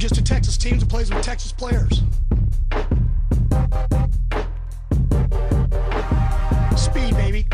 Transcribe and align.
just 0.00 0.16
a 0.16 0.24
Texas 0.24 0.56
team 0.56 0.78
that 0.78 0.88
plays 0.88 1.10
with 1.10 1.22
Texas 1.22 1.52
players. 1.52 2.02
Speed, 6.74 7.14
baby. 7.16 7.46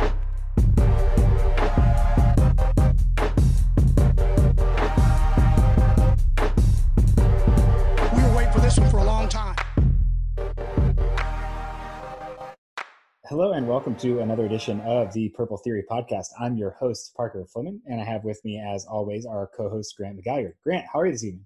We 8.15 8.23
were 8.23 8.37
waiting 8.37 8.53
for 8.53 8.61
this 8.61 8.79
one 8.79 8.91
for 8.91 8.99
a 8.99 9.05
long 9.05 9.29
time. 9.29 9.57
Hello 13.25 13.55
and 13.55 13.67
welcome 13.67 13.97
to 13.97 14.21
another 14.21 14.47
edition 14.47 14.81
of 14.83 15.13
the 15.13 15.31
Purple 15.31 15.57
Theory 15.57 15.83
podcast. 15.91 16.29
I'm 16.41 16.57
your 16.57 16.71
host, 16.71 17.13
Parker 17.17 17.45
Fleming, 17.53 17.81
and 17.87 18.01
I 18.01 18.05
have 18.05 18.23
with 18.23 18.41
me, 18.45 18.61
as 18.61 18.87
always, 18.87 19.27
our 19.27 19.51
co 19.57 19.69
host, 19.69 19.97
Grant 19.97 20.25
McGalliard. 20.25 20.53
Grant, 20.63 20.87
how 20.93 21.01
are 21.01 21.07
you 21.07 21.13
this 21.13 21.25
evening? 21.25 21.45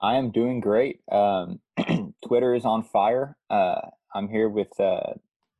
I 0.00 0.16
am 0.16 0.30
doing 0.30 0.60
great. 0.60 1.00
Um, 1.10 1.60
Twitter 2.26 2.54
is 2.54 2.64
on 2.64 2.84
fire. 2.84 3.36
Uh, 3.48 3.80
I'm 4.14 4.28
here 4.28 4.48
with 4.48 4.78
uh, 4.78 5.14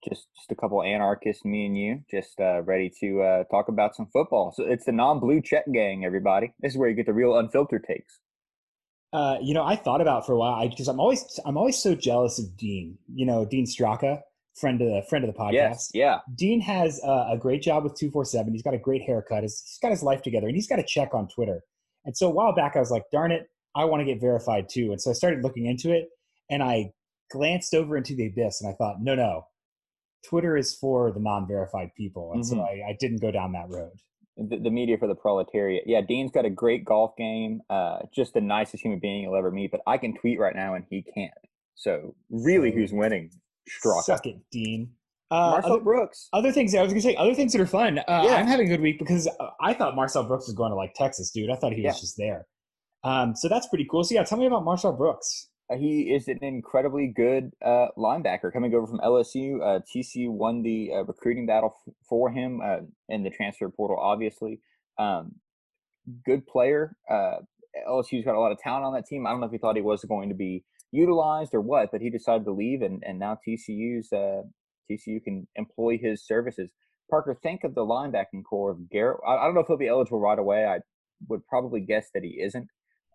just 0.09 0.29
just 0.37 0.51
a 0.51 0.55
couple 0.55 0.83
anarchists, 0.83 1.45
me 1.45 1.67
and 1.67 1.77
you, 1.77 2.03
just 2.11 2.39
uh, 2.41 2.63
ready 2.63 2.91
to 3.01 3.23
uh, 3.23 3.45
talk 3.45 3.69
about 3.69 3.97
some 3.97 4.07
football. 4.13 4.53
So 4.55 4.65
it's 4.65 4.85
the 4.85 4.93
non-blue 4.93 5.43
check 5.43 5.65
gang, 5.73 6.05
everybody. 6.05 6.53
This 6.61 6.73
is 6.73 6.79
where 6.79 6.89
you 6.89 6.95
get 6.95 7.07
the 7.07 7.15
real 7.15 7.39
unfiltered 7.39 7.85
takes. 7.85 8.19
Uh, 9.13 9.39
you 9.41 9.55
know, 9.55 9.65
I 9.65 9.77
thought 9.77 10.01
about 10.01 10.27
for 10.27 10.33
a 10.33 10.39
while 10.39 10.69
because 10.69 10.89
I'm 10.89 11.01
always 11.01 11.41
I'm 11.45 11.57
always 11.57 11.79
so 11.79 11.95
jealous 11.95 12.39
of 12.39 12.57
Dean. 12.57 12.99
You 13.15 13.25
know, 13.25 13.45
Dean 13.45 13.67
Straka, 13.67 14.21
friend 14.55 14.81
of 14.83 14.89
the 14.89 15.03
friend 15.09 15.25
of 15.25 15.33
the 15.33 15.39
podcast. 15.39 15.53
Yes, 15.53 15.91
yeah. 15.95 16.19
Dean 16.35 16.61
has 16.61 17.01
uh, 17.03 17.29
a 17.31 17.39
great 17.39 17.63
job 17.63 17.85
with 17.85 17.95
two 17.95 18.11
four 18.11 18.25
seven. 18.25 18.53
He's 18.53 18.63
got 18.63 18.75
a 18.75 18.79
great 18.79 19.03
haircut. 19.03 19.43
He's, 19.43 19.63
he's 19.65 19.79
got 19.81 19.91
his 19.91 20.03
life 20.03 20.23
together, 20.23 20.47
and 20.49 20.57
he's 20.57 20.67
got 20.69 20.79
a 20.79 20.85
check 20.85 21.15
on 21.15 21.29
Twitter. 21.29 21.63
And 22.05 22.17
so 22.17 22.29
a 22.29 22.31
while 22.31 22.55
back, 22.55 22.77
I 22.77 22.79
was 22.79 22.91
like, 22.91 23.05
darn 23.11 23.33
it, 23.33 23.49
I 23.77 23.85
want 23.85 24.01
to 24.01 24.05
get 24.05 24.21
verified 24.21 24.69
too. 24.69 24.91
And 24.91 25.01
so 25.01 25.11
I 25.11 25.15
started 25.15 25.43
looking 25.45 25.67
into 25.67 25.93
it, 25.93 26.09
and 26.51 26.63
I 26.63 26.93
glanced 27.31 27.75
over 27.75 27.97
into 27.97 28.15
the 28.17 28.27
abyss, 28.27 28.61
and 28.63 28.73
I 28.73 28.75
thought, 28.77 28.97
no, 29.01 29.15
no, 29.15 29.47
Twitter 30.29 30.57
is 30.57 30.75
for 30.75 31.13
the 31.13 31.21
non-verified 31.21 31.91
people, 31.97 32.33
and 32.33 32.45
so 32.45 32.57
Mhm. 32.57 32.63
I, 32.65 32.91
I 32.91 32.97
didn't 32.99 33.21
go 33.21 33.31
down 33.31 33.53
that 33.53 33.69
road. 33.69 33.93
The, 34.39 34.59
the 34.59 34.71
media 34.71 34.99
for 34.99 35.07
the 35.07 35.15
proletariat. 35.15 35.85
Yeah, 35.87 36.01
Dean's 36.03 36.31
got 36.31 36.45
a 36.45 36.51
great 36.51 36.85
golf 36.85 37.13
game. 37.17 37.61
Uh, 37.71 38.01
just 38.15 38.35
the 38.35 38.41
nicest 38.41 38.83
human 38.83 38.99
being 38.99 39.23
you'll 39.23 39.37
ever 39.37 39.51
meet. 39.51 39.71
But 39.71 39.81
I 39.87 39.97
can 39.99 40.15
tweet 40.15 40.39
right 40.39 40.55
now, 40.55 40.75
and 40.75 40.85
he 40.91 41.03
can't. 41.15 41.33
So 41.75 42.15
really, 42.31 42.71
who's 42.73 42.93
winning? 42.93 43.31
Straka. 43.83 44.03
Suck 44.03 44.27
it, 44.27 44.37
Dean. 44.53 44.93
Uh, 45.31 45.51
Marcel 45.53 45.73
other, 45.75 45.83
Brooks. 45.83 46.29
other 46.33 46.53
things 46.53 46.75
I 46.75 46.83
was 46.83 46.93
gonna 46.93 47.01
say, 47.01 47.17
other 47.17 47.35
things 47.35 47.53
that 47.53 47.61
are 47.61 47.67
fun. 47.67 47.99
Uh, 47.99 48.03
Yeah. 48.27 48.35
I'm 48.37 48.47
having 48.47 48.67
a 48.67 48.69
good 48.71 48.81
week 48.83 48.99
because 48.99 49.27
uh, 49.27 49.49
I 49.61 49.73
thought 49.75 49.97
Marcel 49.97 50.23
Brooks 50.25 50.47
was 50.47 50.55
going 50.55 50.71
to 50.71 50.77
like 50.77 50.93
Texas, 50.95 51.31
dude. 51.31 51.51
I 51.51 51.57
thought 51.57 51.73
he 51.73 51.83
was 51.83 51.97
Yeah. 51.97 52.01
just 52.01 52.17
there. 52.19 52.47
Um, 53.07 53.37
so 53.37 53.49
that's 53.49 53.69
pretty 53.69 53.87
cool. 53.89 54.03
So 54.03 54.17
yeah, 54.17 54.25
tell 54.25 54.37
me 54.37 54.47
about 54.47 54.65
Marcel 54.65 54.93
Brooks. 54.93 55.49
Uh, 55.71 55.77
He 55.77 56.13
is 56.13 56.27
an 56.27 56.41
incredibly 56.43 57.07
good 57.07 57.53
uh, 57.65 57.89
linebacker 57.97 58.53
coming 58.53 58.75
over 58.75 58.89
from 58.89 58.99
LSU. 58.99 59.63
Uh, 59.63 59.79
TCU 59.81 60.29
won 60.29 60.63
the 60.63 60.91
uh, 60.93 61.05
recruiting 61.05 61.47
battle 61.47 61.73
f- 61.87 61.95
for 62.09 62.31
him 62.33 62.61
uh, 62.61 62.79
in 63.09 63.23
the 63.23 63.31
transfer 63.31 63.69
portal, 63.69 63.97
obviously. 64.01 64.61
Um, 64.99 65.37
good 66.25 66.49
player. 66.49 66.97
Uh, 67.09 67.37
LSU's 67.89 68.25
got 68.25 68.35
a 68.35 68.41
lot 68.41 68.51
of 68.51 68.59
talent 68.59 68.85
on 68.85 68.95
that 68.95 69.07
team. 69.07 69.25
I 69.25 69.31
don't 69.31 69.39
know 69.39 69.47
if 69.47 69.53
he 69.53 69.59
thought 69.59 69.77
he 69.77 69.83
was 69.83 70.05
going 70.05 70.29
to 70.29 70.35
be 70.35 70.65
utilized 70.91 71.55
or 71.55 71.61
what, 71.61 71.93
but 71.93 72.01
he 72.01 72.11
decided 72.11 72.45
to 72.47 72.53
leave, 72.53 72.83
and, 72.83 73.05
and 73.07 73.21
now 73.21 73.39
TCU's 73.47 74.09
TCU 74.91 75.23
can 75.23 75.47
employ 75.55 75.97
his 75.97 76.27
services. 76.27 76.71
Parker, 77.09 77.39
think 77.41 77.63
of 77.63 77.77
the 77.77 77.83
linebacking 77.83 78.43
corps 78.49 78.73
of 78.73 78.91
Garrett. 78.91 79.21
I, 79.25 79.37
I 79.37 79.45
don't 79.45 79.55
know 79.55 79.61
if 79.61 79.69
he'll 79.69 79.77
be 79.77 79.87
eligible 79.87 80.19
right 80.19 80.39
away. 80.39 80.65
I 80.65 80.79
would 81.29 81.47
probably 81.47 81.81
guess 81.81 82.09
that 82.13 82.25
he 82.25 82.41
isn't. 82.43 82.69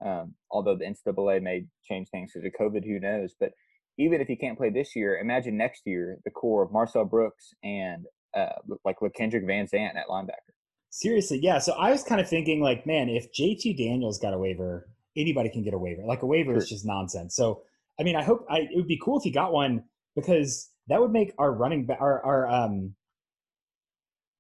Um, 0.04 0.34
although 0.50 0.76
the 0.76 0.86
NCAA 0.86 1.42
may 1.42 1.66
change 1.84 2.10
things 2.10 2.32
because 2.34 2.46
of 2.46 2.54
COVID, 2.60 2.86
who 2.86 3.00
knows? 3.00 3.36
But 3.40 3.52
even 3.98 4.22
if 4.22 4.28
he 4.28 4.36
can't 4.36 4.58
play 4.58 4.70
this 4.70 4.96
year, 4.96 5.20
imagine 5.20 5.58
next 5.58 5.84
year 5.86 6.18
the 6.26 6.32
corps 6.32 6.64
of 6.64 6.72
Marcel 6.72 7.06
Brooks 7.06 7.54
and 7.64 8.06
uh, 8.36 8.54
like 8.84 9.00
LaKendrick 9.00 9.46
Van 9.46 9.68
Zandt 9.68 9.98
at 9.98 10.08
linebacker. 10.08 10.54
Seriously, 10.90 11.40
yeah. 11.42 11.60
So 11.60 11.74
I 11.74 11.92
was 11.92 12.04
kind 12.04 12.20
of 12.20 12.28
thinking, 12.28 12.62
like, 12.62 12.86
man, 12.86 13.10
if 13.10 13.32
JT 13.34 13.78
Daniels 13.78 14.20
got 14.20 14.34
a 14.34 14.38
waiver, 14.38 14.90
anybody 15.16 15.50
can 15.50 15.64
get 15.64 15.74
a 15.74 15.78
waiver. 15.78 16.04
Like 16.06 16.22
a 16.22 16.26
waiver 16.26 16.56
is 16.58 16.68
just 16.68 16.86
nonsense. 16.86 17.36
So 17.36 17.62
I 18.00 18.04
mean, 18.04 18.16
I 18.16 18.24
hope 18.24 18.46
I, 18.50 18.62
it 18.62 18.76
would 18.76 18.88
be 18.88 19.00
cool 19.04 19.20
if 19.20 19.24
he 19.24 19.32
got 19.32 19.54
one 19.54 19.84
because 20.16 20.72
that 20.88 21.00
would 21.00 21.12
make 21.12 21.34
our 21.38 21.54
running 21.54 21.86
back, 21.86 22.00
our 22.02 22.24
our 22.26 22.48
um 22.48 22.96
our 22.96 22.96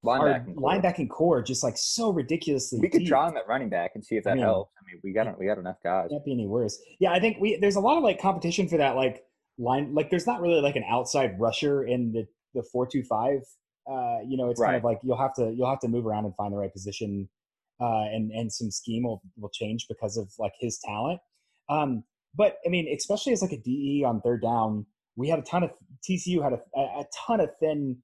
Linebacking. 0.03 0.55
corps. 0.55 0.71
linebacking 0.73 1.09
corps 1.09 1.41
just 1.43 1.63
like 1.63 1.77
so 1.77 2.11
ridiculously. 2.11 2.79
We 2.79 2.89
could 2.89 2.99
deep. 2.99 3.07
try 3.09 3.29
him 3.29 3.37
at 3.37 3.47
running 3.47 3.69
back 3.69 3.91
and 3.95 4.03
see 4.03 4.15
if 4.15 4.23
that 4.23 4.37
Yeah. 4.37 4.45
helps. 4.45 4.71
I 4.79 4.81
mean, 4.91 4.99
we 5.03 5.13
got 5.13 5.37
we 5.39 5.45
got 5.45 5.57
enough 5.59 5.77
guys. 5.83 6.09
can't 6.09 6.25
be 6.25 6.31
any 6.33 6.47
worse. 6.47 6.81
Yeah, 6.99 7.11
I 7.11 7.19
think 7.19 7.37
we 7.39 7.57
there's 7.57 7.75
a 7.75 7.79
lot 7.81 7.97
of 7.97 8.03
like 8.03 8.19
competition 8.19 8.67
for 8.67 8.77
that 8.77 8.95
like 8.95 9.23
line. 9.57 9.93
Like 9.93 10.09
there's 10.09 10.25
not 10.25 10.41
really 10.41 10.59
like 10.61 10.75
an 10.75 10.83
outside 10.89 11.39
rusher 11.39 11.83
in 11.83 12.11
the 12.13 12.25
the 12.53 12.63
four 12.71 12.87
two 12.87 13.03
five. 13.03 13.41
Uh, 13.89 14.19
you 14.27 14.37
know, 14.37 14.49
it's 14.49 14.61
kind 14.61 14.75
of 14.75 14.83
like 14.83 14.99
you'll 15.03 15.17
have 15.17 15.33
to 15.35 15.53
you'll 15.55 15.69
have 15.69 15.79
to 15.81 15.87
move 15.87 16.05
around 16.05 16.25
and 16.25 16.35
find 16.35 16.53
the 16.53 16.57
right 16.57 16.71
position. 16.73 17.29
Uh, 17.79 18.03
and 18.13 18.31
and 18.31 18.51
some 18.51 18.69
scheme 18.71 19.03
will 19.03 19.21
will 19.37 19.49
change 19.49 19.85
because 19.87 20.17
of 20.17 20.31
like 20.39 20.53
his 20.59 20.79
talent. 20.83 21.19
Um, 21.69 22.03
but 22.35 22.57
I 22.65 22.69
mean, 22.69 22.87
especially 22.95 23.33
as 23.33 23.41
like 23.41 23.51
a 23.51 23.57
DE 23.57 24.03
on 24.05 24.21
third 24.21 24.41
down, 24.41 24.85
we 25.15 25.29
had 25.29 25.39
a 25.39 25.41
ton 25.43 25.63
of 25.63 25.71
TCU 26.07 26.41
had 26.43 26.53
a 26.53 26.79
a 26.79 27.05
ton 27.27 27.39
of 27.39 27.49
thin, 27.59 27.97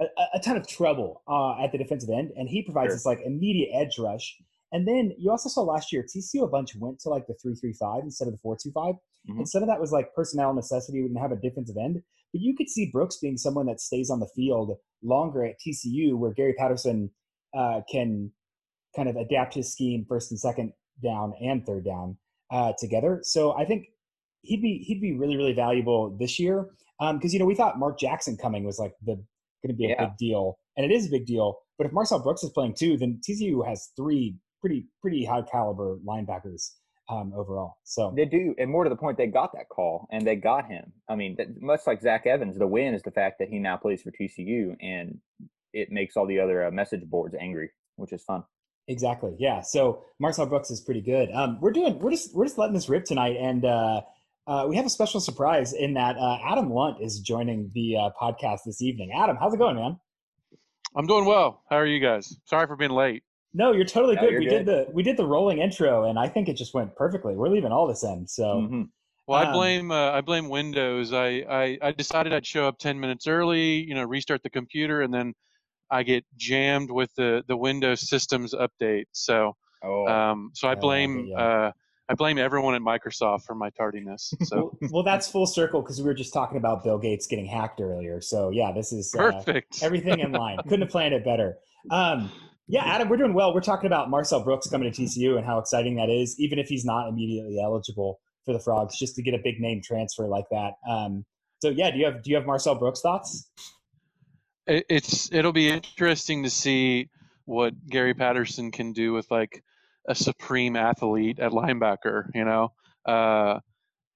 a, 0.00 0.06
a- 0.34 0.40
ton 0.40 0.56
of 0.56 0.66
trouble 0.66 1.22
uh, 1.28 1.62
at 1.62 1.72
the 1.72 1.78
defensive 1.78 2.10
end, 2.10 2.32
and 2.36 2.48
he 2.48 2.62
provides 2.62 2.88
Sure. 2.90 2.96
this 2.96 3.06
like 3.06 3.20
immediate 3.24 3.70
edge 3.74 3.98
rush. 3.98 4.36
And 4.72 4.88
then 4.88 5.12
you 5.18 5.30
also 5.30 5.48
saw 5.48 5.60
last 5.62 5.92
year 5.92 6.02
TCU 6.02 6.42
a 6.42 6.48
bunch 6.48 6.74
went 6.76 6.98
to 7.00 7.08
like 7.08 7.26
the 7.28 7.34
three 7.34 7.54
three 7.54 7.72
five 7.74 8.02
instead 8.02 8.26
of 8.26 8.34
the 8.34 8.38
four 8.42 8.56
two 8.60 8.72
five, 8.72 8.94
and 9.28 9.48
some 9.48 9.62
of 9.62 9.68
that 9.68 9.80
was 9.80 9.92
like 9.92 10.12
personnel 10.14 10.52
necessity. 10.52 11.00
We 11.00 11.08
didn't 11.08 11.20
have 11.22 11.32
a 11.32 11.36
defensive 11.36 11.76
end, 11.76 12.02
but 12.32 12.40
you 12.42 12.56
could 12.56 12.68
see 12.68 12.90
Brooks 12.92 13.18
being 13.18 13.36
someone 13.36 13.66
that 13.66 13.80
stays 13.80 14.10
on 14.10 14.18
the 14.20 14.28
field 14.34 14.76
longer 15.02 15.44
at 15.44 15.54
TCU, 15.64 16.14
where 16.16 16.32
Gary 16.32 16.54
Patterson 16.58 17.10
uh, 17.56 17.82
can 17.90 18.32
kind 18.96 19.08
of 19.08 19.16
adapt 19.16 19.54
his 19.54 19.70
scheme 19.72 20.04
first 20.08 20.30
and 20.32 20.40
second 20.40 20.72
down 21.02 21.32
and 21.40 21.64
third 21.66 21.84
down 21.84 22.16
uh, 22.50 22.72
together. 22.78 23.20
So 23.22 23.52
I 23.56 23.64
think 23.64 23.86
he'd 24.42 24.60
be 24.60 24.78
he'd 24.78 25.00
be 25.00 25.12
really 25.16 25.36
really 25.36 25.52
valuable 25.54 26.16
this 26.18 26.38
year 26.40 26.68
because 27.12 27.32
you 27.32 27.38
know 27.38 27.46
we 27.46 27.54
thought 27.54 27.78
Mark 27.78 27.98
Jackson 27.98 28.36
coming 28.36 28.64
was 28.64 28.78
like 28.80 28.94
the 29.04 29.22
going 29.64 29.74
to 29.74 29.78
be 29.78 29.86
a 29.86 29.88
Yeah. 29.90 30.06
big 30.06 30.16
deal, 30.18 30.58
and 30.76 30.84
it 30.84 30.94
is 30.94 31.06
a 31.06 31.10
big 31.10 31.26
deal. 31.26 31.58
But 31.78 31.86
if 31.86 31.92
Marcel 31.92 32.20
Brooks 32.22 32.42
is 32.44 32.50
playing 32.50 32.74
too, 32.74 32.96
then 32.96 33.20
TCU 33.26 33.66
has 33.66 33.90
three 33.96 34.36
pretty 34.60 34.86
pretty 35.02 35.24
high 35.24 35.42
caliber 35.42 35.98
linebackers 36.06 36.70
um, 37.10 37.32
overall. 37.36 37.74
So 37.84 38.12
They 38.16 38.24
do, 38.24 38.54
and 38.58 38.70
more 38.70 38.84
to 38.84 38.90
the 38.90 38.96
point, 38.96 39.18
they 39.18 39.26
got 39.26 39.52
that 39.54 39.68
call 39.68 40.08
and 40.10 40.26
they 40.26 40.36
got 40.36 40.66
him. 40.66 40.92
I 41.08 41.16
mean, 41.16 41.34
that, 41.36 41.60
much 41.60 41.80
like 41.86 42.00
Zach 42.00 42.26
Evans, 42.26 42.56
the 42.58 42.66
win 42.66 42.94
is 42.94 43.02
the 43.02 43.10
fact 43.10 43.38
that 43.40 43.48
he 43.48 43.58
now 43.58 43.76
plays 43.76 44.02
for 44.02 44.10
TCU, 44.10 44.74
and 44.80 45.18
it 45.74 45.90
makes 45.90 46.16
all 46.16 46.26
the 46.26 46.40
other 46.40 46.64
uh, 46.66 46.70
message 46.70 47.04
boards 47.04 47.34
angry, 47.38 47.70
which 47.96 48.12
is 48.12 48.22
fun. 48.22 48.44
Exactly. 48.88 49.34
Yeah. 49.38 49.60
So 49.60 50.04
Marcel 50.18 50.46
Brooks 50.46 50.70
is 50.70 50.80
pretty 50.80 51.00
good. 51.02 51.30
Um, 51.32 51.58
we're 51.60 51.72
doing. 51.72 51.98
We're 51.98 52.10
just. 52.12 52.34
We're 52.34 52.44
just 52.44 52.58
letting 52.58 52.74
this 52.74 52.88
rip 52.88 53.04
tonight, 53.06 53.36
and 53.38 53.64
uh, 53.64 54.02
uh, 54.46 54.66
we 54.68 54.76
have 54.76 54.86
a 54.86 54.90
special 54.90 55.20
surprise 55.20 55.72
in 55.72 55.94
that 55.94 56.16
uh, 56.16 56.38
Adam 56.44 56.70
Lunt 56.70 56.98
is 57.00 57.20
joining 57.20 57.70
the 57.74 57.96
uh, 57.96 58.10
podcast 58.20 58.60
this 58.66 58.82
evening. 58.82 59.12
Adam, 59.16 59.36
how's 59.40 59.54
it 59.54 59.58
going, 59.58 59.76
man? 59.76 59.98
I'm 60.96 61.06
doing 61.06 61.24
well. 61.24 61.62
How 61.70 61.76
are 61.76 61.86
you 61.86 61.98
guys? 62.00 62.36
Sorry 62.44 62.66
for 62.66 62.76
being 62.76 62.90
late. 62.90 63.22
No, 63.54 63.72
you're 63.72 63.84
totally 63.84 64.16
No, 64.16 64.22
good. 64.22 64.30
you're 64.32 64.40
we 64.40 64.46
did 64.46 64.66
the 64.66 64.86
we 64.92 65.02
did 65.02 65.16
the 65.16 65.26
rolling 65.26 65.58
intro, 65.58 66.04
and 66.04 66.18
I 66.18 66.28
think 66.28 66.48
it 66.48 66.56
just 66.56 66.74
went 66.74 66.94
perfectly. 66.96 67.34
We're 67.36 67.48
leaving 67.48 67.72
all 67.72 67.86
this 67.86 68.02
in. 68.04 68.26
So 68.26 68.42
Mhm. 68.44 68.88
Well, 69.26 69.40
I 69.40 69.46
Um, 69.46 69.52
blame 69.52 69.90
uh, 69.90 70.10
I 70.10 70.20
blame 70.20 70.48
Windows. 70.50 71.12
I, 71.12 71.28
I 71.48 71.78
I 71.80 71.92
decided 71.92 72.32
I'd 72.34 72.44
show 72.46 72.68
up 72.68 72.78
10 72.78 72.98
minutes 73.00 73.26
early, 73.26 73.76
you 73.82 73.94
know, 73.94 74.04
restart 74.04 74.42
the 74.42 74.50
computer, 74.50 75.00
and 75.02 75.14
then 75.14 75.34
I 75.90 76.02
get 76.02 76.24
jammed 76.36 76.90
with 76.90 77.14
the 77.16 77.42
the 77.48 77.56
Windows 77.56 78.08
systems 78.08 78.54
update. 78.54 79.06
So 79.12 79.56
Oh, 79.82 80.06
um 80.08 80.50
so 80.54 80.68
I 80.68 80.74
Yeah, 80.74 80.80
blame 80.80 81.26
yeah. 81.28 81.38
uh 81.38 81.72
I 82.08 82.14
blame 82.14 82.36
everyone 82.38 82.74
at 82.74 82.82
Microsoft 82.82 83.44
for 83.44 83.54
my 83.54 83.70
tardiness. 83.70 84.32
So 84.44 84.76
well, 84.90 85.02
that's 85.02 85.28
full 85.28 85.46
circle 85.46 85.80
because 85.80 85.98
we 85.98 86.04
were 86.04 86.14
just 86.14 86.32
talking 86.32 86.58
about 86.58 86.84
Bill 86.84 86.98
Gates 86.98 87.26
getting 87.26 87.46
hacked 87.46 87.80
earlier. 87.80 88.20
So 88.20 88.50
yeah, 88.50 88.72
this 88.72 88.92
is 88.92 89.14
uh, 89.14 89.32
perfect. 89.32 89.78
everything 89.82 90.20
in 90.20 90.32
line. 90.32 90.58
Couldn't 90.64 90.82
have 90.82 90.90
planned 90.90 91.14
it 91.14 91.24
better. 91.24 91.56
Um, 91.90 92.30
yeah, 92.66 92.84
Adam, 92.84 93.08
we're 93.08 93.16
doing 93.16 93.34
well. 93.34 93.54
We're 93.54 93.60
talking 93.60 93.86
about 93.86 94.10
Marcel 94.10 94.42
Brooks 94.42 94.68
coming 94.68 94.90
to 94.90 95.02
TCU 95.02 95.36
and 95.36 95.46
how 95.46 95.58
exciting 95.58 95.96
that 95.96 96.10
is, 96.10 96.38
even 96.38 96.58
if 96.58 96.68
he's 96.68 96.84
not 96.84 97.08
immediately 97.08 97.58
eligible 97.62 98.20
for 98.44 98.52
the 98.52 98.60
Frogs, 98.60 98.98
just 98.98 99.16
to 99.16 99.22
get 99.22 99.34
a 99.34 99.40
big 99.42 99.60
name 99.60 99.80
transfer 99.82 100.26
like 100.26 100.46
that. 100.50 100.72
Um, 100.88 101.24
so 101.60 101.70
yeah, 101.70 101.90
do 101.90 101.98
you 101.98 102.04
have 102.04 102.22
do 102.22 102.30
you 102.30 102.36
have 102.36 102.46
Marcel 102.46 102.74
Brooks 102.74 103.00
thoughts? 103.00 103.48
it, 104.66 104.86
it's 104.88 105.32
it'll 105.32 105.52
be 105.52 105.70
interesting 105.70 106.42
to 106.44 106.50
see 106.50 107.08
what 107.44 107.74
Gary 107.86 108.14
Patterson 108.14 108.70
can 108.70 108.92
do 108.92 109.12
with 109.12 109.30
like 109.30 109.62
a 110.08 110.14
supreme 110.14 110.76
athlete 110.76 111.38
at 111.38 111.52
linebacker, 111.52 112.28
you 112.34 112.44
know. 112.44 112.72
Uh, 113.06 113.60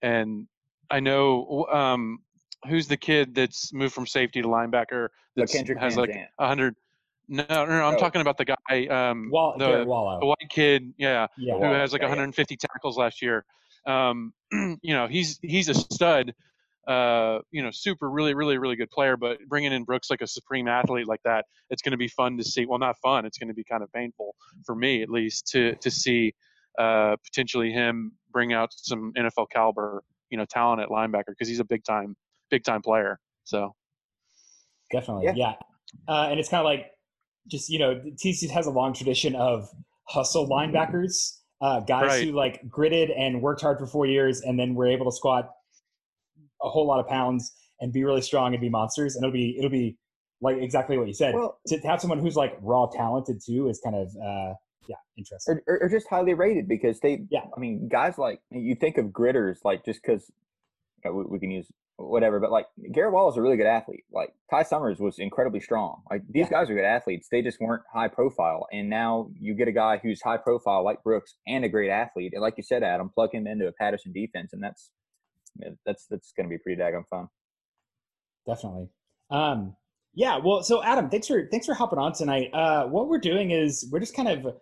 and 0.03 0.47
I 0.91 1.01
know 1.01 1.67
um, 1.71 2.21
who's 2.69 2.89
the 2.89 2.97
kid 2.97 3.35
that's 3.35 3.73
moved 3.73 3.95
from 3.95 4.07
safety 4.07 4.43
to 4.43 4.49
linebacker 4.49 5.09
that 5.37 5.51
Kendrick 5.51 5.79
has 5.79 5.95
Van 5.95 6.01
like 6.03 6.17
a 6.39 6.47
hundred. 6.47 6.75
No, 7.31 7.45
no, 7.49 7.67
no, 7.67 7.85
I'm 7.85 7.95
Oh. 7.95 7.99
talking 7.99 8.23
about 8.23 8.39
the 8.39 8.47
guy, 8.47 8.87
um, 8.87 9.29
Wall, 9.31 9.55
the, 9.59 9.85
the 9.85 10.27
white 10.27 10.49
kid, 10.49 10.95
yeah, 10.97 11.27
Yeah. 11.37 11.55
who 11.55 11.61
Wallow, 11.61 11.75
has 11.75 11.93
like 11.93 12.01
yeah, 12.01 12.07
yeah. 12.07 12.13
150 12.13 12.57
tackles 12.57 12.97
last 12.97 13.21
year. 13.21 13.45
Um, 13.87 14.33
you 14.53 14.95
know, 14.95 15.07
he's 15.07 15.39
he's 15.43 15.69
a 15.69 15.75
stud. 15.75 16.35
Uh, 16.89 17.41
you 17.51 17.63
know, 17.63 17.71
super, 17.71 18.09
really, 18.11 18.33
really, 18.33 18.57
really 18.57 18.75
good 18.77 18.91
player. 18.91 19.17
But 19.17 19.39
bringing 19.47 19.73
in 19.73 19.85
Brooks 19.85 20.09
like 20.09 20.23
a 20.23 20.27
supreme 20.27 20.67
athlete 20.69 21.07
like 21.07 21.21
that, 21.25 21.45
it's 21.69 21.83
going 21.83 21.91
to 21.93 21.99
be 21.99 22.09
fun 22.09 22.39
to 22.39 22.45
see. 22.45 22.65
Well, 22.65 22.79
not 22.79 22.97
fun. 23.03 23.27
It's 23.27 23.37
going 23.37 23.49
to 23.49 23.55
be 23.55 23.63
kind 23.65 23.83
of 23.83 23.93
painful 23.93 24.35
for 24.65 24.75
me, 24.75 25.03
at 25.03 25.11
least, 25.11 25.47
to 25.49 25.75
to 25.77 25.91
see 25.91 26.33
uh, 26.79 27.17
potentially 27.25 27.71
him 27.73 28.13
bring 28.31 28.55
out 28.55 28.71
some 28.75 29.13
NFL 29.19 29.51
caliber, 29.51 30.03
you 30.31 30.39
know, 30.39 30.47
talent 30.47 30.81
at 30.81 30.89
linebacker 30.89 31.25
because 31.29 31.49
he's 31.49 31.61
a 31.61 31.65
big 31.65 31.85
time, 31.85 32.17
big 32.51 32.65
time 32.65 32.81
player. 32.81 33.19
So 33.45 33.75
definitely, 34.91 35.25
Yeah. 35.27 35.35
yeah. 35.37 35.55
Uh, 36.07 36.29
and 36.31 36.39
it's 36.41 36.49
kind 36.49 36.61
of 36.61 36.65
like 36.65 36.87
just 37.49 37.69
you 37.69 37.79
know, 37.79 38.01
TCU 38.17 38.49
has 38.51 38.67
a 38.67 38.71
long 38.71 38.95
tradition 38.95 39.35
of 39.35 39.69
hustle 40.09 40.49
linebackers, 40.49 41.39
uh, 41.61 41.81
guys 41.81 42.05
Right. 42.09 42.25
who 42.25 42.33
like 42.33 42.67
gritted 42.69 43.11
and 43.11 43.43
worked 43.43 43.61
hard 43.61 43.79
for 43.79 43.87
four 43.87 44.07
years, 44.07 44.41
and 44.41 44.59
then 44.59 44.75
were 44.75 44.87
able 44.87 45.05
to 45.11 45.15
squat 45.15 45.51
a 46.63 46.69
whole 46.69 46.87
lot 46.87 47.01
of 47.01 47.07
pounds 47.07 47.53
and 47.81 47.93
be 47.93 48.05
really 48.05 48.23
strong 48.23 48.55
and 48.55 48.61
be 48.61 48.69
monsters. 48.69 49.15
And 49.17 49.25
it'll 49.25 49.33
be 49.33 49.57
it'll 49.59 49.71
be 49.71 49.97
like 50.41 50.57
exactly 50.59 50.99
what 50.99 51.09
you 51.09 51.15
said. 51.15 51.35
Well, 51.35 51.59
to 51.69 51.79
have 51.81 52.01
someone 52.01 52.19
who's 52.19 52.37
like 52.37 52.57
raw 52.61 52.87
talented 52.87 53.41
too 53.45 53.69
is 53.69 53.81
kind 53.83 53.97
of 53.97 54.09
uh, 54.17 54.55
yeah 54.89 54.97
interesting. 55.17 55.61
or, 55.67 55.79
or, 55.83 55.89
just 55.89 56.09
highly 56.09 56.35
rated 56.35 56.67
because 56.69 56.99
they 57.01 57.27
Yeah. 57.31 57.41
i 57.57 57.61
mean 57.61 57.89
guys 57.89 58.17
like 58.17 58.41
you 58.51 58.75
think 58.75 58.97
of 58.97 59.07
gritters 59.07 59.59
like 59.65 59.85
just 59.85 60.01
because 60.03 60.31
you 61.05 61.11
know, 61.11 61.17
we, 61.17 61.25
we 61.25 61.39
can 61.39 61.51
use 61.51 61.67
whatever 61.97 62.41
but 62.41 62.51
like 62.51 62.65
garrett 62.93 63.13
wall 63.13 63.29
is 63.29 63.37
a 63.37 63.43
really 63.43 63.57
good 63.59 63.67
athlete 63.67 64.05
like 64.13 64.33
ty 64.51 64.63
summers 64.63 64.99
was 64.99 65.19
incredibly 65.19 65.61
strong 65.61 66.01
like 66.11 66.23
these 66.31 66.47
Yeah. 66.47 66.61
guys 66.61 66.71
are 66.71 66.75
good 66.75 66.85
athletes 66.87 67.29
they 67.31 67.43
just 67.43 67.61
weren't 67.61 67.83
high 67.93 68.09
profile 68.09 68.67
and 68.73 68.89
now 68.89 69.29
you 69.39 69.53
get 69.55 69.69
a 69.69 69.73
guy 69.73 69.99
who's 70.03 70.23
high 70.23 70.37
profile 70.39 70.83
like 70.85 71.03
brooks 71.03 71.35
and 71.47 71.65
a 71.67 71.69
great 71.69 71.91
athlete 71.91 72.33
and 72.33 72.41
like 72.41 72.55
you 72.57 72.63
said 72.63 72.83
adam 72.83 73.11
plug 73.15 73.35
him 73.35 73.47
into 73.47 73.67
a 73.67 73.73
patterson 73.73 74.13
defense 74.13 74.53
and 74.55 74.63
that's 74.63 74.91
that's 75.87 76.07
that's 76.07 76.33
going 76.33 76.49
to 76.49 76.51
be 76.55 76.59
pretty 76.59 76.81
daggone 76.81 77.07
fun. 77.09 77.29
Definitely. 78.47 78.89
Um 79.31 79.77
yeah 80.15 80.39
well 80.43 80.63
so 80.63 80.83
adam 80.83 81.11
thanks 81.11 81.27
for 81.27 81.47
thanks 81.51 81.67
for 81.67 81.75
hopping 81.75 81.99
on 81.99 82.13
tonight. 82.13 82.51
Uh 82.55 82.87
what 82.87 83.09
we're 83.09 83.19
doing 83.19 83.51
is 83.51 83.89
we're 83.93 84.01
just 84.01 84.15
kind 84.17 84.29
of 84.29 84.55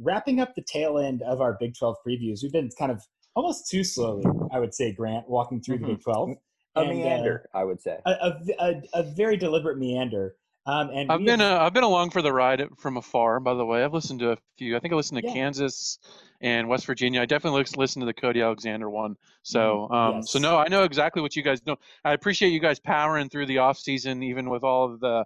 wrapping 0.00 0.40
up 0.40 0.54
the 0.54 0.62
tail 0.62 0.98
end 0.98 1.22
of 1.22 1.40
our 1.40 1.56
big 1.58 1.74
12 1.76 1.96
previews. 2.06 2.42
We've 2.42 2.52
been 2.52 2.70
kind 2.78 2.92
of 2.92 3.02
almost 3.36 3.68
too 3.70 3.84
slowly 3.84 4.24
i 4.52 4.58
would 4.58 4.74
say 4.74 4.92
grant 4.92 5.28
walking 5.28 5.60
through 5.62 5.78
the 5.78 5.84
Mhm. 5.84 5.88
big 5.88 6.02
12 6.02 6.30
a 6.30 6.80
And, 6.80 6.90
uh, 6.90 6.92
meander 6.92 7.48
i 7.54 7.62
would 7.62 7.80
say. 7.80 7.98
a, 8.04 8.10
a, 8.10 8.40
a, 8.58 8.82
a 8.94 9.02
very 9.04 9.36
deliberate 9.36 9.78
meander 9.78 10.34
um 10.66 10.90
and 10.90 11.10
I've 11.10 11.24
been 11.24 11.40
have- 11.40 11.60
uh, 11.60 11.64
I've 11.64 11.72
been 11.74 11.84
along 11.84 12.10
for 12.10 12.22
the 12.22 12.32
ride 12.32 12.62
from 12.78 12.96
afar. 12.96 13.40
By 13.40 13.54
the 13.54 13.64
way, 13.64 13.82
I've 13.84 13.94
listened 13.94 14.20
to 14.20 14.32
a 14.32 14.36
few. 14.58 14.76
I 14.76 14.80
think 14.80 14.92
I 14.92 14.96
listened 14.96 15.20
to 15.22 15.26
Yeah. 15.26 15.32
Kansas 15.34 15.98
and 16.40 16.68
West 16.68 16.86
Virginia. 16.86 17.20
I 17.22 17.26
definitely 17.26 17.64
listened 17.76 18.02
to 18.02 18.06
the 18.06 18.14
Cody 18.14 18.40
Alexander 18.42 18.88
one. 18.90 19.16
So 19.42 19.88
um, 19.90 20.22
so 20.22 20.38
no, 20.38 20.58
I 20.58 20.68
know 20.68 20.84
exactly 20.84 21.22
what 21.22 21.34
you 21.36 21.42
guys 21.42 21.64
know. 21.66 21.76
I 22.04 22.12
appreciate 22.12 22.50
you 22.50 22.60
guys 22.60 22.78
powering 22.78 23.28
through 23.28 23.46
the 23.46 23.58
off 23.58 23.78
season, 23.78 24.22
even 24.22 24.50
with 24.50 24.62
all 24.64 24.92
of 24.92 25.00
the 25.00 25.24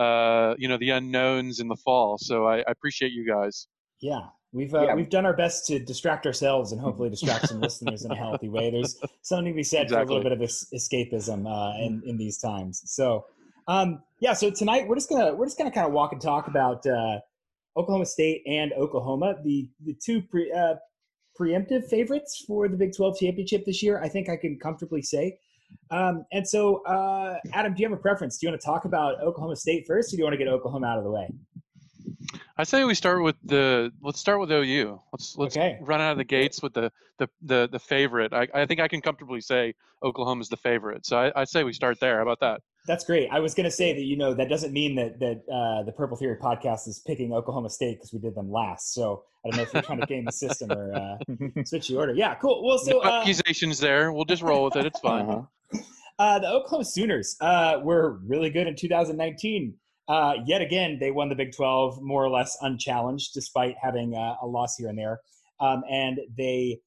uh, 0.00 0.54
you 0.58 0.68
know 0.68 0.78
the 0.78 0.90
unknowns 0.90 1.60
in 1.60 1.68
the 1.68 1.76
fall. 1.76 2.16
So 2.18 2.46
I, 2.46 2.58
I 2.58 2.64
appreciate 2.68 3.12
you 3.12 3.26
guys. 3.26 3.66
Yeah, 4.00 4.20
we've 4.52 4.74
uh, 4.74 4.86
Yeah. 4.86 4.94
we've 4.94 5.10
done 5.10 5.26
our 5.26 5.34
best 5.36 5.66
to 5.66 5.78
distract 5.78 6.26
ourselves 6.26 6.72
and 6.72 6.80
hopefully 6.80 7.10
distract 7.10 7.48
some 7.48 7.60
listeners 7.66 8.04
in 8.04 8.10
a 8.12 8.16
healthy 8.16 8.48
way. 8.48 8.70
There's 8.70 8.98
something 9.22 9.52
to 9.52 9.56
be 9.56 9.62
said 9.62 9.90
for 9.90 10.00
a 10.00 10.04
little 10.04 10.22
bit 10.22 10.32
of 10.32 10.40
es- 10.40 10.66
escapism 10.74 11.46
uh, 11.46 11.76
in 11.84 12.02
in 12.06 12.16
these 12.16 12.38
times. 12.38 12.82
So, 12.86 13.26
um, 13.70 14.02
yeah. 14.20 14.32
So 14.34 14.50
tonight 14.50 14.86
we're 14.88 14.96
just 14.96 15.08
gonna 15.08 15.34
we're 15.34 15.46
just 15.46 15.56
gonna 15.56 15.70
kind 15.70 15.86
of 15.86 15.92
walk 15.92 16.12
and 16.12 16.20
talk 16.20 16.48
about 16.48 16.84
uh, 16.86 17.20
Oklahoma 17.76 18.06
State 18.06 18.42
and 18.46 18.72
Oklahoma, 18.72 19.36
the 19.44 19.68
the 19.84 19.94
two 19.94 20.22
pre, 20.22 20.52
uh, 20.52 20.74
preemptive 21.38 21.88
favorites 21.88 22.44
for 22.46 22.68
the 22.68 22.76
Big 22.76 22.94
12 22.94 23.18
championship 23.18 23.64
this 23.64 23.82
year. 23.82 24.02
I 24.02 24.08
think 24.08 24.28
I 24.28 24.36
can 24.36 24.58
comfortably 24.58 25.02
say. 25.02 25.38
Um, 25.92 26.24
and 26.32 26.46
so, 26.46 26.82
uh, 26.82 27.38
Adam, 27.52 27.74
do 27.74 27.82
you 27.82 27.88
have 27.88 27.96
a 27.96 28.00
preference? 28.02 28.38
Do 28.38 28.46
you 28.46 28.50
want 28.50 28.60
to 28.60 28.66
talk 28.66 28.84
about 28.86 29.22
Oklahoma 29.22 29.54
State 29.54 29.84
first, 29.86 30.12
or 30.12 30.16
do 30.16 30.18
you 30.18 30.24
want 30.24 30.34
to 30.34 30.38
get 30.38 30.48
Oklahoma 30.48 30.88
out 30.88 30.98
of 30.98 31.04
the 31.04 31.10
way? 31.10 31.28
I 32.56 32.64
say 32.64 32.84
we 32.84 32.94
start 32.94 33.22
with 33.22 33.36
the 33.44 33.90
let's 34.02 34.18
start 34.18 34.40
with 34.40 34.50
OU. 34.50 35.00
Let's 35.12 35.36
let's 35.38 35.56
Okay. 35.56 35.78
run 35.80 36.00
out 36.00 36.12
of 36.12 36.18
the 36.18 36.24
gates 36.24 36.60
with 36.62 36.74
the 36.74 36.90
the 37.18 37.28
the, 37.40 37.68
the 37.70 37.78
favorite. 37.78 38.32
I, 38.32 38.48
I 38.52 38.66
think 38.66 38.80
I 38.80 38.88
can 38.88 39.00
comfortably 39.00 39.40
say 39.40 39.74
Oklahoma's 40.02 40.48
the 40.48 40.56
favorite. 40.56 41.06
So 41.06 41.16
I, 41.16 41.42
I 41.42 41.44
say 41.44 41.64
we 41.64 41.72
start 41.72 42.00
there. 42.00 42.16
How 42.16 42.22
about 42.22 42.40
that? 42.40 42.60
That's 42.90 43.04
great. 43.04 43.28
I 43.30 43.38
was 43.38 43.54
going 43.54 43.66
to 43.66 43.70
say 43.70 43.92
that 43.92 44.02
you 44.02 44.16
know 44.16 44.34
that 44.34 44.48
doesn't 44.48 44.72
mean 44.72 44.96
that 44.96 45.20
that 45.20 45.42
uh, 45.48 45.84
the 45.84 45.92
Purple 45.92 46.16
Theory 46.16 46.36
podcast 46.42 46.88
is 46.88 47.00
picking 47.06 47.32
Oklahoma 47.32 47.70
State 47.70 47.98
because 47.98 48.12
we 48.12 48.18
did 48.18 48.34
them 48.34 48.50
last. 48.50 48.94
So 48.94 49.22
I 49.46 49.50
don't 49.50 49.58
know 49.58 49.62
if 49.62 49.72
you're 49.72 49.82
trying 49.82 50.00
to 50.00 50.06
game 50.06 50.24
the 50.24 50.32
system 50.32 50.72
or 50.72 50.92
uh, 50.92 51.16
switch 51.66 51.86
the 51.86 51.96
order. 51.96 52.14
Yeah, 52.14 52.34
cool. 52.34 52.66
Well, 52.66 52.78
so 52.78 52.90
no 52.90 52.98
uh, 52.98 53.20
accusations 53.20 53.78
there. 53.78 54.12
We'll 54.12 54.24
just 54.24 54.42
roll 54.42 54.64
with 54.64 54.74
it. 54.74 54.86
It's 54.86 54.98
fine. 54.98 55.24
Uh-huh. 55.26 55.78
uh, 56.18 56.40
the 56.40 56.48
Oklahoma 56.48 56.84
Sooners 56.84 57.36
uh, 57.40 57.76
were 57.80 58.18
really 58.26 58.50
good 58.50 58.66
in 58.66 58.74
2019. 58.74 59.72
Uh, 60.08 60.34
yet 60.44 60.60
again, 60.60 60.98
they 60.98 61.12
won 61.12 61.28
the 61.28 61.36
Big 61.36 61.54
12 61.54 62.02
more 62.02 62.24
or 62.24 62.28
less 62.28 62.58
unchallenged, 62.60 63.34
despite 63.34 63.76
having 63.80 64.16
uh, 64.16 64.34
a 64.42 64.46
loss 64.48 64.74
here 64.76 64.88
and 64.88 64.98
there. 64.98 65.20
Um, 65.60 65.84
and 65.88 66.18
they 66.36 66.80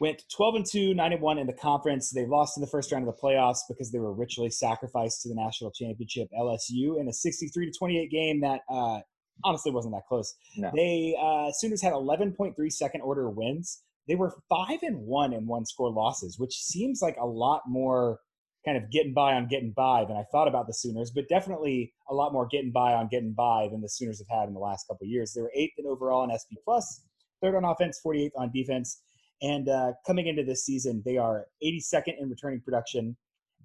went 0.00 0.22
12 0.34 0.54
and 0.54 0.66
2, 0.66 0.94
9 0.94 1.12
and 1.12 1.20
1 1.20 1.38
in 1.38 1.46
the 1.46 1.52
conference. 1.52 2.10
They 2.10 2.26
lost 2.26 2.56
in 2.56 2.60
the 2.60 2.66
first 2.66 2.92
round 2.92 3.06
of 3.06 3.14
the 3.14 3.20
playoffs 3.20 3.60
because 3.68 3.90
they 3.92 3.98
were 3.98 4.12
ritually 4.12 4.50
sacrificed 4.50 5.22
to 5.22 5.28
the 5.28 5.34
national 5.34 5.70
championship 5.70 6.28
LSU 6.38 7.00
in 7.00 7.08
a 7.08 7.12
63 7.12 7.66
to 7.66 7.78
28 7.78 8.10
game 8.10 8.40
that 8.40 8.60
uh, 8.68 9.00
honestly 9.44 9.72
wasn't 9.72 9.94
that 9.94 10.06
close. 10.08 10.34
No. 10.56 10.70
They 10.74 11.16
uh, 11.20 11.52
Sooners 11.52 11.82
had 11.82 11.92
11.3 11.92 12.54
second 12.72 13.00
order 13.02 13.30
wins. 13.30 13.82
They 14.08 14.14
were 14.14 14.34
five 14.48 14.82
and 14.82 14.98
one 15.06 15.32
in 15.32 15.46
one 15.46 15.64
score 15.64 15.90
losses, 15.90 16.38
which 16.38 16.54
seems 16.54 17.00
like 17.02 17.16
a 17.20 17.26
lot 17.26 17.62
more 17.66 18.18
kind 18.64 18.76
of 18.76 18.90
getting 18.90 19.12
by 19.12 19.34
on 19.34 19.48
getting 19.48 19.72
by 19.72 20.04
than 20.06 20.16
I 20.16 20.24
thought 20.30 20.48
about 20.48 20.66
the 20.66 20.74
Sooners, 20.74 21.10
but 21.10 21.28
definitely 21.28 21.92
a 22.08 22.14
lot 22.14 22.32
more 22.32 22.46
getting 22.46 22.70
by 22.70 22.94
on 22.94 23.08
getting 23.08 23.32
by 23.32 23.68
than 23.70 23.80
the 23.80 23.88
Sooners 23.88 24.20
have 24.20 24.38
had 24.38 24.48
in 24.48 24.54
the 24.54 24.60
last 24.60 24.86
couple 24.86 25.04
of 25.04 25.10
years. 25.10 25.32
They 25.32 25.42
were 25.42 25.52
eighth 25.54 25.74
in 25.78 25.86
overall 25.86 26.24
in 26.24 26.36
SP 26.36 26.62
plus, 26.64 27.02
third 27.40 27.56
on 27.56 27.64
offense, 27.64 28.00
48th 28.04 28.30
on 28.36 28.52
defense, 28.52 29.02
and 29.42 29.68
uh, 29.68 29.92
coming 30.06 30.28
into 30.28 30.44
this 30.44 30.64
season, 30.64 31.02
they 31.04 31.16
are 31.16 31.46
82nd 31.62 32.20
in 32.20 32.30
returning 32.30 32.60
production 32.60 33.16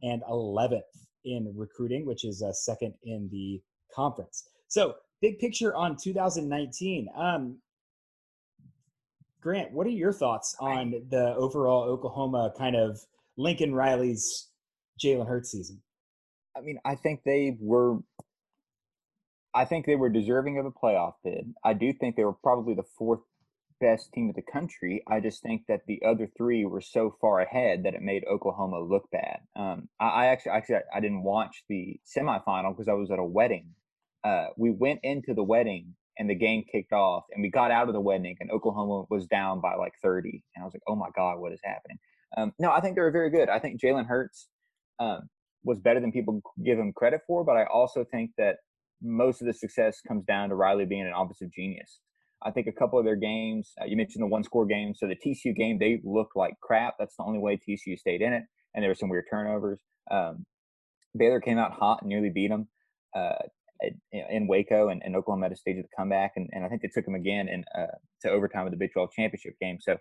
and 0.01 0.23
11th 0.23 0.81
in 1.23 1.53
recruiting, 1.55 2.05
which 2.05 2.25
is 2.25 2.41
uh, 2.41 2.51
second 2.51 2.95
in 3.03 3.29
the 3.31 3.61
conference. 3.93 4.49
So, 4.67 4.95
big 5.21 5.39
picture 5.39 5.75
on 5.75 5.95
2019. 5.95 7.07
Um, 7.15 7.59
Grant, 9.39 9.71
what 9.71 9.85
are 9.85 9.91
your 9.91 10.11
thoughts 10.11 10.55
on 10.59 10.95
the 11.09 11.35
overall 11.35 11.83
Oklahoma 11.83 12.51
kind 12.57 12.75
of 12.75 12.99
Lincoln 13.37 13.73
Riley's 13.73 14.49
Jalen 15.01 15.27
Hurts 15.27 15.51
season? 15.51 15.81
I 16.57 16.61
mean, 16.61 16.79
I 16.85 16.95
think 16.95 17.21
they 17.23 17.55
were. 17.59 17.99
I 19.53 19.65
think 19.65 19.85
they 19.85 19.95
were 19.95 20.09
deserving 20.09 20.59
of 20.59 20.65
a 20.65 20.71
playoff 20.71 21.13
bid. 21.23 21.53
I 21.63 21.73
do 21.73 21.93
think 21.93 22.15
they 22.15 22.25
were 22.25 22.33
probably 22.33 22.75
the 22.75 22.83
fourth 22.97 23.21
best 23.79 24.11
team 24.13 24.29
of 24.29 24.35
the 24.35 24.41
country. 24.41 25.03
I 25.07 25.19
just 25.19 25.41
think 25.41 25.63
that 25.67 25.81
the 25.87 26.01
other 26.05 26.29
three 26.37 26.65
were 26.65 26.81
so 26.81 27.15
far 27.21 27.41
ahead 27.41 27.83
that 27.83 27.93
it 27.93 28.01
made 28.01 28.23
Oklahoma 28.25 28.79
look 28.79 29.09
bad. 29.11 29.39
Um, 29.55 29.89
I, 29.99 30.07
I 30.07 30.25
actually, 30.27 30.51
actually, 30.51 30.77
I 30.93 30.99
didn't 30.99 31.23
watch 31.23 31.63
the 31.69 31.99
semifinal 32.05 32.75
because 32.75 32.87
I 32.87 32.93
was 32.93 33.11
at 33.11 33.19
a 33.19 33.23
wedding. 33.23 33.69
Uh, 34.23 34.47
we 34.57 34.71
went 34.71 34.99
into 35.03 35.33
the 35.33 35.43
wedding 35.43 35.95
and 36.19 36.29
the 36.29 36.35
game 36.35 36.63
kicked 36.71 36.93
off, 36.93 37.25
and 37.31 37.43
we 37.43 37.49
got 37.49 37.69
out 37.69 37.87
of 37.87 37.93
the 37.93 38.01
wedding, 38.01 38.35
and 38.39 38.49
Oklahoma 38.49 39.05
was 39.09 39.27
down 39.27 39.61
by 39.61 39.75
like 39.75 39.93
thirty, 40.01 40.43
and 40.55 40.63
I 40.63 40.65
was 40.65 40.73
like, 40.73 40.81
"Oh 40.87 40.95
my 40.95 41.09
god, 41.15 41.37
what 41.37 41.53
is 41.53 41.59
happening?" 41.63 41.99
Um, 42.35 42.53
no, 42.57 42.71
I 42.71 42.81
think 42.81 42.95
they 42.95 43.01
were 43.01 43.11
very 43.11 43.29
good. 43.29 43.49
I 43.49 43.59
think 43.59 43.79
Jalen 43.79 44.07
Hurts. 44.07 44.47
Um, 44.99 45.29
was 45.67 45.79
better 45.79 45.99
than 45.99 46.11
people 46.11 46.41
give 46.63 46.79
him 46.79 46.93
credit 46.93 47.21
for, 47.27 47.43
but 47.43 47.57
I 47.57 47.65
also 47.65 48.03
think 48.03 48.31
that 48.37 48.57
most 49.01 49.41
of 49.41 49.47
the 49.47 49.53
success 49.53 50.01
comes 50.07 50.25
down 50.25 50.49
to 50.49 50.55
Riley 50.55 50.85
being 50.85 51.05
an 51.05 51.13
offensive 51.15 51.51
genius. 51.53 51.99
I 52.43 52.51
think 52.51 52.67
a 52.67 52.71
couple 52.71 52.99
of 52.99 53.05
their 53.05 53.15
games, 53.15 53.73
uh, 53.81 53.85
you 53.85 53.97
mentioned 53.97 54.21
the 54.21 54.27
one 54.27 54.43
score 54.43 54.65
game. 54.65 54.93
So 54.95 55.07
the 55.07 55.15
TCU 55.15 55.55
game, 55.55 55.79
they 55.79 55.99
looked 56.03 56.35
like 56.35 56.53
crap. 56.61 56.95
That's 56.99 57.15
the 57.15 57.23
only 57.23 57.39
way 57.39 57.57
TCU 57.57 57.97
stayed 57.97 58.21
in 58.21 58.33
it. 58.33 58.43
And 58.75 58.83
there 58.83 58.91
were 58.91 58.95
some 58.95 59.09
weird 59.09 59.25
turnovers. 59.29 59.79
Um, 60.11 60.45
Baylor 61.17 61.41
came 61.41 61.57
out 61.57 61.73
hot 61.73 62.01
and 62.01 62.09
nearly 62.09 62.29
beat 62.29 62.49
them 62.49 62.67
uh, 63.15 63.33
in 64.11 64.47
Waco, 64.47 64.89
and, 64.89 65.01
and 65.03 65.15
Oklahoma 65.15 65.45
had 65.45 65.51
a 65.51 65.55
stage 65.55 65.77
of 65.77 65.83
the 65.83 65.89
comeback. 65.97 66.33
And, 66.35 66.49
and 66.51 66.63
I 66.63 66.69
think 66.69 66.81
they 66.83 66.89
took 66.93 67.05
them 67.05 67.15
again 67.15 67.47
in, 67.47 67.63
uh, 67.75 67.87
to 68.21 68.29
overtime 68.29 68.65
of 68.65 68.71
the 68.71 68.77
Big 68.77 68.93
12 68.93 69.11
championship 69.11 69.53
game. 69.59 69.79
So 69.81 69.97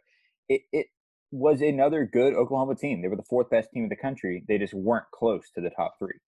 it, 0.48 0.62
it 0.72 0.86
was 1.30 1.62
another 1.62 2.08
good 2.10 2.34
Oklahoma 2.34 2.74
team. 2.74 3.00
They 3.00 3.08
were 3.08 3.16
the 3.16 3.24
fourth 3.28 3.48
best 3.50 3.70
team 3.72 3.84
in 3.84 3.88
the 3.88 3.96
country. 3.96 4.44
They 4.46 4.58
just 4.58 4.74
weren't 4.74 5.06
close 5.12 5.50
to 5.54 5.62
the 5.62 5.70
top 5.70 5.94
three. 5.98 6.18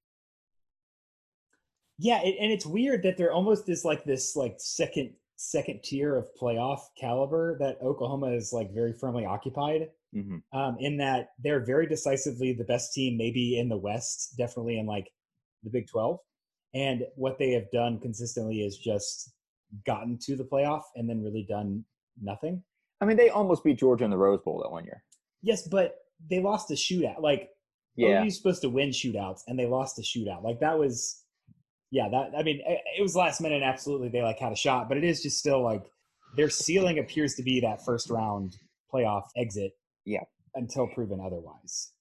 Yeah, 1.99 2.19
and 2.19 2.53
it's 2.53 2.65
weird 2.65 3.03
that 3.03 3.17
they're 3.17 3.33
almost 3.33 3.69
is 3.69 3.85
like 3.85 4.05
this 4.05 4.37
like 4.37 4.55
second 4.59 5.15
second 5.41 5.85
tier 5.85 6.17
of 6.17 6.27
playoff 6.41 6.81
caliber 7.01 7.57
that 7.61 7.79
Oklahoma 7.81 8.33
is 8.33 8.53
like 8.53 8.75
very 8.75 8.93
firmly 8.93 9.25
occupied. 9.25 9.89
Mm-hmm. 10.15 10.59
Um, 10.59 10.77
in 10.81 10.97
that 10.99 11.31
they're 11.43 11.65
very 11.65 11.87
decisively 11.87 12.53
the 12.53 12.65
best 12.65 12.93
team, 12.93 13.17
maybe 13.17 13.59
in 13.59 13.69
the 13.69 13.77
West, 13.77 14.35
definitely 14.37 14.79
in 14.79 14.87
like 14.87 15.09
the 15.63 15.71
Big 15.71 15.87
Twelve. 15.89 16.19
And 16.75 17.03
what 17.15 17.39
they 17.39 17.53
have 17.53 17.71
done 17.71 17.99
consistently 18.01 18.61
is 18.63 18.77
just 18.77 19.33
gotten 19.87 20.19
to 20.23 20.37
the 20.37 20.45
playoff 20.45 20.83
and 20.97 21.09
then 21.09 21.23
really 21.23 21.47
done 21.49 21.85
nothing. 22.21 22.63
I 23.01 23.05
mean, 23.05 23.17
they 23.17 23.29
almost 23.29 23.63
beat 23.63 23.79
Georgia 23.79 24.05
in 24.05 24.11
the 24.11 24.19
Rose 24.19 24.41
Bowl 24.45 24.61
that 24.63 24.71
one 24.73 24.85
year. 24.85 25.05
Yes, 25.43 25.69
but 25.69 25.95
they 26.29 26.41
lost 26.41 26.71
a 26.71 26.75
shootout. 26.75 27.21
Like 27.21 27.51
Yeah. 27.95 28.25
OU's 28.25 28.37
supposed 28.37 28.63
to 28.63 28.71
win 28.71 28.91
shootouts, 28.91 29.43
and 29.47 29.59
they 29.59 29.67
lost 29.67 29.99
a 29.99 30.03
shootout. 30.03 30.43
Like 30.43 30.59
that 30.61 30.79
was, 30.79 31.23
yeah. 31.91 32.09
That 32.11 32.39
I 32.39 32.43
mean, 32.43 32.61
it, 32.67 33.03
was 33.03 33.17
last 33.17 33.41
minute. 33.41 33.63
Absolutely, 33.63 34.09
they 34.09 34.23
like 34.23 34.39
had 34.39 34.53
a 34.53 34.57
shot, 34.57 34.89
but 34.89 34.97
it 34.97 35.05
is 35.05 35.23
just 35.23 35.39
still 35.39 35.63
like 35.63 35.85
their 36.37 36.51
ceiling 36.51 36.99
appears 36.99 37.35
to 37.35 37.43
be 37.43 37.61
that 37.61 37.85
first 37.85 38.11
round 38.11 38.57
playoff 38.93 39.25
exit. 39.37 39.73
Yeah. 40.05 40.25
Until 40.55 40.87
proven 40.89 41.21
otherwise. 41.25 41.93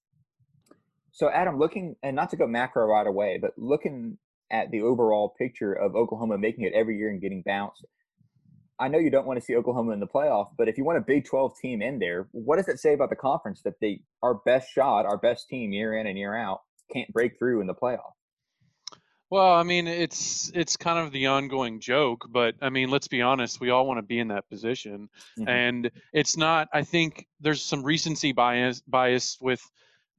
So, 1.12 1.30
Adam, 1.30 1.58
looking 1.58 1.96
and 2.04 2.16
not 2.16 2.30
to 2.32 2.38
go 2.38 2.48
macro 2.48 2.86
right 2.86 3.08
away, 3.08 3.40
but 3.42 3.52
looking 3.58 4.18
at 4.52 4.72
the 4.72 4.82
overall 4.82 5.34
picture 5.38 5.74
of 5.74 5.96
Oklahoma 5.96 6.38
making 6.38 6.64
it 6.64 6.74
every 6.74 6.98
year 6.98 7.10
and 7.10 7.20
getting 7.20 7.42
bounced, 7.46 7.86
I 8.80 8.88
know 8.88 9.00
you 9.00 9.10
don't 9.10 9.26
want 9.26 9.40
to 9.40 9.46
see 9.46 9.56
Oklahoma 9.56 9.94
in 9.94 10.00
the 10.00 10.08
playoff, 10.08 10.50
but 10.58 10.68
if 10.68 10.78
you 10.78 10.86
want 10.86 11.00
a 11.00 11.02
Big 11.02 11.26
12 11.26 11.54
team 11.60 11.82
in 11.82 11.98
there, 11.98 12.28
what 12.32 12.58
does 12.58 12.68
it 12.68 12.80
say 12.80 12.94
about 12.94 13.10
the 13.10 13.16
conference 13.16 13.62
that 13.64 13.80
they 13.82 14.02
our 14.22 14.36
best 14.46 14.70
shot, 14.70 15.06
our 15.06 15.18
best 15.18 15.50
team 15.50 15.72
year 15.72 15.98
in 15.98 16.06
and 16.06 16.18
year 16.18 16.36
out 16.36 16.62
can't 16.94 17.12
break 17.12 17.40
through 17.40 17.62
in 17.62 17.68
the 17.68 17.74
playoff? 17.74 18.14
Well, 19.30 19.54
I 19.54 19.64
mean, 19.64 19.88
it's 19.88 20.50
it's 20.54 20.78
kind 20.78 20.98
of 21.06 21.12
the 21.12 21.28
ongoing 21.28 21.82
joke, 21.82 22.28
but 22.30 22.56
I 22.62 22.70
mean, 22.70 22.90
let's 22.90 23.10
be 23.10 23.22
honest, 23.22 23.60
we 23.60 23.70
all 23.72 23.86
want 23.86 23.98
to 23.98 24.02
be 24.02 24.20
in 24.20 24.30
that 24.30 24.48
position. 24.50 25.10
Mhm. 25.38 25.50
And 25.50 25.92
it's 26.14 26.38
not 26.38 26.70
I 26.74 26.84
think 26.84 27.28
there's 27.42 27.62
some 27.62 27.84
recency 27.84 28.32
bias 28.32 28.82
bias 28.88 29.38
with 29.42 29.62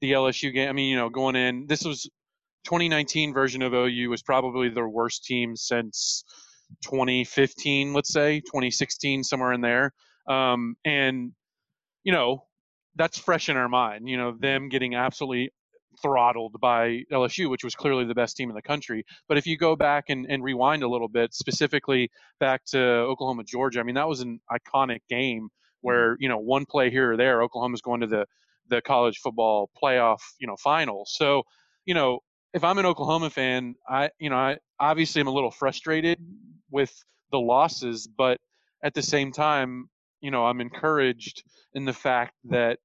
the 0.02 0.12
LSU 0.12 0.52
game. 0.52 0.68
I 0.68 0.72
mean, 0.72 0.90
you 0.90 0.96
know, 0.96 1.08
going 1.08 1.36
in, 1.36 1.66
this 1.66 1.84
was 1.84 2.10
2019 2.64 3.32
version 3.32 3.62
of 3.62 3.72
OU 3.72 4.10
was 4.10 4.22
probably 4.22 4.68
their 4.68 4.88
worst 4.88 5.24
team 5.24 5.56
since 5.56 6.22
2015, 6.82 7.94
let's 7.94 8.12
say, 8.12 8.40
2016 8.40 9.24
somewhere 9.24 9.52
in 9.52 9.62
there. 9.62 9.92
Um, 10.28 10.76
and 10.84 11.32
you 12.04 12.12
know, 12.12 12.46
that's 12.96 13.18
fresh 13.18 13.48
in 13.48 13.56
our 13.56 13.68
mind, 13.68 14.08
you 14.08 14.16
know, 14.16 14.32
them 14.32 14.68
getting 14.68 14.94
absolutely 14.94 15.50
throttled 16.02 16.56
by 16.60 17.02
LSU, 17.12 17.50
which 17.50 17.64
was 17.64 17.74
clearly 17.74 18.04
the 18.04 18.14
best 18.14 18.36
team 18.36 18.48
in 18.48 18.56
the 18.56 18.62
country. 18.62 19.04
But 19.28 19.38
if 19.38 19.46
you 19.46 19.56
go 19.56 19.76
back 19.76 20.06
and, 20.08 20.26
and 20.28 20.42
rewind 20.42 20.82
a 20.82 20.88
little 20.88 21.08
bit, 21.08 21.34
specifically 21.34 22.10
back 22.40 22.64
to 22.66 22.78
Oklahoma, 22.78 23.44
Georgia, 23.44 23.80
I 23.80 23.82
mean, 23.82 23.94
that 23.94 24.08
was 24.08 24.20
an 24.20 24.40
iconic 24.50 25.00
game 25.08 25.44
mm-hmm. 25.44 25.48
where, 25.82 26.16
you 26.18 26.28
know, 26.28 26.38
one 26.38 26.66
play 26.66 26.90
here 26.90 27.12
or 27.12 27.16
there, 27.16 27.42
Oklahoma's 27.42 27.80
going 27.80 28.00
to 28.00 28.06
the, 28.06 28.26
the 28.68 28.80
college 28.80 29.18
football 29.18 29.70
playoff, 29.82 30.20
you 30.38 30.46
know, 30.46 30.56
final. 30.56 31.04
So, 31.06 31.42
you 31.84 31.94
know, 31.94 32.20
if 32.54 32.64
I'm 32.64 32.78
an 32.78 32.86
Oklahoma 32.86 33.30
fan, 33.30 33.74
I, 33.88 34.10
you 34.18 34.30
know, 34.30 34.36
I 34.36 34.58
obviously 34.80 35.20
am 35.20 35.26
a 35.26 35.32
little 35.32 35.50
frustrated 35.50 36.18
with 36.70 36.92
the 37.30 37.38
losses, 37.38 38.06
but 38.06 38.38
at 38.82 38.94
the 38.94 39.02
same 39.02 39.32
time, 39.32 39.88
you 40.20 40.30
know, 40.30 40.46
I'm 40.46 40.60
encouraged 40.60 41.42
in 41.74 41.84
the 41.84 41.92
fact 41.92 42.34
that 42.44 42.78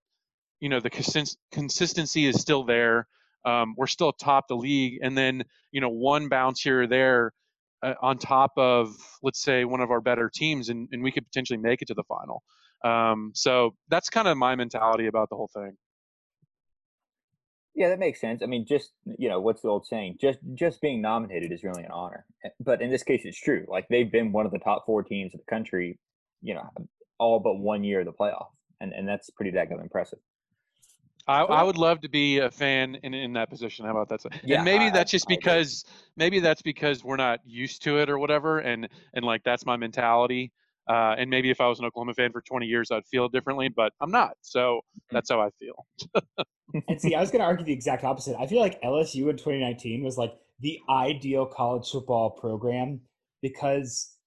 you 0.63 0.69
know 0.69 0.79
the 0.79 0.89
consist- 0.89 1.37
consistency 1.51 2.25
is 2.25 2.39
still 2.39 2.63
there. 2.63 3.05
Um, 3.43 3.75
we're 3.75 3.87
still 3.87 4.13
top 4.13 4.47
the 4.47 4.55
league, 4.55 4.99
and 5.03 5.17
then 5.17 5.43
you 5.73 5.81
know 5.81 5.89
one 5.89 6.29
bounce 6.29 6.61
here 6.61 6.83
or 6.83 6.87
there 6.87 7.33
uh, 7.83 7.95
on 8.01 8.17
top 8.17 8.51
of 8.55 8.95
let's 9.21 9.41
say 9.41 9.65
one 9.65 9.81
of 9.81 9.91
our 9.91 9.99
better 9.99 10.31
teams, 10.33 10.69
and, 10.69 10.87
and 10.93 11.03
we 11.03 11.11
could 11.11 11.25
potentially 11.25 11.57
make 11.57 11.81
it 11.81 11.89
to 11.89 11.93
the 11.93 12.03
final. 12.03 12.43
Um, 12.85 13.33
so 13.35 13.75
that's 13.89 14.09
kind 14.09 14.25
of 14.25 14.37
my 14.37 14.55
mentality 14.55 15.07
about 15.07 15.27
the 15.29 15.35
whole 15.35 15.49
thing. 15.53 15.75
Yeah, 17.75 17.89
that 17.89 17.99
makes 17.99 18.21
sense. 18.21 18.41
I 18.41 18.45
mean, 18.45 18.65
just 18.65 18.93
you 19.19 19.27
know, 19.27 19.41
what's 19.41 19.63
the 19.63 19.67
old 19.67 19.85
saying? 19.85 20.19
Just 20.21 20.39
just 20.53 20.79
being 20.79 21.01
nominated 21.01 21.51
is 21.51 21.65
really 21.65 21.83
an 21.83 21.91
honor. 21.91 22.25
Eh, 22.45 22.49
But 22.61 22.81
in 22.81 22.89
this 22.89 23.03
case, 23.03 23.23
it's 23.25 23.37
true. 23.37 23.65
Like 23.67 23.85
they've 23.89 24.09
been 24.09 24.31
one 24.31 24.45
of 24.45 24.53
the 24.53 24.59
top 24.59 24.85
four 24.85 25.03
teams 25.03 25.33
in 25.33 25.41
the 25.45 25.51
country, 25.53 25.99
you 26.41 26.53
know, 26.53 26.69
all 27.19 27.41
but 27.41 27.55
one 27.55 27.83
year 27.83 27.99
of 27.99 28.05
the 28.05 28.13
playoff, 28.13 28.47
and 28.79 28.93
and 28.93 29.05
that's 29.05 29.29
pretty 29.29 29.51
daggone 29.51 29.81
impressive. 29.81 30.19
I, 31.27 31.41
I 31.41 31.63
would 31.63 31.77
love 31.77 32.01
to 32.01 32.09
be 32.09 32.39
a 32.39 32.51
fan 32.51 32.95
in, 33.03 33.13
in 33.13 33.33
that 33.33 33.49
position. 33.49 33.85
How 33.85 33.91
about 33.97 34.09
that? 34.09 34.25
Yeah, 34.43 34.57
and 34.57 34.65
maybe 34.65 34.85
I- 34.85 34.89
that's 34.89 35.11
just 35.11 35.25
I 35.29 35.35
because 35.35 35.85
maybe 36.17 36.39
that's 36.39 36.61
because 36.61 37.03
we're 37.03 37.15
not 37.15 37.39
used 37.45 37.83
to 37.83 37.99
it 37.99 38.09
or 38.09 38.19
whatever, 38.19 38.59
and 38.59 38.89
and 39.13 39.23
like 39.25 39.43
that's 39.43 39.65
my 39.65 39.77
mentality. 39.77 40.51
Uh, 40.89 41.15
and 41.17 41.29
maybe 41.29 41.49
if 41.49 41.61
I 41.61 41.67
was 41.67 41.79
an 41.79 41.85
Oklahoma 41.85 42.13
fan 42.13 42.33
for 42.33 42.41
20 42.41 42.65
years, 42.65 42.91
I'd 42.91 43.05
feel 43.05 43.29
differently, 43.29 43.69
but 43.69 43.93
I'm 44.01 44.11
not. 44.11 44.35
So 44.41 44.81
that's 45.11 45.29
how 45.29 45.39
I 45.39 45.49
feel. 45.51 45.85
And 46.87 46.99
see, 46.99 47.13
I 47.13 47.21
was 47.21 47.29
going 47.29 47.39
to 47.41 47.45
argue 47.45 47.63
the 47.65 47.71
exact 47.73 48.03
opposite. 48.03 48.35
I 48.39 48.47
feel 48.47 48.59
like 48.59 48.81
LSU 48.81 49.29
in 49.29 49.37
2019 49.37 50.03
was 50.03 50.17
like 50.17 50.33
the 50.59 50.79
ideal 50.89 51.45
college 51.45 51.87
football 51.89 52.31
program 52.31 53.01
because 53.43 54.17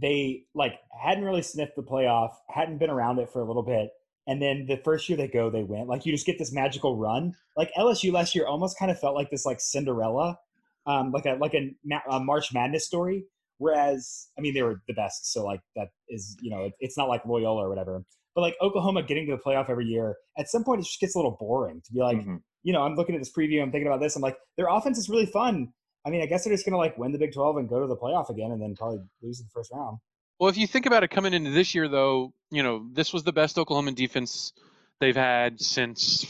they 0.00 0.44
like 0.54 0.78
hadn't 1.02 1.24
really 1.24 1.42
sniffed 1.42 1.74
the 1.74 1.82
playoff, 1.82 2.30
hadn't 2.48 2.78
been 2.78 2.90
around 2.90 3.18
it 3.18 3.28
for 3.32 3.40
a 3.40 3.44
little 3.44 3.62
bit, 3.64 3.90
and 4.26 4.40
then 4.42 4.66
the 4.66 4.76
first 4.78 5.08
year 5.08 5.16
they 5.16 5.28
go, 5.28 5.50
they 5.50 5.62
win. 5.62 5.86
Like 5.86 6.04
you 6.06 6.12
just 6.12 6.26
get 6.26 6.38
this 6.38 6.52
magical 6.52 6.96
run. 6.96 7.34
Like 7.56 7.70
LSU 7.78 8.12
last 8.12 8.34
year 8.34 8.46
almost 8.46 8.78
kind 8.78 8.90
of 8.90 8.98
felt 8.98 9.14
like 9.14 9.30
this 9.30 9.46
like 9.46 9.60
Cinderella, 9.60 10.38
um, 10.86 11.12
like 11.12 11.26
a 11.26 11.34
like 11.40 11.54
a, 11.54 11.74
a 12.10 12.20
March 12.20 12.52
Madness 12.52 12.86
story. 12.86 13.24
Whereas, 13.58 14.28
I 14.36 14.42
mean, 14.42 14.52
they 14.52 14.62
were 14.62 14.82
the 14.86 14.92
best, 14.94 15.32
so 15.32 15.44
like 15.44 15.60
that 15.76 15.88
is 16.08 16.36
you 16.40 16.50
know 16.50 16.64
it, 16.64 16.72
it's 16.80 16.98
not 16.98 17.08
like 17.08 17.24
Loyola 17.24 17.64
or 17.64 17.68
whatever. 17.70 18.04
But 18.34 18.42
like 18.42 18.56
Oklahoma 18.60 19.02
getting 19.02 19.26
to 19.28 19.32
the 19.36 19.40
playoff 19.42 19.70
every 19.70 19.86
year, 19.86 20.16
at 20.38 20.48
some 20.50 20.62
point 20.62 20.80
it 20.80 20.84
just 20.84 21.00
gets 21.00 21.14
a 21.14 21.18
little 21.18 21.38
boring 21.40 21.80
to 21.86 21.92
be 21.92 22.00
like, 22.00 22.18
Mhm. 22.18 22.42
you 22.64 22.72
know, 22.74 22.82
I'm 22.82 22.94
looking 22.94 23.14
at 23.14 23.20
this 23.20 23.32
preview, 23.32 23.62
I'm 23.62 23.72
thinking 23.72 23.86
about 23.86 24.00
this, 24.00 24.14
I'm 24.14 24.20
like, 24.20 24.36
their 24.58 24.68
offense 24.68 24.98
is 24.98 25.08
really 25.08 25.24
fun. 25.24 25.72
I 26.04 26.10
mean, 26.10 26.20
I 26.20 26.26
guess 26.26 26.44
they're 26.44 26.52
just 26.52 26.66
gonna 26.66 26.76
like 26.76 26.98
win 26.98 27.12
the 27.12 27.18
Big 27.18 27.32
12 27.32 27.56
and 27.56 27.66
go 27.66 27.80
to 27.80 27.86
the 27.86 27.96
playoff 27.96 28.28
again, 28.28 28.50
and 28.52 28.60
then 28.60 28.74
probably 28.76 28.98
lose 29.22 29.40
in 29.40 29.46
the 29.46 29.50
first 29.54 29.72
round. 29.72 29.96
Well, 30.38 30.50
if 30.50 30.58
you 30.58 30.66
think 30.66 30.86
about 30.86 31.02
it 31.02 31.08
coming 31.08 31.32
into 31.32 31.50
this 31.50 31.74
year, 31.74 31.88
though, 31.88 32.32
you 32.50 32.62
know, 32.62 32.86
this 32.92 33.12
was 33.12 33.24
the 33.24 33.32
best 33.32 33.58
Oklahoma 33.58 33.92
defense 33.92 34.52
they've 35.00 35.16
had 35.16 35.60
since 35.60 36.26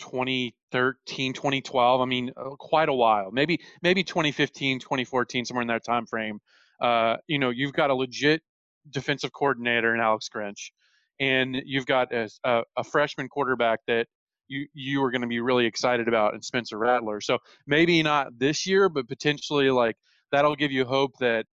2013, 0.00 1.32
2012. 1.32 2.00
I 2.00 2.04
mean, 2.04 2.32
uh, 2.36 2.50
quite 2.58 2.88
a 2.88 2.94
while. 2.94 3.30
Maybe 3.30 3.60
maybe 3.82 4.02
2015, 4.02 4.80
2014, 4.80 5.44
somewhere 5.44 5.62
in 5.62 5.68
that 5.68 5.84
time 5.84 6.06
frame. 6.06 6.40
Uh, 6.80 7.16
you 7.28 7.38
know, 7.38 7.50
you've 7.50 7.72
got 7.72 7.90
a 7.90 7.94
legit 7.94 8.42
defensive 8.88 9.32
coordinator 9.32 9.94
in 9.94 10.00
Alex 10.00 10.28
Grinch, 10.34 10.70
and 11.20 11.56
you've 11.64 11.86
got 11.86 12.12
a, 12.12 12.28
a, 12.42 12.62
a 12.78 12.84
freshman 12.84 13.28
quarterback 13.28 13.80
that 13.86 14.06
you 14.48 14.66
you 14.74 15.04
are 15.04 15.12
going 15.12 15.20
to 15.20 15.28
be 15.28 15.38
really 15.38 15.66
excited 15.66 16.08
about 16.08 16.34
in 16.34 16.42
Spencer 16.42 16.76
Rattler. 16.76 17.20
So 17.20 17.38
maybe 17.68 18.02
not 18.02 18.36
this 18.36 18.66
year, 18.66 18.88
but 18.88 19.06
potentially 19.06 19.70
like 19.70 19.96
that'll 20.32 20.56
give 20.56 20.72
you 20.72 20.84
hope 20.84 21.18
that 21.18 21.46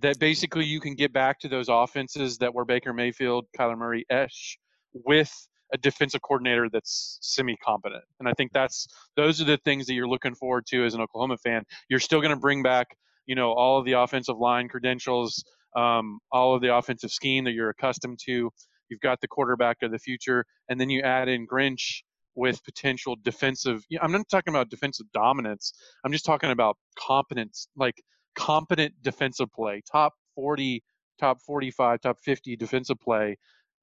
that 0.00 0.18
basically 0.18 0.64
you 0.64 0.80
can 0.80 0.94
get 0.94 1.12
back 1.12 1.40
to 1.40 1.48
those 1.48 1.68
offenses 1.68 2.38
that 2.38 2.54
were 2.54 2.64
Baker 2.64 2.92
Mayfield, 2.92 3.46
Kyler 3.58 3.78
Murray, 3.78 4.04
Esh, 4.10 4.58
with 4.92 5.32
a 5.72 5.78
defensive 5.78 6.22
coordinator 6.22 6.68
that's 6.70 7.18
semi-competent. 7.22 8.04
And 8.20 8.28
I 8.28 8.32
think 8.36 8.52
that's 8.52 8.86
those 9.16 9.40
are 9.40 9.44
the 9.44 9.58
things 9.58 9.86
that 9.86 9.94
you're 9.94 10.08
looking 10.08 10.34
forward 10.34 10.66
to 10.66 10.84
as 10.84 10.94
an 10.94 11.00
Oklahoma 11.00 11.38
fan. 11.38 11.64
You're 11.88 12.00
still 12.00 12.20
going 12.20 12.34
to 12.34 12.40
bring 12.40 12.62
back, 12.62 12.86
you 13.26 13.34
know, 13.34 13.52
all 13.52 13.78
of 13.78 13.84
the 13.84 13.92
offensive 13.92 14.38
line 14.38 14.68
credentials, 14.68 15.42
um, 15.74 16.18
all 16.30 16.54
of 16.54 16.62
the 16.62 16.74
offensive 16.74 17.10
scheme 17.10 17.44
that 17.44 17.52
you're 17.52 17.70
accustomed 17.70 18.18
to. 18.26 18.50
You've 18.88 19.00
got 19.00 19.20
the 19.20 19.28
quarterback 19.28 19.78
of 19.82 19.90
the 19.90 19.98
future, 19.98 20.44
and 20.68 20.80
then 20.80 20.90
you 20.90 21.02
add 21.02 21.28
in 21.28 21.46
Grinch 21.46 22.02
with 22.36 22.62
potential 22.64 23.16
defensive. 23.24 23.82
I'm 24.00 24.12
not 24.12 24.28
talking 24.28 24.52
about 24.52 24.68
defensive 24.70 25.06
dominance. 25.12 25.72
I'm 26.04 26.12
just 26.12 26.24
talking 26.24 26.50
about 26.50 26.76
competence, 26.96 27.66
like 27.76 28.00
competent 28.36 28.94
defensive 29.02 29.52
play, 29.52 29.82
top 29.90 30.14
40, 30.34 30.82
top 31.18 31.40
45, 31.40 32.00
top 32.00 32.18
50 32.20 32.56
defensive 32.56 33.00
play. 33.00 33.38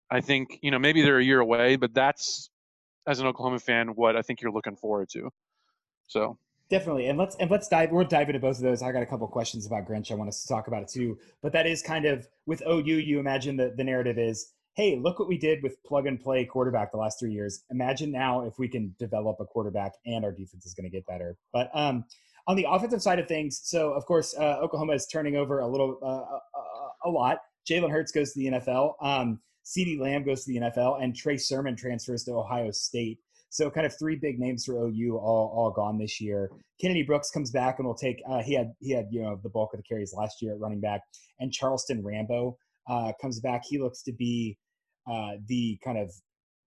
I 0.10 0.22
think, 0.22 0.60
you 0.62 0.72
know, 0.72 0.79
maybe 0.79 1.01
they're 1.01 1.17
a 1.17 1.24
year 1.24 1.39
away, 1.39 1.75
but 1.75 1.93
that's, 1.93 2.50
as 3.07 3.19
an 3.19 3.27
Oklahoma 3.27 3.60
fan, 3.60 3.89
what 3.89 4.15
I 4.15 4.22
think 4.22 4.41
you're 4.41 4.51
looking 4.51 4.75
forward 4.75 5.10
to. 5.13 5.29
So, 6.07 6.38
Definitely, 6.69 7.07
and 7.07 7.19
let's 7.19 7.36
and 7.36 7.51
let's 7.51 7.67
dive. 7.67 7.91
We'll 7.91 8.05
dive 8.05 8.29
into 8.29 8.39
both 8.39 8.55
of 8.55 8.63
those. 8.63 8.81
I 8.81 8.91
got 8.91 9.03
a 9.03 9.05
couple 9.05 9.27
questions 9.27 9.67
about 9.67 9.86
Grinch. 9.86 10.12
I 10.12 10.15
want 10.15 10.29
us 10.29 10.41
to 10.41 10.48
talk 10.48 10.67
about 10.67 10.81
it 10.81 10.88
too. 10.88 11.19
But 11.41 11.51
that 11.53 11.67
is 11.67 11.83
kind 11.83 12.05
of 12.05 12.27
with 12.45 12.63
OU. 12.67 12.81
You 12.81 13.19
imagine 13.19 13.57
that 13.57 13.77
the 13.77 13.83
narrative 13.83 14.17
is, 14.17 14.53
hey, 14.75 14.98
look 14.98 15.19
what 15.19 15.27
we 15.27 15.38
did 15.38 15.62
with 15.62 15.83
plug 15.83 16.07
and 16.07 16.19
play 16.19 16.45
quarterback 16.45 16.91
the 16.91 16.98
last 16.98 17.19
three 17.19 17.31
years. 17.31 17.63
Imagine 17.69 18.12
now 18.12 18.45
if 18.45 18.57
we 18.57 18.67
can 18.67 18.95
develop 18.98 19.38
a 19.39 19.45
quarterback 19.45 19.91
and 20.05 20.25
our 20.25 20.31
defense 20.31 20.65
is 20.65 20.74
going 20.74 20.86
to 20.86 20.89
get 20.89 21.05
better. 21.05 21.38
But 21.51 21.69
um, 21.74 22.05
on 22.47 22.55
the 22.55 22.65
offensive 22.69 23.01
side 23.01 23.19
of 23.19 23.27
things, 23.27 23.62
so 23.63 23.93
of 23.93 24.05
course 24.05 24.35
uh, 24.38 24.57
Oklahoma 24.62 24.93
is 24.93 25.07
turning 25.07 25.35
over 25.35 25.59
a 25.59 25.67
little, 25.67 25.97
uh, 26.03 27.07
a, 27.07 27.09
a 27.09 27.09
lot. 27.09 27.39
Jalen 27.69 27.91
Hurts 27.91 28.12
goes 28.12 28.33
to 28.33 28.39
the 28.39 28.45
NFL. 28.47 28.93
Um, 29.01 29.39
CeeDee 29.65 30.00
Lamb 30.00 30.23
goes 30.23 30.43
to 30.43 30.51
the 30.51 30.59
NFL, 30.59 31.01
and 31.01 31.15
Trey 31.15 31.38
Sermon 31.38 31.75
transfers 31.75 32.23
to 32.25 32.33
Ohio 32.33 32.71
State. 32.71 33.19
So 33.50 33.69
kind 33.69 33.85
of 33.85 33.97
three 33.97 34.15
big 34.15 34.39
names 34.39 34.65
for 34.65 34.73
OU 34.73 35.17
all, 35.17 35.53
all 35.55 35.71
gone 35.71 35.97
this 35.97 36.19
year. 36.19 36.50
Kennedy 36.81 37.03
Brooks 37.03 37.29
comes 37.29 37.51
back 37.51 37.77
and 37.77 37.88
will 37.88 37.93
take 37.95 38.21
uh, 38.27 38.41
he 38.41 38.53
had 38.53 38.73
he 38.79 38.91
had 38.91 39.07
you 39.12 39.21
know 39.21 39.39
the 39.43 39.50
bulk 39.50 39.73
of 39.73 39.77
the 39.77 39.83
carries 39.83 40.13
last 40.13 40.41
year 40.41 40.53
at 40.53 40.59
running 40.59 40.81
back, 40.81 41.01
and 41.39 41.53
Charleston 41.53 42.03
Rambo 42.03 42.57
uh, 42.89 43.13
comes 43.21 43.39
back. 43.39 43.62
He 43.63 43.77
looks 43.77 44.01
to 44.03 44.12
be 44.12 44.57
uh, 45.09 45.33
the 45.47 45.79
kind 45.83 45.97
of 45.97 46.12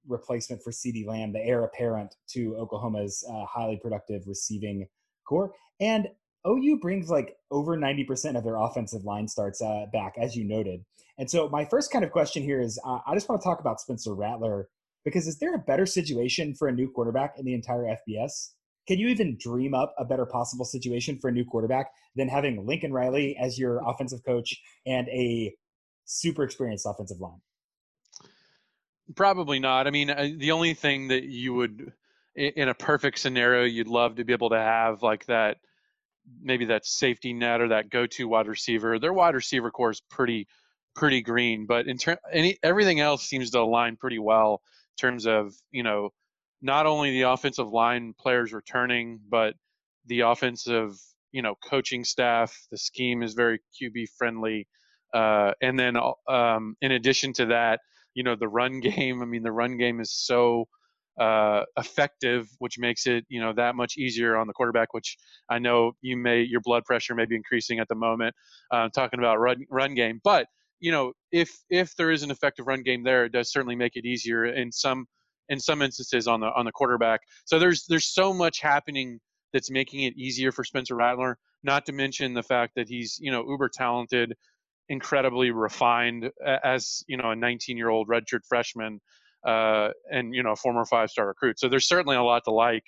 replacement 0.08 0.62
for 0.62 0.70
CeeDee 0.70 1.06
Lamb, 1.06 1.32
the 1.32 1.44
heir 1.44 1.64
apparent 1.64 2.14
to 2.28 2.56
Oklahoma's 2.56 3.24
uh, 3.28 3.44
highly 3.46 3.78
productive 3.82 4.22
receiving 4.26 4.86
corps. 5.26 5.52
And 5.80 6.08
OU 6.46 6.78
brings 6.80 7.10
like 7.10 7.36
over 7.50 7.76
90% 7.76 8.36
of 8.36 8.44
their 8.44 8.56
offensive 8.56 9.04
line 9.04 9.28
starts 9.28 9.60
uh, 9.60 9.86
back, 9.92 10.14
as 10.20 10.36
you 10.36 10.44
noted. 10.44 10.84
And 11.18 11.30
so 11.30 11.48
my 11.48 11.64
first 11.64 11.90
kind 11.90 12.04
of 12.04 12.10
question 12.10 12.42
here 12.42 12.60
is 12.60 12.78
uh, 12.84 12.98
I 13.06 13.14
just 13.14 13.28
want 13.28 13.40
to 13.40 13.44
talk 13.44 13.60
about 13.60 13.80
Spencer 13.80 14.14
Rattler 14.14 14.68
Because 15.04 15.26
is 15.26 15.38
there 15.38 15.54
a 15.54 15.58
better 15.58 15.86
situation 15.86 16.54
for 16.54 16.68
a 16.68 16.72
new 16.72 16.90
quarterback 16.90 17.34
in 17.38 17.44
the 17.44 17.54
entire 17.54 17.84
FBS? 17.84 18.50
Can 18.86 18.98
you 19.00 19.08
even 19.08 19.36
dream 19.40 19.74
up 19.74 19.94
a 19.98 20.04
better 20.04 20.26
possible 20.26 20.64
situation 20.64 21.18
for 21.18 21.28
a 21.28 21.32
new 21.32 21.44
quarterback 21.44 21.90
than 22.14 22.28
having 22.28 22.64
Lincoln 22.64 22.92
Riley 22.92 23.36
as 23.36 23.58
your 23.58 23.82
offensive 23.86 24.20
coach 24.24 24.54
and 24.86 25.08
a 25.08 25.52
super 26.04 26.44
experienced 26.44 26.86
offensive 26.86 27.20
line? 27.20 27.40
Probably 29.14 29.58
not. 29.58 29.86
I 29.86 29.90
mean, 29.90 30.38
the 30.38 30.52
only 30.52 30.74
thing 30.74 31.08
that 31.08 31.24
you 31.24 31.54
would, 31.54 31.92
in 32.36 32.68
a 32.68 32.74
perfect 32.74 33.18
scenario, 33.18 33.64
you'd 33.64 33.88
love 33.88 34.16
to 34.16 34.24
be 34.24 34.32
able 34.32 34.50
to 34.50 34.58
have 34.58 35.02
like 35.02 35.24
that, 35.26 35.56
maybe 36.40 36.66
that 36.66 36.84
safety 36.84 37.32
net 37.32 37.60
or 37.60 37.68
that 37.68 37.90
go-to 37.90 38.28
wide 38.28 38.46
receiver. 38.46 38.98
Their 38.98 39.12
wide 39.12 39.34
receiver 39.34 39.70
corps 39.70 39.92
is 39.92 40.02
pretty, 40.10 40.46
pretty 40.94 41.22
green, 41.22 41.66
but 41.66 41.86
in 41.86 41.96
term, 41.96 42.18
any 42.32 42.58
everything 42.62 43.00
else 43.00 43.22
seems 43.22 43.50
to 43.50 43.60
align 43.60 43.96
pretty 43.96 44.18
well 44.18 44.60
in 44.92 45.00
terms 45.00 45.26
of 45.26 45.54
you 45.70 45.82
know, 45.82 46.10
not 46.60 46.86
only 46.86 47.10
the 47.10 47.22
offensive 47.22 47.68
line 47.68 48.14
players 48.18 48.52
returning, 48.52 49.20
but 49.28 49.54
the 50.06 50.20
offensive 50.20 50.92
you 51.32 51.42
know 51.42 51.54
coaching 51.64 52.04
staff. 52.04 52.56
The 52.70 52.78
scheme 52.78 53.22
is 53.22 53.34
very 53.34 53.60
QB 53.80 54.08
friendly, 54.18 54.68
uh, 55.14 55.52
and 55.62 55.78
then 55.78 55.96
um, 56.28 56.76
in 56.82 56.92
addition 56.92 57.32
to 57.34 57.46
that 57.46 57.80
you 58.14 58.22
know 58.22 58.36
the 58.36 58.48
run 58.48 58.80
game. 58.80 59.22
I 59.22 59.24
mean, 59.24 59.42
the 59.42 59.52
run 59.52 59.78
game 59.78 60.00
is 60.00 60.12
so 60.12 60.68
uh, 61.18 61.62
effective, 61.78 62.48
which 62.58 62.78
makes 62.78 63.06
it 63.06 63.24
you 63.28 63.40
know 63.40 63.52
that 63.54 63.74
much 63.74 63.96
easier 63.96 64.36
on 64.36 64.46
the 64.46 64.52
quarterback. 64.52 64.92
Which 64.94 65.16
I 65.48 65.58
know 65.58 65.92
you 66.00 66.16
may 66.16 66.42
your 66.42 66.60
blood 66.60 66.84
pressure 66.84 67.14
may 67.14 67.26
be 67.26 67.36
increasing 67.36 67.78
at 67.78 67.88
the 67.88 67.94
moment 67.94 68.34
uh, 68.70 68.88
talking 68.94 69.18
about 69.18 69.38
run 69.38 69.64
run 69.70 69.94
game, 69.94 70.20
but 70.22 70.46
you 70.80 70.92
know 70.92 71.12
if 71.32 71.50
if 71.70 71.94
there 71.96 72.10
is 72.10 72.22
an 72.22 72.30
effective 72.30 72.66
run 72.66 72.82
game 72.82 73.02
there, 73.02 73.24
it 73.24 73.32
does 73.32 73.50
certainly 73.50 73.76
make 73.76 73.96
it 73.96 74.04
easier 74.04 74.46
in 74.46 74.70
some 74.72 75.06
in 75.48 75.60
some 75.60 75.82
instances 75.82 76.26
on 76.26 76.40
the 76.40 76.48
on 76.54 76.64
the 76.64 76.72
quarterback. 76.72 77.20
So 77.44 77.58
there's 77.58 77.86
there's 77.88 78.12
so 78.12 78.32
much 78.32 78.60
happening 78.60 79.20
that's 79.52 79.70
making 79.70 80.02
it 80.02 80.16
easier 80.16 80.52
for 80.52 80.64
Spencer 80.64 80.96
Rattler. 80.96 81.38
Not 81.62 81.86
to 81.86 81.92
mention 81.92 82.34
the 82.34 82.42
fact 82.42 82.72
that 82.76 82.88
he's 82.88 83.18
you 83.20 83.30
know 83.30 83.44
uber 83.48 83.68
talented 83.72 84.34
incredibly 84.88 85.50
refined 85.50 86.30
as 86.62 87.02
you 87.08 87.16
know 87.16 87.30
a 87.30 87.36
19 87.36 87.76
year 87.76 87.88
old 87.88 88.08
redshirt 88.08 88.44
freshman 88.48 89.00
uh, 89.46 89.90
and 90.10 90.34
you 90.34 90.42
know 90.42 90.52
a 90.52 90.56
former 90.56 90.84
five 90.84 91.10
star 91.10 91.26
recruit. 91.26 91.58
So 91.58 91.68
there's 91.68 91.88
certainly 91.88 92.16
a 92.16 92.22
lot 92.22 92.44
to 92.44 92.50
like 92.50 92.84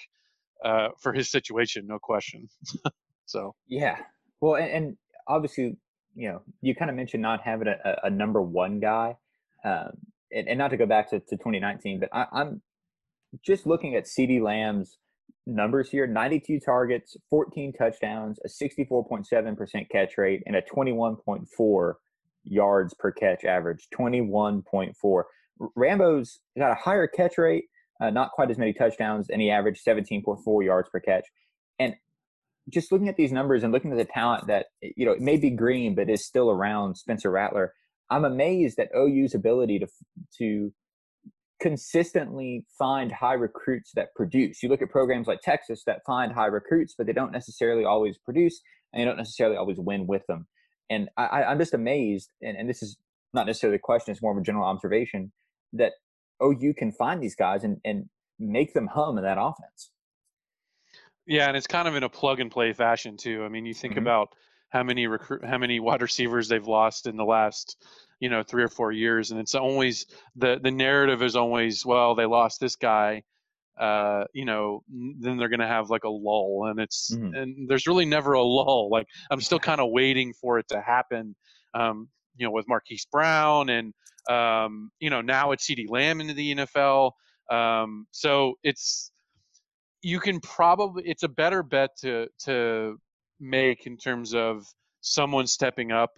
uh, 0.64 0.88
for 0.98 1.12
his 1.12 1.30
situation, 1.30 1.86
no 1.86 1.98
question. 1.98 2.48
so 3.26 3.54
yeah, 3.68 3.96
well, 4.40 4.56
and, 4.56 4.70
and, 4.70 4.96
obviously 5.28 5.76
you 6.14 6.28
know 6.28 6.42
you 6.62 6.74
kind 6.74 6.90
of 6.90 6.96
mentioned 6.96 7.22
not 7.22 7.40
having 7.42 7.68
a, 7.68 7.96
a 8.04 8.10
number 8.10 8.42
one 8.42 8.80
guy, 8.80 9.16
um, 9.64 9.90
and, 10.32 10.48
and, 10.48 10.58
not 10.58 10.70
to 10.70 10.76
go 10.76 10.86
back 10.86 11.10
to, 11.10 11.20
to 11.20 11.36
2019, 11.36 12.00
but 12.00 12.08
I, 12.12 12.26
I'm 12.32 12.60
just 13.44 13.66
looking 13.66 13.94
at 13.94 14.04
CeeDee 14.04 14.42
Lamb's 14.42 14.98
numbers 15.46 15.90
here 15.90 16.06
92 16.06 16.60
targets, 16.60 17.16
14 17.30 17.72
touchdowns, 17.72 18.38
a 18.44 18.48
64.7% 18.48 19.88
catch 19.90 20.18
rate, 20.18 20.42
and 20.46 20.56
a 20.56 20.62
21.4 20.62 21.94
yards 22.44 22.94
per 22.94 23.12
catch 23.12 23.44
average. 23.44 23.88
21.4. 23.98 25.22
Rambo's 25.74 26.40
got 26.56 26.72
a 26.72 26.74
higher 26.74 27.06
catch 27.06 27.38
rate, 27.38 27.64
uh, 28.00 28.10
not 28.10 28.32
quite 28.32 28.50
as 28.50 28.58
many 28.58 28.72
touchdowns, 28.72 29.28
and 29.30 29.40
he 29.40 29.50
averaged 29.50 29.84
17.4 29.84 30.64
yards 30.64 30.88
per 30.90 31.00
catch. 31.00 31.26
And 31.78 31.94
just 32.68 32.92
looking 32.92 33.08
at 33.08 33.16
these 33.16 33.32
numbers 33.32 33.62
and 33.62 33.72
looking 33.72 33.92
at 33.92 33.98
the 33.98 34.04
talent 34.04 34.46
that, 34.46 34.66
you 34.82 35.06
know, 35.06 35.12
it 35.12 35.20
may 35.20 35.36
be 35.36 35.50
green, 35.50 35.94
but 35.94 36.10
is 36.10 36.24
still 36.24 36.50
around 36.50 36.96
Spencer 36.96 37.30
Rattler, 37.30 37.74
I'm 38.10 38.24
amazed 38.24 38.78
at 38.78 38.90
OU's 38.94 39.34
ability 39.34 39.78
to, 39.80 39.86
to 40.38 40.72
consistently 41.60 42.64
find 42.78 43.10
high 43.10 43.34
recruits 43.34 43.92
that 43.94 44.14
produce. 44.14 44.62
You 44.62 44.68
look 44.68 44.82
at 44.82 44.90
programs 44.90 45.26
like 45.26 45.40
Texas 45.42 45.82
that 45.86 46.04
find 46.06 46.32
high 46.32 46.46
recruits, 46.46 46.94
but 46.96 47.06
they 47.06 47.12
don't 47.12 47.32
necessarily 47.32 47.84
always 47.84 48.16
produce 48.18 48.60
and 48.92 49.00
they 49.00 49.04
don't 49.04 49.16
necessarily 49.16 49.56
always 49.56 49.78
win 49.78 50.06
with 50.06 50.26
them. 50.26 50.46
And 50.90 51.10
I, 51.18 51.42
am 51.42 51.58
just 51.58 51.74
amazed, 51.74 52.30
and, 52.40 52.56
and 52.56 52.68
this 52.68 52.82
is 52.82 52.96
not 53.34 53.46
necessarily 53.46 53.76
a 53.76 53.80
question, 53.80 54.12
it's 54.12 54.22
more 54.22 54.32
of 54.32 54.38
a 54.38 54.42
general 54.42 54.64
observation, 54.64 55.32
that 55.72 55.92
OU 56.42 56.74
can 56.74 56.92
find 56.92 57.22
these 57.22 57.34
guys 57.34 57.64
and, 57.64 57.78
and 57.84 58.08
make 58.38 58.74
them 58.74 58.86
hum 58.86 59.18
in 59.18 59.24
that 59.24 59.38
offense. 59.38 59.90
Yeah, 61.26 61.48
and 61.48 61.56
it's 61.56 61.66
kind 61.66 61.86
of 61.86 61.94
in 61.94 62.04
a 62.04 62.08
plug 62.08 62.40
and 62.40 62.50
play 62.50 62.72
fashion 62.72 63.16
too. 63.16 63.44
I 63.44 63.48
mean, 63.48 63.66
you 63.66 63.74
think 63.74 63.94
mm-hmm. 63.94 64.02
about 64.02 64.28
how 64.70 64.82
many 64.82 65.06
recruit 65.06 65.44
how 65.44 65.58
many 65.58 65.80
wide 65.80 66.02
receivers 66.02 66.48
they've 66.48 66.66
lost 66.66 67.06
in 67.06 67.16
the 67.16 67.24
last 67.24 67.76
you 68.20 68.28
know 68.28 68.42
three 68.42 68.62
or 68.62 68.68
four 68.68 68.92
years 68.92 69.30
and 69.30 69.40
it's 69.40 69.54
always 69.54 70.04
the 70.36 70.60
the 70.62 70.70
narrative 70.70 71.22
is 71.22 71.36
always 71.36 71.86
well 71.86 72.14
they 72.14 72.26
lost 72.26 72.60
this 72.60 72.76
guy 72.76 73.22
uh, 73.78 74.24
you 74.32 74.44
know, 74.44 74.82
then 74.88 75.36
they're 75.36 75.48
going 75.48 75.60
to 75.60 75.66
have 75.66 75.88
like 75.88 76.04
a 76.04 76.08
lull, 76.08 76.66
and 76.68 76.80
it's 76.80 77.14
mm-hmm. 77.14 77.34
and 77.34 77.68
there's 77.68 77.86
really 77.86 78.04
never 78.04 78.32
a 78.32 78.42
lull. 78.42 78.88
Like 78.90 79.06
I'm 79.30 79.40
still 79.40 79.60
kind 79.60 79.80
of 79.80 79.90
waiting 79.90 80.32
for 80.32 80.58
it 80.58 80.66
to 80.68 80.80
happen. 80.80 81.36
Um, 81.74 82.08
you 82.36 82.46
know, 82.46 82.50
with 82.50 82.66
Marquise 82.68 83.06
Brown, 83.10 83.68
and 83.68 83.94
um, 84.28 84.90
you 85.00 85.10
know 85.10 85.20
now 85.20 85.52
it's 85.52 85.66
CeeDee 85.66 85.88
Lamb 85.88 86.20
into 86.20 86.34
the 86.34 86.54
NFL. 86.54 87.12
Um, 87.50 88.06
so 88.10 88.54
it's 88.62 89.10
you 90.02 90.20
can 90.20 90.40
probably 90.40 91.04
it's 91.06 91.22
a 91.22 91.28
better 91.28 91.62
bet 91.62 91.90
to 92.00 92.28
to 92.44 92.96
make 93.40 93.86
in 93.86 93.96
terms 93.96 94.34
of 94.34 94.64
someone 95.00 95.46
stepping 95.46 95.92
up 95.92 96.10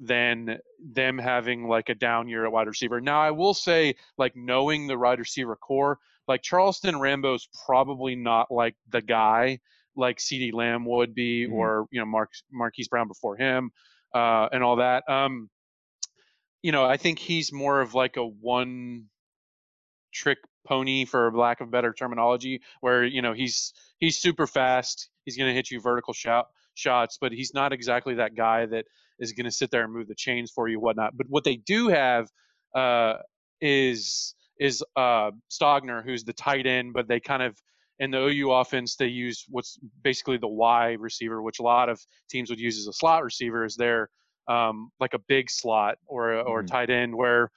than 0.00 0.58
them 0.92 1.18
having 1.18 1.68
like 1.68 1.88
a 1.88 1.94
down 1.94 2.28
year 2.28 2.44
at 2.44 2.52
wide 2.52 2.66
receiver. 2.66 3.00
Now, 3.00 3.20
I 3.20 3.30
will 3.30 3.54
say, 3.54 3.94
like 4.18 4.34
knowing 4.36 4.86
the 4.86 4.98
wide 4.98 5.18
receiver 5.18 5.56
corps, 5.56 5.98
like 6.28 6.42
Charleston 6.42 6.98
Rambo's 6.98 7.48
probably 7.66 8.16
not 8.16 8.50
like 8.50 8.74
the 8.90 9.02
guy 9.02 9.58
like 9.96 10.18
CeeDee 10.18 10.52
Lamb 10.52 10.84
would 10.86 11.14
be, 11.14 11.44
mm-hmm. 11.44 11.54
or 11.54 11.86
you 11.90 12.00
know 12.00 12.06
Mark 12.06 12.30
Marquise 12.52 12.88
Brown 12.88 13.08
before 13.08 13.36
him, 13.36 13.70
uh, 14.14 14.48
and 14.52 14.62
all 14.62 14.76
that. 14.76 15.08
Um, 15.08 15.48
you 16.64 16.72
know, 16.72 16.86
I 16.86 16.96
think 16.96 17.18
he's 17.18 17.52
more 17.52 17.82
of 17.82 17.92
like 17.92 18.16
a 18.16 18.24
one 18.24 19.04
trick 20.14 20.38
pony, 20.66 21.04
for 21.04 21.30
lack 21.30 21.60
of 21.60 21.70
better 21.70 21.92
terminology, 21.92 22.62
where 22.80 23.04
you 23.04 23.20
know 23.20 23.34
he's 23.34 23.74
he's 23.98 24.16
super 24.16 24.46
fast. 24.46 25.10
He's 25.26 25.36
going 25.36 25.50
to 25.50 25.54
hit 25.54 25.70
you 25.70 25.78
vertical 25.78 26.14
shot 26.14 26.46
shots, 26.72 27.18
but 27.20 27.32
he's 27.32 27.52
not 27.52 27.74
exactly 27.74 28.14
that 28.14 28.34
guy 28.34 28.64
that 28.64 28.86
is 29.18 29.32
going 29.32 29.44
to 29.44 29.50
sit 29.50 29.70
there 29.70 29.84
and 29.84 29.92
move 29.92 30.08
the 30.08 30.14
chains 30.14 30.50
for 30.50 30.66
you, 30.66 30.80
whatnot. 30.80 31.14
But 31.14 31.26
what 31.28 31.44
they 31.44 31.56
do 31.56 31.88
have 31.88 32.30
uh, 32.74 33.16
is 33.60 34.34
is 34.58 34.82
uh, 34.96 35.32
Stogner, 35.50 36.02
who's 36.02 36.24
the 36.24 36.32
tight 36.32 36.66
end, 36.66 36.94
but 36.94 37.08
they 37.08 37.20
kind 37.20 37.42
of 37.42 37.60
in 37.98 38.10
the 38.10 38.24
OU 38.24 38.52
offense 38.52 38.96
they 38.96 39.08
use 39.08 39.44
what's 39.50 39.78
basically 40.02 40.38
the 40.38 40.48
Y 40.48 40.92
receiver, 40.98 41.42
which 41.42 41.58
a 41.58 41.62
lot 41.62 41.90
of 41.90 42.00
teams 42.30 42.48
would 42.48 42.58
use 42.58 42.78
as 42.78 42.86
a 42.86 42.92
slot 42.94 43.22
receiver, 43.22 43.66
is 43.66 43.76
their 43.76 44.08
um, 44.48 44.90
like 45.00 45.14
a 45.14 45.18
big 45.28 45.50
slot 45.50 45.96
or 46.06 46.34
or 46.34 46.60
mm-hmm. 46.60 46.66
tight 46.66 46.90
end 46.90 47.14
where 47.14 47.50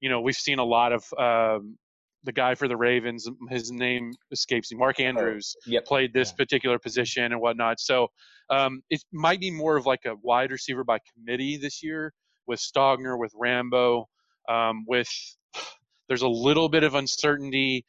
you 0.00 0.08
know 0.08 0.20
we've 0.20 0.34
seen 0.34 0.58
a 0.58 0.64
lot 0.64 0.92
of 0.92 1.04
um, 1.18 1.76
the 2.24 2.32
guy 2.32 2.54
for 2.54 2.68
the 2.68 2.76
Ravens, 2.76 3.26
his 3.48 3.70
name 3.70 4.12
escapes 4.30 4.70
me. 4.70 4.78
Mark 4.78 4.96
oh, 5.00 5.04
Andrews 5.04 5.56
yep. 5.66 5.86
played 5.86 6.12
this 6.12 6.30
yeah. 6.30 6.36
particular 6.36 6.78
position 6.78 7.24
and 7.24 7.40
whatnot. 7.40 7.80
So 7.80 8.08
um, 8.50 8.82
it 8.90 9.02
might 9.12 9.40
be 9.40 9.50
more 9.50 9.76
of 9.76 9.86
like 9.86 10.04
a 10.06 10.14
wide 10.22 10.50
receiver 10.50 10.84
by 10.84 10.98
committee 11.14 11.56
this 11.56 11.82
year 11.82 12.12
with 12.46 12.60
Stogner, 12.60 13.18
with 13.18 13.32
Rambo, 13.34 14.08
um, 14.48 14.84
with 14.86 15.08
there's 16.08 16.22
a 16.22 16.28
little 16.28 16.68
bit 16.68 16.82
of 16.82 16.94
uncertainty 16.94 17.84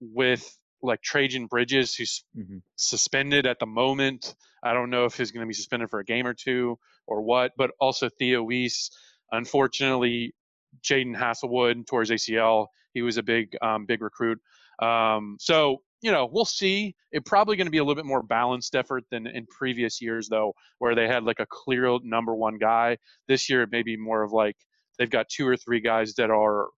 with 0.00 0.58
like 0.82 1.00
Trejan 1.02 1.48
Bridges, 1.48 1.94
who's 1.94 2.24
mm-hmm. 2.36 2.58
suspended 2.76 3.46
at 3.46 3.58
the 3.58 3.66
moment. 3.66 4.34
I 4.62 4.72
don't 4.72 4.90
know 4.90 5.04
if 5.04 5.16
he's 5.16 5.30
going 5.30 5.44
to 5.44 5.48
be 5.48 5.54
suspended 5.54 5.90
for 5.90 6.00
a 6.00 6.04
game 6.04 6.26
or 6.26 6.34
two 6.34 6.78
or 7.06 7.22
what, 7.22 7.52
but 7.56 7.70
also 7.80 8.08
Theo 8.08 8.42
Wease. 8.42 8.90
Unfortunately, 9.32 10.34
Jadon 10.82 11.16
Haselwood 11.16 11.86
towards 11.86 12.10
ACL. 12.10 12.66
He 12.92 13.02
was 13.02 13.16
a 13.16 13.22
big, 13.22 13.56
um, 13.62 13.86
big 13.86 14.02
recruit. 14.02 14.38
Um, 14.80 15.36
so 15.38 15.82
you 16.02 16.12
know, 16.12 16.28
we'll 16.30 16.44
see. 16.44 16.94
It's 17.12 17.28
probably 17.28 17.56
going 17.56 17.66
to 17.66 17.70
be 17.70 17.78
a 17.78 17.82
little 17.82 17.94
bit 17.94 18.06
more 18.06 18.22
balanced 18.22 18.74
effort 18.74 19.04
than 19.10 19.26
in 19.26 19.46
previous 19.46 20.00
years, 20.00 20.28
though, 20.28 20.54
where 20.78 20.94
they 20.94 21.06
had 21.06 21.24
like 21.24 21.40
a 21.40 21.46
clear 21.46 21.98
number 22.02 22.34
one 22.34 22.58
guy. 22.58 22.96
This 23.28 23.50
year, 23.50 23.62
it 23.62 23.70
may 23.70 23.82
be 23.82 23.96
more 23.96 24.22
of 24.22 24.32
like 24.32 24.56
they've 24.98 25.10
got 25.10 25.28
two 25.28 25.46
or 25.46 25.56
three 25.56 25.80
guys 25.80 26.14
that 26.14 26.30
are, 26.30 26.68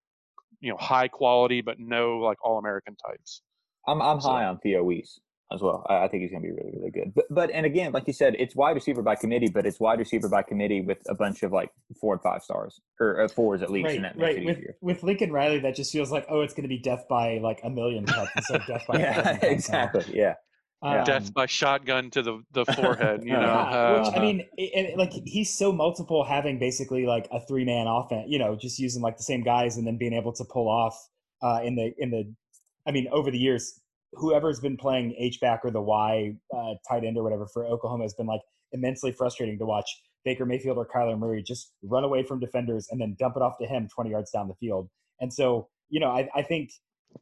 you 0.60 0.70
know, 0.70 0.76
high 0.76 1.08
quality 1.08 1.60
but 1.60 1.78
no 1.78 2.18
like 2.18 2.38
all 2.44 2.58
American 2.58 2.96
types. 2.96 3.42
I'm 3.86 4.00
I'm 4.02 4.20
so. 4.20 4.30
high 4.30 4.44
on 4.44 4.58
Theo 4.58 4.82
Wease 4.82 5.20
as 5.52 5.60
well. 5.60 5.84
I, 5.88 6.04
I 6.04 6.08
think 6.08 6.22
he's 6.22 6.30
going 6.30 6.42
to 6.42 6.48
be 6.48 6.52
really, 6.52 6.72
really 6.74 6.90
good. 6.90 7.12
But, 7.14 7.24
but, 7.30 7.50
and 7.50 7.66
again, 7.66 7.92
like 7.92 8.06
you 8.06 8.12
said, 8.12 8.34
it's 8.38 8.56
wide 8.56 8.72
receiver 8.72 9.02
by 9.02 9.16
committee, 9.16 9.48
but 9.48 9.66
it's 9.66 9.78
wide 9.78 9.98
receiver 9.98 10.28
by 10.28 10.42
committee 10.42 10.80
with 10.80 10.98
a 11.08 11.14
bunch 11.14 11.42
of 11.42 11.52
like 11.52 11.70
four 12.00 12.14
and 12.14 12.22
five 12.22 12.42
stars 12.42 12.80
or 13.00 13.20
uh, 13.20 13.28
fours 13.28 13.62
at 13.62 13.70
least. 13.70 14.00
Right, 14.00 14.16
right. 14.16 14.44
With, 14.44 14.58
with 14.80 15.02
Lincoln 15.02 15.32
Riley, 15.32 15.60
that 15.60 15.74
just 15.74 15.92
feels 15.92 16.10
like, 16.10 16.26
oh, 16.28 16.40
it's 16.40 16.54
going 16.54 16.62
to 16.62 16.68
be 16.68 16.78
death 16.78 17.04
by 17.08 17.38
like 17.38 17.60
a 17.64 17.70
million 17.70 18.06
cuts 18.06 18.30
instead 18.36 18.60
of 18.62 18.66
death 18.66 18.84
by 18.88 18.98
yeah, 18.98 19.38
exactly. 19.42 20.04
Yeah. 20.12 20.34
Um, 20.84 21.04
death 21.04 21.32
by 21.32 21.46
shotgun 21.46 22.10
to 22.10 22.22
the, 22.22 22.42
the 22.50 22.64
forehead, 22.64 23.22
you 23.22 23.32
know. 23.32 23.40
Yeah, 23.40 23.98
which, 23.98 24.08
uh, 24.08 24.16
I 24.16 24.20
mean, 24.20 24.44
and 24.74 24.96
like 24.96 25.12
he's 25.12 25.56
so 25.56 25.72
multiple, 25.72 26.24
having 26.24 26.58
basically 26.58 27.06
like 27.06 27.28
a 27.30 27.38
three 27.46 27.64
man 27.64 27.86
offense. 27.86 28.24
You 28.26 28.40
know, 28.40 28.56
just 28.56 28.80
using 28.80 29.00
like 29.00 29.16
the 29.16 29.22
same 29.22 29.44
guys 29.44 29.76
and 29.76 29.86
then 29.86 29.96
being 29.96 30.12
able 30.12 30.32
to 30.32 30.44
pull 30.44 30.68
off 30.68 30.96
uh, 31.40 31.60
in 31.62 31.76
the 31.76 31.92
in 31.98 32.10
the. 32.10 32.34
I 32.86 32.90
mean, 32.90 33.08
over 33.12 33.30
the 33.30 33.38
years, 33.38 33.80
whoever's 34.14 34.60
been 34.60 34.76
playing 34.76 35.14
H 35.18 35.40
back 35.40 35.60
or 35.64 35.70
the 35.70 35.80
Y 35.80 36.34
uh, 36.54 36.74
tight 36.88 37.04
end 37.04 37.16
or 37.16 37.22
whatever 37.22 37.46
for 37.52 37.66
Oklahoma 37.66 38.04
has 38.04 38.14
been 38.14 38.26
like 38.26 38.40
immensely 38.72 39.12
frustrating 39.12 39.58
to 39.58 39.66
watch 39.66 39.88
Baker 40.24 40.46
Mayfield 40.46 40.76
or 40.76 40.86
Kyler 40.86 41.18
Murray 41.18 41.42
just 41.42 41.72
run 41.82 42.04
away 42.04 42.22
from 42.22 42.40
defenders 42.40 42.88
and 42.90 43.00
then 43.00 43.16
dump 43.18 43.36
it 43.36 43.42
off 43.42 43.58
to 43.60 43.66
him 43.66 43.88
20 43.92 44.10
yards 44.10 44.30
down 44.30 44.48
the 44.48 44.54
field. 44.54 44.88
And 45.20 45.32
so, 45.32 45.68
you 45.88 46.00
know, 46.00 46.10
I, 46.10 46.28
I 46.34 46.42
think 46.42 46.70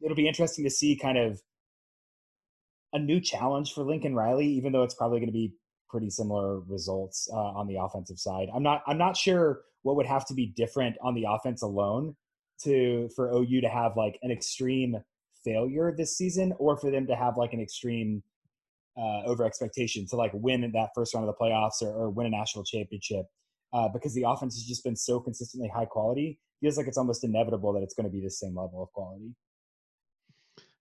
it'll 0.03 0.15
be 0.15 0.27
interesting 0.27 0.63
to 0.65 0.69
see 0.69 0.95
kind 0.95 1.17
of 1.17 1.41
a 2.93 2.99
new 2.99 3.19
challenge 3.19 3.73
for 3.73 3.83
Lincoln 3.83 4.15
Riley, 4.15 4.47
even 4.47 4.71
though 4.71 4.83
it's 4.83 4.95
probably 4.95 5.19
going 5.19 5.29
to 5.29 5.33
be 5.33 5.53
pretty 5.89 6.09
similar 6.09 6.59
results 6.61 7.29
uh, 7.33 7.37
on 7.37 7.67
the 7.67 7.75
offensive 7.75 8.17
side. 8.17 8.47
I'm 8.53 8.63
not 8.63 8.81
I'm 8.87 8.97
not 8.97 9.17
sure 9.17 9.61
what 9.83 9.95
would 9.97 10.05
have 10.05 10.25
to 10.27 10.33
be 10.33 10.53
different 10.55 10.95
on 11.01 11.15
the 11.15 11.25
offense 11.27 11.61
alone 11.61 12.15
to 12.63 13.09
for 13.15 13.31
OU 13.31 13.61
to 13.61 13.69
have 13.69 13.97
like 13.97 14.17
an 14.21 14.31
extreme 14.31 14.97
failure 15.43 15.93
this 15.95 16.17
season, 16.17 16.53
or 16.59 16.77
for 16.77 16.91
them 16.91 17.07
to 17.07 17.15
have 17.15 17.37
like 17.37 17.53
an 17.53 17.61
extreme 17.61 18.23
uh, 18.97 19.23
over 19.25 19.45
expectation 19.45 20.05
to 20.07 20.15
like 20.15 20.31
win 20.33 20.69
that 20.73 20.89
first 20.93 21.13
round 21.13 21.27
of 21.27 21.35
the 21.35 21.43
playoffs 21.43 21.81
or, 21.81 21.89
or 21.89 22.09
win 22.09 22.27
a 22.27 22.29
national 22.29 22.63
championship. 22.63 23.25
Uh, 23.73 23.87
because 23.87 24.13
the 24.13 24.23
offense 24.23 24.55
has 24.55 24.65
just 24.65 24.83
been 24.83 24.97
so 24.97 25.17
consistently 25.17 25.71
high 25.73 25.85
quality, 25.85 26.37
feels 26.59 26.77
like 26.77 26.87
it's 26.87 26.97
almost 26.97 27.23
inevitable 27.23 27.71
that 27.71 27.81
it's 27.81 27.93
going 27.93 28.05
to 28.05 28.11
be 28.11 28.21
the 28.21 28.29
same 28.29 28.55
level 28.55 28.83
of 28.83 28.91
quality. 28.91 29.33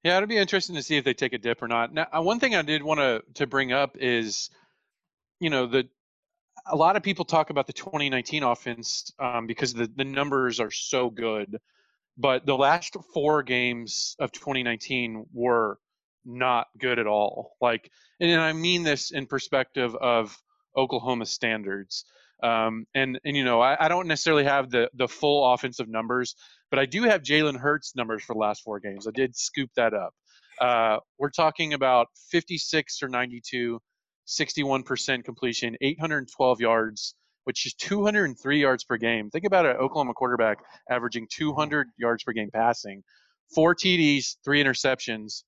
Yeah, 0.03 0.17
it'll 0.17 0.29
be 0.29 0.39
interesting 0.39 0.77
to 0.77 0.83
see 0.83 0.97
if 0.97 1.05
they 1.05 1.15
take 1.15 1.33
a 1.33 1.39
dip 1.39 1.63
or 1.63 1.69
not. 1.69 1.93
Now, 1.93 2.07
uh, 2.13 2.23
one 2.23 2.41
thing 2.41 2.55
I 2.55 2.63
did 2.63 2.83
want 2.83 3.01
to 3.01 3.23
to 3.35 3.47
bring 3.47 3.73
up 3.73 3.97
is, 4.01 4.51
you 5.41 5.51
know, 5.51 5.67
the 5.67 5.89
a 6.67 6.77
lot 6.77 6.97
of 6.97 7.03
people 7.03 7.25
talk 7.25 7.51
about 7.51 7.67
the 7.67 7.73
2019 7.73 8.43
offense 8.43 9.13
um, 9.19 9.47
because 9.47 9.75
the 9.75 9.91
the 9.95 10.05
numbers 10.05 10.59
are 10.59 10.71
so 10.71 11.11
good, 11.11 11.59
but 12.21 12.45
the 12.45 12.57
last 12.57 12.97
four 13.15 13.43
games 13.43 14.15
of 14.19 14.31
2019 14.31 15.27
were 15.33 15.79
not 16.25 16.67
good 16.79 16.99
at 16.99 17.07
all. 17.07 17.57
Like, 17.63 17.91
and 18.21 18.39
I 18.39 18.53
mean 18.53 18.83
this 18.83 19.11
in 19.11 19.27
perspective 19.27 19.95
of 19.95 20.37
Oklahoma 20.77 21.25
standards. 21.25 22.05
Um, 22.43 22.87
and 22.95 23.19
and 23.25 23.37
you 23.37 23.45
know, 23.45 23.61
I, 23.61 23.87
I 23.87 23.89
don't 23.89 24.07
necessarily 24.07 24.45
have 24.45 24.71
the 24.71 24.91
the 24.95 25.09
full 25.09 25.53
offensive 25.53 25.89
numbers, 25.89 26.35
but 26.71 26.79
I 26.79 26.87
do 26.87 27.05
have 27.05 27.23
Jalen 27.23 27.59
Hurts 27.59 27.97
numbers 27.97 28.23
for 28.23 28.35
the 28.35 28.39
last 28.39 28.63
four 28.63 28.81
games. 28.81 29.07
I 29.07 29.13
did 29.13 29.35
scoop 29.35 29.71
that 29.77 29.95
up. 29.95 30.15
Uh, 30.61 30.99
we're 31.19 31.31
talking 31.31 31.73
about 31.73 32.09
56 32.31 33.03
or 33.03 33.09
92, 33.09 33.81
61% 34.27 35.25
completion, 35.25 35.77
812 35.81 36.61
yards, 36.61 37.15
which 37.45 37.67
is 37.67 37.75
203 37.75 38.61
yards 38.61 38.85
per 38.85 38.97
game. 38.97 39.31
Think 39.31 39.45
about 39.45 39.67
an 39.67 39.77
Oklahoma 39.77 40.15
quarterback 40.15 40.59
averaging 40.89 41.27
200 41.31 41.89
yards 41.97 42.23
per 42.23 42.33
game 42.33 42.51
passing, 42.53 43.03
four 43.55 43.75
TDs, 43.75 44.37
three 44.45 44.63
interceptions. 44.63 45.45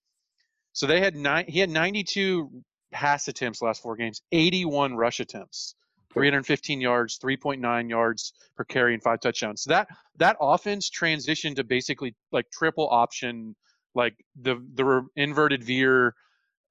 So 0.72 0.87
they 0.87 1.00
had 1.00 1.14
nine. 1.14 1.44
He 1.48 1.59
had 1.59 1.70
92 1.70 2.50
pass 2.92 3.28
attempts 3.28 3.62
last 3.62 3.83
four 3.83 3.96
games, 3.96 4.22
81 4.33 4.94
rush 4.94 5.20
attempts. 5.20 5.74
315 6.12 6.81
yards, 6.81 7.18
3.9 7.18 7.88
yards 7.88 8.35
per 8.57 8.64
carry, 8.64 8.94
and 8.94 9.02
five 9.02 9.20
touchdowns. 9.20 9.62
So 9.62 9.70
that 9.70 9.88
that 10.18 10.37
offense 10.40 10.90
transitioned 10.90 11.57
to 11.57 11.64
basically 11.64 12.14
like 12.33 12.50
triple 12.50 12.88
option, 12.90 13.57
like 13.94 14.14
the 14.40 14.57
the 14.74 15.07
inverted 15.16 15.64
veer, 15.64 16.14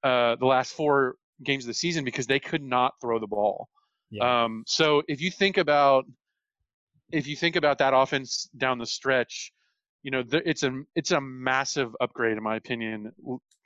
uh, 0.03 0.35
the 0.35 0.45
last 0.45 0.73
four 0.73 1.15
games 1.43 1.63
of 1.63 1.69
the 1.69 1.73
season 1.73 2.05
because 2.05 2.27
they 2.27 2.39
could 2.39 2.61
not 2.61 2.93
throw 3.01 3.19
the 3.19 3.27
ball. 3.27 3.67
Yeah. 4.11 4.43
Um, 4.43 4.63
so 4.67 5.03
if 5.07 5.21
you 5.21 5.31
think 5.31 5.57
about 5.57 6.05
if 7.11 7.27
you 7.27 7.35
think 7.35 7.55
about 7.55 7.79
that 7.79 7.93
offense 7.93 8.49
down 8.55 8.77
the 8.77 8.85
stretch, 8.85 9.51
you 10.03 10.11
know 10.11 10.23
it's 10.31 10.63
a 10.63 10.81
it's 10.95 11.11
a 11.11 11.21
massive 11.21 11.95
upgrade 11.99 12.37
in 12.37 12.43
my 12.43 12.57
opinion 12.57 13.11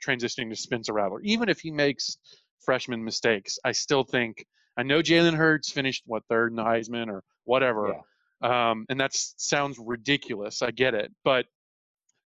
transitioning 0.06 0.50
to 0.50 0.56
Spencer 0.56 0.92
Rattler. 0.92 1.20
Even 1.22 1.48
if 1.48 1.60
he 1.60 1.70
makes 1.70 2.18
freshman 2.64 3.04
mistakes, 3.04 3.58
I 3.64 3.72
still 3.72 4.04
think 4.04 4.44
I 4.76 4.82
know 4.82 5.00
Jalen 5.00 5.34
Hurts 5.34 5.70
finished 5.70 6.04
what 6.06 6.22
third 6.28 6.52
in 6.52 6.56
the 6.56 6.64
Heisman 6.64 7.08
or 7.08 7.24
whatever, 7.44 7.96
yeah. 8.42 8.70
um, 8.70 8.86
and 8.88 9.00
that 9.00 9.10
sounds 9.14 9.78
ridiculous. 9.78 10.62
I 10.62 10.70
get 10.70 10.94
it, 10.94 11.12
but 11.24 11.46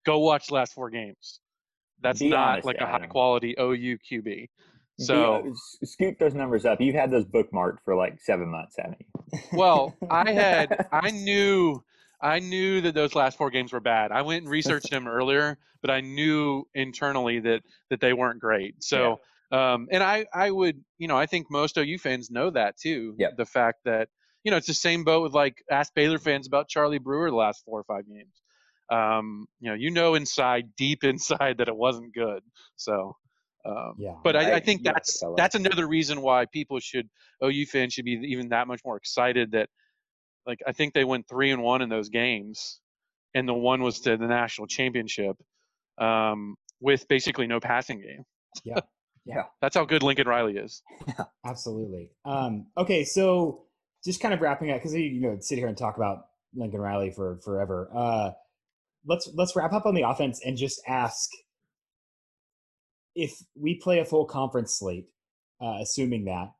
go 0.04 0.18
watch 0.20 0.50
last 0.50 0.72
four 0.72 0.90
games. 0.90 1.40
That's 2.00 2.20
Be 2.20 2.30
not 2.30 2.48
honest, 2.48 2.66
like 2.66 2.76
Adam. 2.76 2.88
a 2.88 2.98
high 2.98 3.06
quality 3.06 3.54
OU 3.58 3.98
QB. 4.10 4.48
So 4.98 5.42
Be, 5.42 5.86
scoop 5.86 6.18
those 6.18 6.34
numbers 6.34 6.64
up. 6.64 6.80
You've 6.80 6.94
had 6.94 7.10
those 7.10 7.24
bookmarked 7.24 7.78
for 7.84 7.94
like 7.94 8.20
seven 8.20 8.48
months, 8.48 8.76
haven't 8.78 8.98
you? 9.00 9.38
Well, 9.52 9.96
I 10.10 10.32
had 10.32 10.88
I 10.92 11.10
knew 11.10 11.82
I 12.20 12.40
knew 12.40 12.80
that 12.80 12.94
those 12.94 13.14
last 13.14 13.38
four 13.38 13.50
games 13.50 13.72
were 13.72 13.80
bad. 13.80 14.10
I 14.10 14.22
went 14.22 14.42
and 14.42 14.50
researched 14.50 14.90
them 14.90 15.06
earlier, 15.06 15.58
but 15.82 15.90
I 15.90 16.00
knew 16.00 16.66
internally 16.74 17.38
that 17.40 17.62
that 17.90 18.00
they 18.00 18.12
weren't 18.12 18.40
great. 18.40 18.82
So 18.82 19.20
um, 19.50 19.88
and 19.90 20.02
I, 20.02 20.26
I 20.32 20.50
would, 20.50 20.82
you 20.98 21.08
know, 21.08 21.16
I 21.16 21.26
think 21.26 21.46
most 21.50 21.78
OU 21.78 21.98
fans 21.98 22.30
know 22.30 22.50
that 22.50 22.76
too. 22.76 23.14
Yeah. 23.18 23.28
The 23.36 23.46
fact 23.46 23.80
that, 23.84 24.08
you 24.44 24.50
know, 24.50 24.56
it's 24.56 24.66
the 24.66 24.74
same 24.74 25.04
boat 25.04 25.22
with 25.22 25.32
like 25.32 25.62
ask 25.70 25.94
Baylor 25.94 26.18
fans 26.18 26.46
about 26.46 26.68
Charlie 26.68 26.98
Brewer 26.98 27.30
the 27.30 27.36
last 27.36 27.64
four 27.64 27.80
or 27.80 27.84
five 27.84 28.06
games. 28.06 28.42
Um, 28.90 29.46
you 29.60 29.70
know, 29.70 29.74
you 29.74 29.90
know 29.90 30.14
inside, 30.14 30.76
deep 30.76 31.02
inside, 31.04 31.58
that 31.58 31.68
it 31.68 31.76
wasn't 31.76 32.14
good. 32.14 32.42
So, 32.76 33.16
um, 33.68 33.94
yeah. 33.98 34.14
But 34.22 34.36
I, 34.36 34.52
I, 34.52 34.54
I 34.56 34.60
think 34.60 34.82
that's 34.82 35.22
that's 35.36 35.54
another 35.54 35.86
reason 35.86 36.22
why 36.22 36.46
people 36.46 36.78
should 36.80 37.08
OU 37.44 37.66
fans 37.66 37.92
should 37.92 38.04
be 38.04 38.12
even 38.28 38.48
that 38.50 38.66
much 38.66 38.80
more 38.84 38.96
excited 38.96 39.52
that, 39.52 39.68
like, 40.46 40.60
I 40.66 40.72
think 40.72 40.94
they 40.94 41.04
went 41.04 41.28
three 41.28 41.50
and 41.50 41.62
one 41.62 41.82
in 41.82 41.88
those 41.88 42.08
games, 42.08 42.80
and 43.34 43.48
the 43.48 43.54
one 43.54 43.82
was 43.82 44.00
to 44.00 44.16
the 44.16 44.26
national 44.26 44.66
championship, 44.66 45.36
um, 45.98 46.56
with 46.80 47.06
basically 47.08 47.46
no 47.46 47.60
passing 47.60 48.00
game. 48.00 48.24
Yeah. 48.64 48.80
Yeah. 49.26 49.42
That's 49.60 49.76
how 49.76 49.84
good 49.84 50.02
Lincoln 50.02 50.26
Riley 50.26 50.56
is. 50.56 50.82
Yeah, 51.06 51.24
absolutely. 51.44 52.08
Um, 52.24 52.68
okay, 52.78 53.04
so 53.04 53.66
just 54.02 54.22
kind 54.22 54.32
of 54.32 54.40
wrapping 54.40 54.70
up 54.70 54.78
because 54.78 54.94
you 54.94 55.20
know 55.20 55.36
sit 55.38 55.58
here 55.58 55.68
and 55.68 55.76
talk 55.76 55.98
about 55.98 56.28
Lincoln 56.54 56.80
Riley 56.80 57.10
for 57.10 57.38
forever. 57.44 57.90
Uh, 57.94 58.30
let's 59.06 59.30
let's 59.34 59.54
wrap 59.54 59.74
up 59.74 59.84
on 59.84 59.94
the 59.94 60.08
offense 60.08 60.40
and 60.42 60.56
just 60.56 60.80
ask 60.88 61.28
if 63.18 63.42
we 63.60 63.74
play 63.74 63.98
a 63.98 64.04
full 64.04 64.24
conference 64.24 64.78
slate, 64.78 65.08
uh, 65.60 65.78
assuming 65.82 66.24
that 66.26 66.52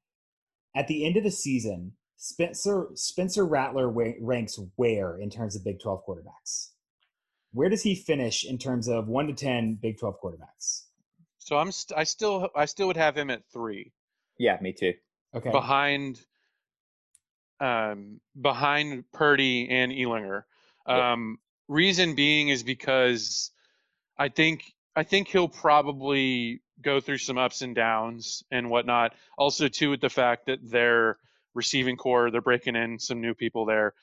at 0.75 0.89
the 0.89 1.07
end 1.07 1.17
of 1.17 1.23
the 1.23 1.31
season, 1.31 1.93
Spencer 2.17 2.89
Spencer 2.95 3.47
Rattler 3.47 3.89
ranks 3.89 4.59
where 4.75 5.17
in 5.19 5.31
terms 5.31 5.55
of 5.55 5.65
Big 5.65 5.81
Twelve 5.81 6.05
quarterbacks? 6.07 6.71
Where 7.53 7.69
does 7.69 7.83
he 7.83 7.95
finish 7.95 8.45
in 8.45 8.59
terms 8.59 8.89
of 8.89 9.07
one 9.07 9.29
to 9.29 9.33
ten 9.33 9.79
Big 9.81 9.99
Twelve 9.99 10.17
quarterbacks? 10.21 10.87
So 11.39 11.57
I'm 11.57 11.71
st- 11.71 11.97
I 11.97 12.05
still 12.05 12.49
I 12.57 12.65
still 12.65 12.89
would 12.89 12.97
have 12.97 13.17
him 13.17 13.31
at 13.31 13.43
three. 13.53 13.93
Yeah, 14.37 14.59
me 14.61 14.73
too. 14.73 14.95
Okay. 15.35 15.51
Behind 15.51 16.21
um 17.61 18.21
behind 18.41 19.05
Purdy 19.13 19.69
and 19.71 19.93
Ehlinger. 19.93 20.43
Um 20.87 21.39
reason 21.69 22.17
being 22.17 22.49
is 22.49 22.65
because 22.65 23.53
I 24.19 24.29
think 24.29 24.65
I 24.97 25.03
think 25.05 25.29
he'll 25.29 25.49
probably 25.49 26.63
go 26.83 27.01
through 27.01 27.19
some 27.19 27.39
ups 27.39 27.63
and 27.63 27.75
downs 27.75 28.43
and 28.51 28.71
whatnot. 28.71 29.15
Also 29.37 29.69
too 29.69 29.91
with 29.91 30.01
the 30.01 30.11
fact 30.11 30.47
that 30.47 30.59
their 30.63 31.19
receiving 31.55 31.97
corps, 31.97 32.31
they're 32.31 32.41
breaking 32.41 32.77
in 32.77 32.99
some 32.99 33.21
new 33.21 33.35
people 33.35 33.67
there. 33.67 33.95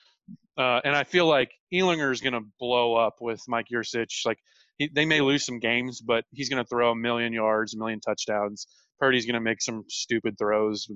Uh, 0.58 0.80
and 0.84 0.96
I 0.96 1.04
feel 1.04 1.28
like 1.28 1.52
Ehlinger 1.74 2.12
is 2.12 2.22
going 2.22 2.34
to 2.34 2.46
blow 2.60 2.96
up 2.96 3.18
with 3.22 3.42
Mike 3.48 3.68
Yurcich. 3.72 4.26
Like 4.26 4.40
he, 4.78 4.90
they 4.94 5.06
may 5.06 5.22
lose 5.22 5.46
some 5.46 5.60
games, 5.60 6.02
but 6.02 6.26
he's 6.32 6.50
going 6.50 6.64
to 6.64 6.68
throw 6.68 6.92
a 6.92 6.96
million 6.96 7.34
yards, 7.34 7.74
a 7.74 7.78
million 7.78 8.00
touchdowns. 8.00 8.68
Purdy's 9.00 9.26
going 9.26 9.36
to 9.36 9.42
make 9.42 9.62
some 9.62 9.84
stupid 9.90 10.38
throws, 10.38 10.88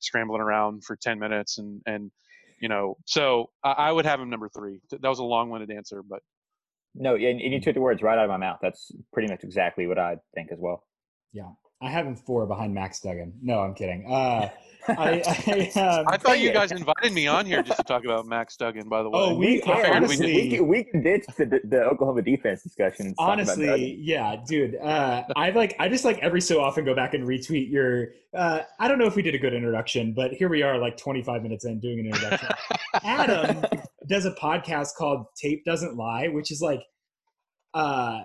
scrambling 0.00 0.40
around 0.40 0.84
for 0.84 0.96
10 0.96 1.18
minutes, 1.18 1.58
and 1.58 1.82
and 1.86 2.10
you 2.60 2.68
know, 2.68 2.96
so 3.04 3.50
I, 3.62 3.72
I 3.72 3.92
would 3.92 4.06
have 4.06 4.20
him 4.20 4.30
number 4.30 4.48
three. 4.48 4.80
That 4.90 5.08
was 5.08 5.18
a 5.18 5.24
long-winded 5.24 5.70
answer, 5.70 6.02
but 6.02 6.20
no, 6.94 7.14
and, 7.14 7.40
and 7.40 7.52
you 7.52 7.60
took 7.60 7.74
the 7.74 7.80
words 7.80 8.02
right 8.02 8.18
out 8.18 8.24
of 8.24 8.30
my 8.30 8.36
mouth. 8.36 8.58
That's 8.60 8.92
pretty 9.12 9.28
much 9.28 9.44
exactly 9.44 9.86
what 9.86 9.98
I 9.98 10.16
think 10.34 10.52
as 10.52 10.58
well. 10.60 10.84
Yeah, 11.32 11.48
I 11.80 11.90
have 11.90 12.06
him 12.06 12.16
four 12.16 12.46
behind 12.46 12.74
Max 12.74 13.00
Duggan. 13.00 13.32
No, 13.42 13.60
I'm 13.60 13.74
kidding. 13.74 14.06
Uh, 14.06 14.50
I, 14.88 15.22
I, 15.46 15.80
um, 15.80 16.06
I, 16.08 16.16
thought 16.16 16.40
you 16.40 16.52
guys 16.52 16.72
invited 16.72 17.12
me 17.12 17.28
on 17.28 17.46
here 17.46 17.62
just 17.62 17.78
to 17.78 17.84
talk 17.84 18.04
about 18.04 18.26
Max 18.26 18.56
Duggan. 18.56 18.88
By 18.88 19.04
the 19.04 19.10
way, 19.10 19.18
oh, 19.20 19.34
we, 19.36 19.60
can, 19.60 19.94
honestly, 19.94 20.26
we, 20.26 20.50
can, 20.50 20.66
we 20.66 20.82
can 20.82 21.02
ditch 21.04 21.24
the, 21.38 21.60
the 21.62 21.84
Oklahoma 21.84 22.22
defense 22.22 22.64
discussion. 22.64 23.14
honestly, 23.16 23.96
yeah, 24.00 24.34
dude. 24.44 24.74
Uh, 24.74 25.22
I 25.36 25.50
like. 25.50 25.76
I 25.78 25.88
just 25.88 26.04
like 26.04 26.18
every 26.18 26.40
so 26.40 26.60
often 26.60 26.84
go 26.84 26.96
back 26.96 27.14
and 27.14 27.24
retweet 27.28 27.70
your. 27.70 28.08
Uh, 28.34 28.62
I 28.80 28.88
don't 28.88 28.98
know 28.98 29.06
if 29.06 29.14
we 29.14 29.22
did 29.22 29.36
a 29.36 29.38
good 29.38 29.54
introduction, 29.54 30.14
but 30.14 30.32
here 30.32 30.48
we 30.48 30.64
are, 30.64 30.78
like 30.78 30.96
25 30.96 31.44
minutes 31.44 31.64
in, 31.64 31.78
doing 31.78 32.00
an 32.00 32.06
introduction. 32.06 32.48
Adam 33.04 33.64
does 34.08 34.24
a 34.24 34.32
podcast 34.32 34.94
called 34.96 35.26
"Tape 35.40 35.64
Doesn't 35.64 35.96
Lie," 35.96 36.28
which 36.28 36.50
is 36.50 36.60
like, 36.60 36.82
uh, 37.74 38.20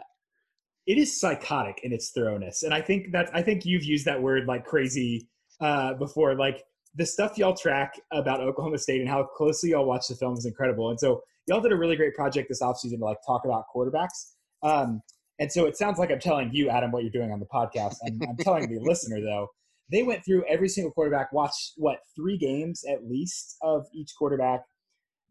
it 0.86 0.98
is 0.98 1.20
psychotic 1.20 1.80
in 1.84 1.94
its 1.94 2.12
thoroughness, 2.12 2.64
and 2.64 2.74
I 2.74 2.82
think 2.82 3.12
that 3.12 3.30
I 3.34 3.42
think 3.42 3.66
you've 3.66 3.84
used 3.84 4.06
that 4.06 4.22
word 4.22 4.46
like 4.48 4.66
crazy 4.66 5.28
uh, 5.60 5.94
before. 5.96 6.36
Like 6.36 6.64
the 6.96 7.06
stuff 7.06 7.38
y'all 7.38 7.56
track 7.56 7.94
about 8.12 8.42
Oklahoma 8.42 8.78
State 8.78 9.02
and 9.02 9.10
how 9.10 9.24
closely 9.24 9.72
y'all 9.72 9.86
watch 9.86 10.08
the 10.08 10.16
film 10.16 10.36
is 10.36 10.46
incredible. 10.46 10.90
And 10.90 11.00
so 11.00 11.22
y'all 11.46 11.62
did 11.62 11.72
a 11.72 11.78
really 11.78 11.96
great 11.96 12.16
project 12.16 12.50
this 12.50 12.62
offseason 12.62 12.98
to 12.98 13.06
like 13.06 13.18
talk 13.26 13.44
about 13.46 13.66
quarterbacks. 13.74 14.34
Um, 14.64 15.02
and 15.40 15.52
so 15.52 15.66
it 15.66 15.78
sounds 15.78 16.00
like 16.00 16.12
I'm 16.12 16.20
telling 16.20 16.50
you, 16.52 16.70
Adam, 16.70 16.92
what 16.92 17.04
you're 17.04 17.12
doing 17.12 17.32
on 17.32 17.40
the 17.40 17.46
podcast. 17.46 17.98
I'm, 18.06 18.20
I'm 18.28 18.38
telling 18.38 18.68
the 18.74 18.80
listener 18.82 19.22
though. 19.22 19.48
They 19.90 20.04
went 20.04 20.26
through 20.26 20.44
every 20.50 20.68
single 20.68 20.92
quarterback, 20.92 21.32
watched 21.32 21.74
what 21.78 22.00
three 22.16 22.38
games 22.38 22.84
at 22.92 23.08
least 23.08 23.56
of 23.62 23.86
each 23.94 24.12
quarterback, 24.18 24.64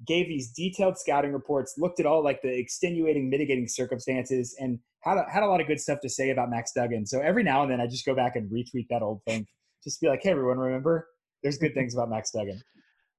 gave 0.06 0.28
these 0.28 0.50
detailed 0.50 0.98
scouting 0.98 1.32
reports, 1.32 1.74
looked 1.78 2.00
at 2.00 2.06
all 2.06 2.22
like 2.22 2.42
the 2.42 2.52
extenuating, 2.52 3.30
mitigating 3.30 3.68
circumstances, 3.68 4.56
and 4.58 4.78
had 5.00 5.18
a, 5.18 5.24
had 5.30 5.42
a 5.42 5.46
lot 5.46 5.60
of 5.60 5.66
good 5.66 5.80
stuff 5.80 6.00
to 6.02 6.08
say 6.08 6.30
about 6.30 6.50
Max 6.50 6.72
Duggan. 6.72 7.06
So 7.06 7.20
every 7.20 7.42
now 7.42 7.62
and 7.62 7.70
then, 7.70 7.80
I 7.80 7.86
just 7.86 8.04
go 8.04 8.14
back 8.14 8.36
and 8.36 8.50
retweet 8.50 8.88
that 8.90 9.02
old 9.02 9.22
thing, 9.24 9.46
just 9.82 10.00
be 10.00 10.08
like, 10.08 10.20
"Hey, 10.22 10.30
everyone, 10.30 10.58
remember? 10.58 11.08
There's 11.42 11.58
good 11.58 11.74
things 11.74 11.94
about 11.94 12.10
Max 12.10 12.30
Duggan." 12.30 12.60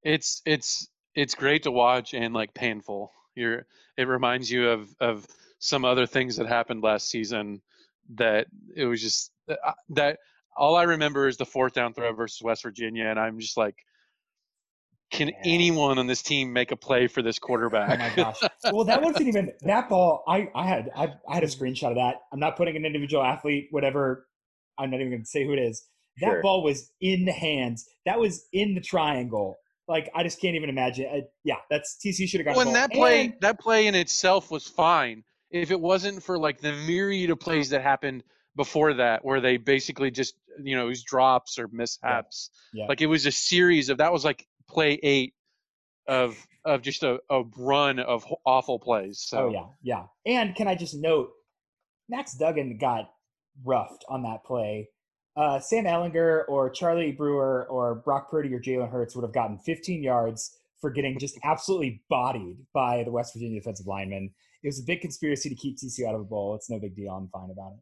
It's 0.03 0.41
it's 0.45 0.87
it's 1.15 1.33
great 1.33 1.63
to 1.63 1.71
watch 1.71 2.13
and 2.13 2.33
like 2.33 2.53
painful. 2.53 3.11
You're 3.35 3.65
it 3.97 4.07
reminds 4.07 4.51
you 4.51 4.69
of 4.69 4.95
of 4.99 5.25
some 5.59 5.85
other 5.85 6.05
things 6.05 6.35
that 6.37 6.47
happened 6.47 6.83
last 6.83 7.09
season 7.09 7.61
that 8.15 8.47
it 8.75 8.85
was 8.85 9.01
just 9.01 9.31
uh, 9.49 9.71
that 9.89 10.19
all 10.55 10.75
I 10.75 10.83
remember 10.83 11.27
is 11.27 11.37
the 11.37 11.45
fourth 11.45 11.73
down 11.73 11.93
throw 11.93 12.13
versus 12.13 12.41
West 12.41 12.63
Virginia, 12.63 13.05
and 13.05 13.19
I'm 13.19 13.39
just 13.39 13.57
like, 13.57 13.75
can 15.12 15.30
Yeah. 15.30 15.36
anyone 15.46 15.98
on 16.00 16.08
this 16.08 16.22
team 16.22 16.52
make 16.54 16.72
a 16.72 16.76
play 16.76 17.08
for 17.08 17.22
this 17.22 17.39
Oh 17.41 17.48
quarterback? 17.48 18.00
my 18.00 18.10
gosh! 18.15 18.39
Well, 18.72 18.86
that 18.86 19.02
wasn't 19.02 19.28
even 19.28 19.54
that 19.62 19.89
ball. 19.89 20.24
I 20.28 20.50
I 20.54 20.67
had 20.67 20.89
I, 20.96 21.13
I 21.30 21.36
had 21.36 21.43
a 21.43 21.48
screenshot 21.48 21.89
of 21.89 21.96
that. 21.96 22.15
I'm 22.34 22.39
not 22.39 22.58
putting 22.58 22.76
an 22.76 22.86
individual 22.86 23.24
athlete, 23.24 23.67
whatever. 23.72 24.28
I'm 24.78 24.91
not 24.91 24.98
even 25.00 25.10
going 25.12 25.24
to 25.24 25.28
say 25.28 25.43
who 25.46 25.54
it 25.54 25.60
is. 25.60 25.88
That 26.22 26.32
Sure. 26.32 26.41
ball 26.41 26.63
was 26.63 26.91
in 27.00 27.26
the 27.26 27.32
hands. 27.32 27.86
That 28.06 28.20
was 28.20 28.48
in 28.52 28.76
the 28.76 28.82
triangle. 28.82 29.58
Like 29.88 30.10
I 30.15 30.24
just 30.24 30.41
can't 30.41 30.56
even 30.56 30.70
imagine. 30.70 31.06
I, 31.12 31.22
yeah, 31.43 31.58
that's 31.70 31.98
TC 32.06 32.28
should 32.28 32.39
have 32.46 32.56
got. 32.56 32.58
when 32.65 32.74
that 32.74 32.91
play 32.91 33.34
that 33.41 33.60
play 33.60 33.88
in 33.88 33.96
itself 33.96 34.52
was 34.52 34.67
fine 34.67 35.24
if 35.52 35.72
it 35.72 35.80
wasn't 35.80 36.22
for 36.22 36.38
like 36.38 36.60
the 36.60 36.74
myriad 36.74 37.30
of 37.30 37.39
plays 37.39 37.70
that 37.70 37.82
happened 37.82 38.24
before 38.58 38.96
that 38.96 39.24
where 39.24 39.39
they 39.39 39.56
basically 39.58 40.12
just 40.12 40.36
you 40.62 40.76
know 40.76 40.86
it 40.86 40.89
was 40.89 41.04
drops 41.04 41.58
or 41.58 41.70
mishaps 41.72 42.50
Yeah. 42.74 42.88
like 42.89 43.00
it 43.02 43.06
was 43.06 43.26
a 43.26 43.32
series 43.32 43.88
of 43.89 44.00
that 44.00 44.12
was 44.12 44.26
like 44.26 44.46
play 44.67 44.99
eight 45.03 45.34
of 46.08 46.38
of 46.65 46.82
just 46.82 47.03
a, 47.03 47.19
a 47.30 47.43
run 47.58 47.99
of 47.99 48.25
awful 48.45 48.80
plays 48.80 49.19
so 49.19 49.47
Oh 49.47 49.49
yeah, 49.51 49.65
yeah. 49.82 50.03
And 50.25 50.56
can 50.56 50.67
I 50.67 50.75
just 50.75 50.95
note, 50.95 51.32
Max 52.10 52.34
Duggan 52.34 52.77
got 52.77 53.10
roughed 53.63 54.03
on 54.10 54.23
that 54.23 54.43
play. 54.43 54.89
Uh, 55.36 55.60
Sam 55.60 55.86
Ehlinger 55.86 56.43
or 56.47 56.69
Charlie 56.69 57.12
Brewer 57.12 57.67
or 57.69 57.95
Brock 57.95 58.30
Purdy 58.32 58.53
or 58.53 58.60
Jalen 58.60 58.91
Hurts 58.91 59.15
would 59.15 59.21
have 59.23 59.34
gotten 59.34 59.58
15 59.60 60.01
yards 60.03 60.58
for 60.82 60.89
getting 60.89 61.19
just 61.19 61.38
absolutely 61.43 62.01
bodied 62.10 62.58
by 62.73 63.03
the 63.03 63.12
West 63.12 63.34
Virginia 63.34 63.60
defensive 63.60 63.86
lineman. 63.88 64.32
It 64.63 64.67
was 64.67 64.80
a 64.80 64.84
big 64.84 65.01
conspiracy 65.01 65.49
to 65.49 65.56
keep 65.56 65.77
TCU 65.77 66.08
out 66.08 66.15
of 66.15 66.21
a 66.21 66.23
bowl. 66.23 66.56
It's 66.56 66.69
no 66.69 66.80
big 66.80 66.95
deal. 66.95 67.12
I'm 67.12 67.30
fine 67.30 67.49
about 67.51 67.73
it. 67.73 67.80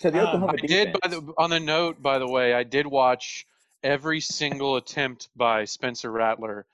So 0.00 0.10
the 0.10 0.20
Um, 0.20 0.26
Oklahoma 0.26 0.52
I 0.62 0.66
did 0.66 0.96
by 1.00 1.08
the 1.08 1.32
on 1.38 1.50
the 1.50 1.58
note 1.60 2.02
by 2.02 2.18
the 2.18 2.28
way 2.28 2.52
I 2.54 2.62
did 2.62 2.86
watch 2.86 3.46
every 3.82 4.20
single 4.20 4.76
attempt 4.76 5.28
by 5.36 5.64
Spencer 5.64 6.10
Rattler 6.10 6.66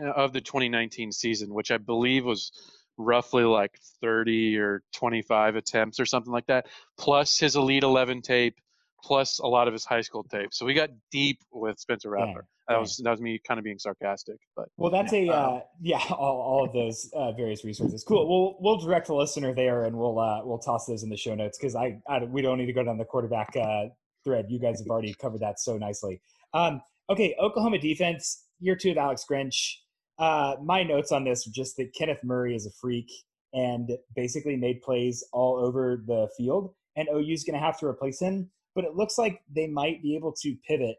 uh, 0.00 0.10
of 0.10 0.32
the 0.32 0.40
2019 0.40 1.12
season 1.12 1.52
which 1.52 1.70
I 1.70 1.78
believe 1.78 2.24
was 2.24 2.52
roughly 2.96 3.44
like 3.44 3.78
30 4.00 4.58
or 4.58 4.82
25 4.94 5.56
attempts 5.56 6.00
or 6.00 6.06
something 6.06 6.32
like 6.32 6.46
that 6.46 6.66
plus 6.98 7.38
his 7.38 7.54
elite 7.54 7.84
11 7.84 8.22
tape 8.22 8.56
plus 9.02 9.38
a 9.38 9.46
lot 9.46 9.68
of 9.68 9.72
his 9.72 9.84
high 9.84 10.00
school 10.00 10.24
tape 10.24 10.52
so 10.52 10.66
we 10.66 10.74
got 10.74 10.90
deep 11.12 11.40
with 11.52 11.78
Spencer 11.78 12.10
Rattler 12.10 12.46
that 12.68 12.74
dang. 12.74 12.80
was 12.82 13.00
that 13.02 13.10
was 13.10 13.20
me 13.20 13.40
kind 13.46 13.58
of 13.58 13.64
being 13.64 13.78
sarcastic 13.78 14.36
but 14.54 14.68
Well, 14.76 14.92
that's 14.92 15.12
a 15.12 15.26
uh, 15.28 15.60
yeah. 15.80 16.02
All, 16.10 16.40
all 16.40 16.64
of 16.66 16.72
those 16.74 17.10
uh, 17.14 17.32
various 17.32 17.64
resources. 17.64 18.04
Cool. 18.04 18.28
We'll 18.28 18.56
we'll 18.60 18.78
direct 18.78 19.06
the 19.06 19.14
listener 19.14 19.54
there, 19.54 19.84
and 19.84 19.96
we'll 19.96 20.18
uh, 20.18 20.44
we'll 20.44 20.58
toss 20.58 20.84
those 20.84 21.02
in 21.02 21.08
the 21.08 21.16
show 21.16 21.34
notes 21.34 21.56
because 21.58 21.74
I, 21.74 21.98
I 22.06 22.24
we 22.24 22.42
don't 22.42 22.58
need 22.58 22.66
to 22.66 22.74
go 22.74 22.84
down 22.84 22.98
the 22.98 23.06
quarterback 23.06 23.56
uh, 23.56 23.86
thread. 24.22 24.46
You 24.50 24.58
guys 24.58 24.80
have 24.80 24.88
already 24.88 25.14
covered 25.14 25.40
that 25.40 25.58
so 25.58 25.78
nicely. 25.78 26.20
Um, 26.54 26.80
okay, 27.10 27.34
Oklahoma 27.40 27.78
defense 27.78 28.44
year 28.60 28.76
two 28.76 28.90
of 28.90 28.96
Alex 28.98 29.24
Grinch. 29.30 29.74
Uh, 30.18 30.56
my 30.62 30.82
notes 30.82 31.12
on 31.12 31.24
this 31.24 31.46
are 31.46 31.50
just 31.52 31.76
that 31.76 31.94
Kenneth 31.96 32.24
Murray 32.24 32.54
is 32.54 32.66
a 32.66 32.70
freak 32.80 33.08
and 33.52 33.90
basically 34.16 34.56
made 34.56 34.82
plays 34.82 35.24
all 35.32 35.56
over 35.56 36.02
the 36.06 36.28
field, 36.36 36.74
and 36.96 37.08
OU 37.08 37.32
is 37.32 37.44
going 37.44 37.54
to 37.58 37.64
have 37.64 37.78
to 37.80 37.86
replace 37.86 38.20
him. 38.20 38.50
But 38.74 38.84
it 38.84 38.94
looks 38.94 39.16
like 39.16 39.40
they 39.54 39.66
might 39.66 40.02
be 40.02 40.16
able 40.16 40.32
to 40.42 40.56
pivot. 40.66 40.96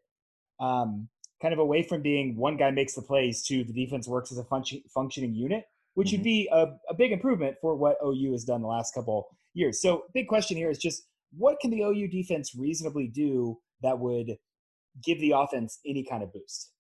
Um, 0.60 1.08
kind 1.42 1.54
of 1.54 1.60
away 1.60 1.84
from 1.84 2.02
being 2.02 2.36
one 2.36 2.58
guy 2.58 2.70
makes 2.72 2.96
the 2.96 3.02
plays 3.02 3.44
to 3.48 3.64
the 3.64 3.72
defense 3.74 4.08
works 4.08 4.32
as 4.32 4.38
a 4.38 4.44
function, 4.44 4.82
functioning 4.94 5.34
unit, 5.34 5.66
which 5.94 6.12
would 6.12 6.22
Mhm. 6.22 6.24
be 6.26 6.50
a, 6.52 6.68
a 6.90 6.94
big 6.94 7.12
improvement 7.14 7.58
for 7.62 7.76
what 7.76 7.98
OU 8.04 8.32
has 8.34 8.44
done 8.44 8.62
the 8.62 8.68
last 8.68 8.94
couple 8.94 9.28
years. 9.54 9.82
So, 9.82 10.06
big 10.14 10.28
question 10.28 10.58
here 10.58 10.70
is 10.70 10.78
just 10.78 11.04
what 11.38 11.60
can 11.62 11.72
the 11.72 11.82
OU 11.84 12.08
defense 12.10 12.54
reasonably 12.56 13.08
do 13.08 13.58
that 13.82 14.00
would 14.00 14.38
give 15.04 15.20
the 15.20 15.32
offense 15.32 15.80
any 15.86 16.04
kind 16.04 16.24
of 16.24 16.34
boost? 16.34 16.72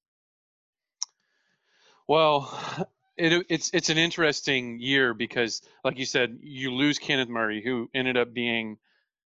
Well, 2.07 2.51
it, 3.17 3.45
it's 3.49 3.71
it's 3.73 3.89
an 3.89 3.97
interesting 3.97 4.79
year 4.79 5.13
because, 5.13 5.61
like 5.83 5.99
you 5.99 6.05
said, 6.05 6.39
you 6.41 6.73
lose 6.73 6.97
Kenneth 6.97 7.29
Murray, 7.29 7.61
who 7.63 7.89
ended 7.93 8.17
up 8.17 8.33
being 8.33 8.77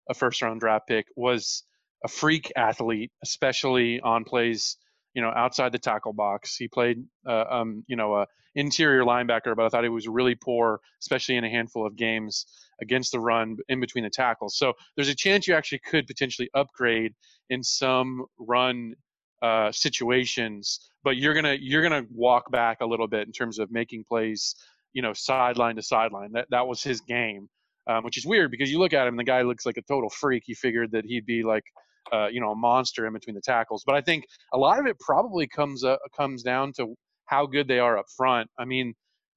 a 0.09 0.15
first 0.15 0.41
round 0.43 0.61
draft 0.61 0.89
pick, 0.89 1.07
was 1.17 1.65
a 2.05 2.09
freak 2.09 2.53
athlete, 2.57 3.13
especially 3.23 4.01
on 4.01 4.25
plays, 4.25 4.77
you 5.15 5.23
know, 5.23 5.31
outside 5.35 5.73
the 5.73 5.79
tackle 5.79 6.13
box. 6.13 6.57
He 6.57 6.69
played, 6.69 7.05
uh, 7.27 7.45
um, 7.51 7.85
you 7.87 7.97
know, 7.97 8.15
a 8.15 8.27
interior 8.55 9.05
linebacker, 9.05 9.55
but 9.55 9.67
I 9.67 9.69
thought 9.69 9.85
he 9.85 9.91
was 9.91 10.09
really 10.09 10.35
poor, 10.35 10.81
especially 11.01 11.37
in 11.37 11.45
a 11.45 11.51
handful 11.51 11.87
of 11.87 11.97
games 11.97 12.47
against 12.83 13.13
the 13.13 13.21
run 13.21 13.57
in 13.69 13.81
between 13.81 14.05
the 14.05 14.11
tackles. 14.11 14.57
So 14.57 14.73
there's 14.97 15.09
a 15.09 15.15
chance 15.15 15.47
you 15.47 15.55
actually 15.55 15.81
could 15.81 16.07
potentially 16.07 16.49
upgrade 16.55 17.13
in 17.51 17.63
some 17.63 18.25
run 18.39 18.95
uh, 19.43 19.73
situations, 19.73 20.91
but 21.03 21.17
you're 21.17 21.35
gonna 21.35 21.57
you're 21.59 21.83
gonna 21.83 22.05
walk 22.13 22.51
back 22.51 22.79
a 22.81 22.87
little 22.87 23.09
bit 23.09 23.27
in 23.27 23.33
terms 23.33 23.59
of 23.59 23.71
making 23.71 24.05
plays, 24.05 24.55
you 24.93 25.03
know, 25.03 25.13
sideline 25.13 25.77
to 25.77 25.83
sideline. 25.83 26.33
That 26.33 26.47
that 26.51 26.67
was 26.67 26.83
his 26.83 27.01
game, 27.01 27.49
um, 27.89 28.05
which 28.05 28.19
is 28.19 28.27
weird 28.27 28.51
because 28.51 28.71
you 28.71 28.79
look 28.79 28.93
at 28.93 29.07
him, 29.07 29.17
the 29.17 29.25
guy 29.25 29.43
looks 29.43 29.65
like 29.65 29.77
a 29.77 29.83
total 29.83 30.11
freak. 30.11 30.45
You 30.47 30.55
figured 30.55 30.93
that 30.93 31.05
he'd 31.07 31.27
be 31.27 31.43
like, 31.43 31.65
uh, 32.13 32.29
you 32.29 32.41
know, 32.41 32.51
a 32.51 32.57
monster 32.57 33.07
in 33.07 33.13
between 33.13 33.35
the 33.35 33.41
tackles. 33.41 33.83
But 33.87 33.95
I 33.95 34.01
think 34.03 34.25
a 34.53 34.59
lot 34.59 34.79
of 34.79 34.87
it 34.87 34.99
probably 35.01 35.47
comes 35.47 35.85
uh, 35.85 35.97
comes 36.17 36.43
down 36.43 36.73
to 36.75 36.95
how 37.27 37.47
good 37.47 37.69
they 37.69 37.79
are 37.79 37.97
up 37.97 38.07
front. 38.17 38.51
I 38.59 38.65
mean, 38.65 38.93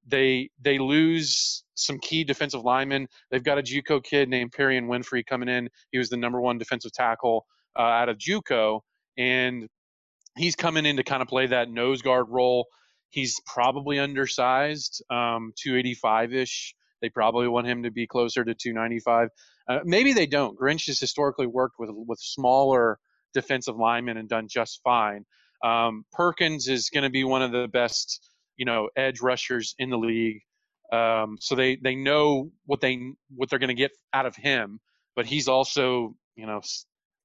they 0.08 0.50
they 0.62 0.80
lose 0.80 1.64
some 1.76 2.00
key 2.00 2.24
defensive 2.24 2.64
linemen. 2.64 3.08
They've 3.32 3.44
got 3.44 3.58
a 3.58 3.64
JUCO 3.64 4.04
kid 4.04 4.30
named 4.30 4.52
Perion 4.52 4.88
Winfrey 4.88 5.26
coming 5.26 5.50
in. 5.50 5.70
He 5.92 5.98
was 5.98 6.10
the 6.10 6.18
number 6.18 6.40
one 6.40 6.58
defensive 6.58 6.92
tackle 6.92 7.46
uh, 7.78 7.82
out 7.82 8.10
of 8.10 8.18
JUCO, 8.18 8.82
and 9.18 9.68
he's 10.38 10.56
coming 10.56 10.86
in 10.86 10.98
to 10.98 11.04
kind 11.04 11.22
of 11.22 11.28
play 11.28 11.48
that 11.48 11.70
nose 11.70 12.02
guard 12.02 12.28
role. 12.30 12.68
He's 13.10 13.40
probably 13.46 14.00
undersized, 14.00 15.04
um, 15.10 15.54
285 15.62 16.34
ish. 16.34 16.76
They 17.02 17.10
probably 17.10 17.48
want 17.48 17.68
him 17.68 17.84
to 17.84 17.92
be 17.92 18.08
closer 18.08 18.44
to 18.44 18.54
295. 18.54 19.30
Uh, 19.68 19.80
maybe 19.84 20.14
they 20.14 20.26
don't. 20.26 20.58
Grinch 20.58 20.88
has 20.88 21.00
historically 21.00 21.48
worked 21.48 21.76
with 21.78 21.90
with 21.92 22.20
smaller 22.20 22.98
defensive 23.34 23.76
linemen 23.76 24.18
and 24.18 24.30
done 24.30 24.48
just 24.48 24.82
fine. 24.84 25.26
Um, 25.64 26.06
Perkins 26.12 26.68
is 26.68 26.90
going 26.90 27.04
to 27.04 27.10
be 27.10 27.24
one 27.24 27.42
of 27.42 27.52
the 27.52 27.68
best, 27.68 28.20
you 28.58 28.66
know, 28.66 28.90
edge 28.96 29.22
rushers 29.22 29.76
in 29.80 29.90
the 29.90 29.98
league. 29.98 30.42
Um, 30.92 31.38
so 31.40 31.56
they 31.56 31.76
they 31.78 31.96
know 31.96 32.52
what 32.66 32.82
they 32.82 33.00
what 33.36 33.50
they're 33.50 33.60
going 33.60 33.70
to 33.70 33.74
get 33.74 33.92
out 34.14 34.26
of 34.26 34.36
him. 34.36 34.80
But 35.16 35.26
he's 35.26 35.48
also, 35.48 36.16
you 36.36 36.46
know, 36.46 36.62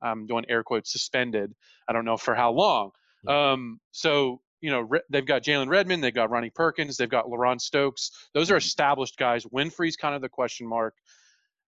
I'm 0.03 0.27
doing 0.27 0.45
air 0.49 0.63
quotes 0.63 0.93
suspended. 0.93 1.53
I 1.89 1.93
don't 1.93 2.05
know 2.05 2.17
for 2.17 2.35
how 2.35 2.53
long. 2.53 2.91
Um, 3.27 3.81
so 3.91 4.41
you 4.61 4.71
know 4.71 4.81
Re- 4.81 5.03
they've 5.11 5.27
got 5.27 5.43
Jalen 5.43 5.69
Redmond, 5.69 6.03
they've 6.03 6.15
got 6.15 6.31
Ronnie 6.31 6.51
Perkins, 6.51 6.97
they've 6.97 7.09
got 7.09 7.27
LaRon 7.27 7.61
Stokes. 7.61 8.11
Those 8.35 8.51
are 8.51 8.57
established 8.57 9.17
guys. 9.17 9.45
Winfrey's 9.45 9.97
kind 9.97 10.15
of 10.15 10.23
the 10.23 10.29
question 10.29 10.67
mark. 10.67 10.95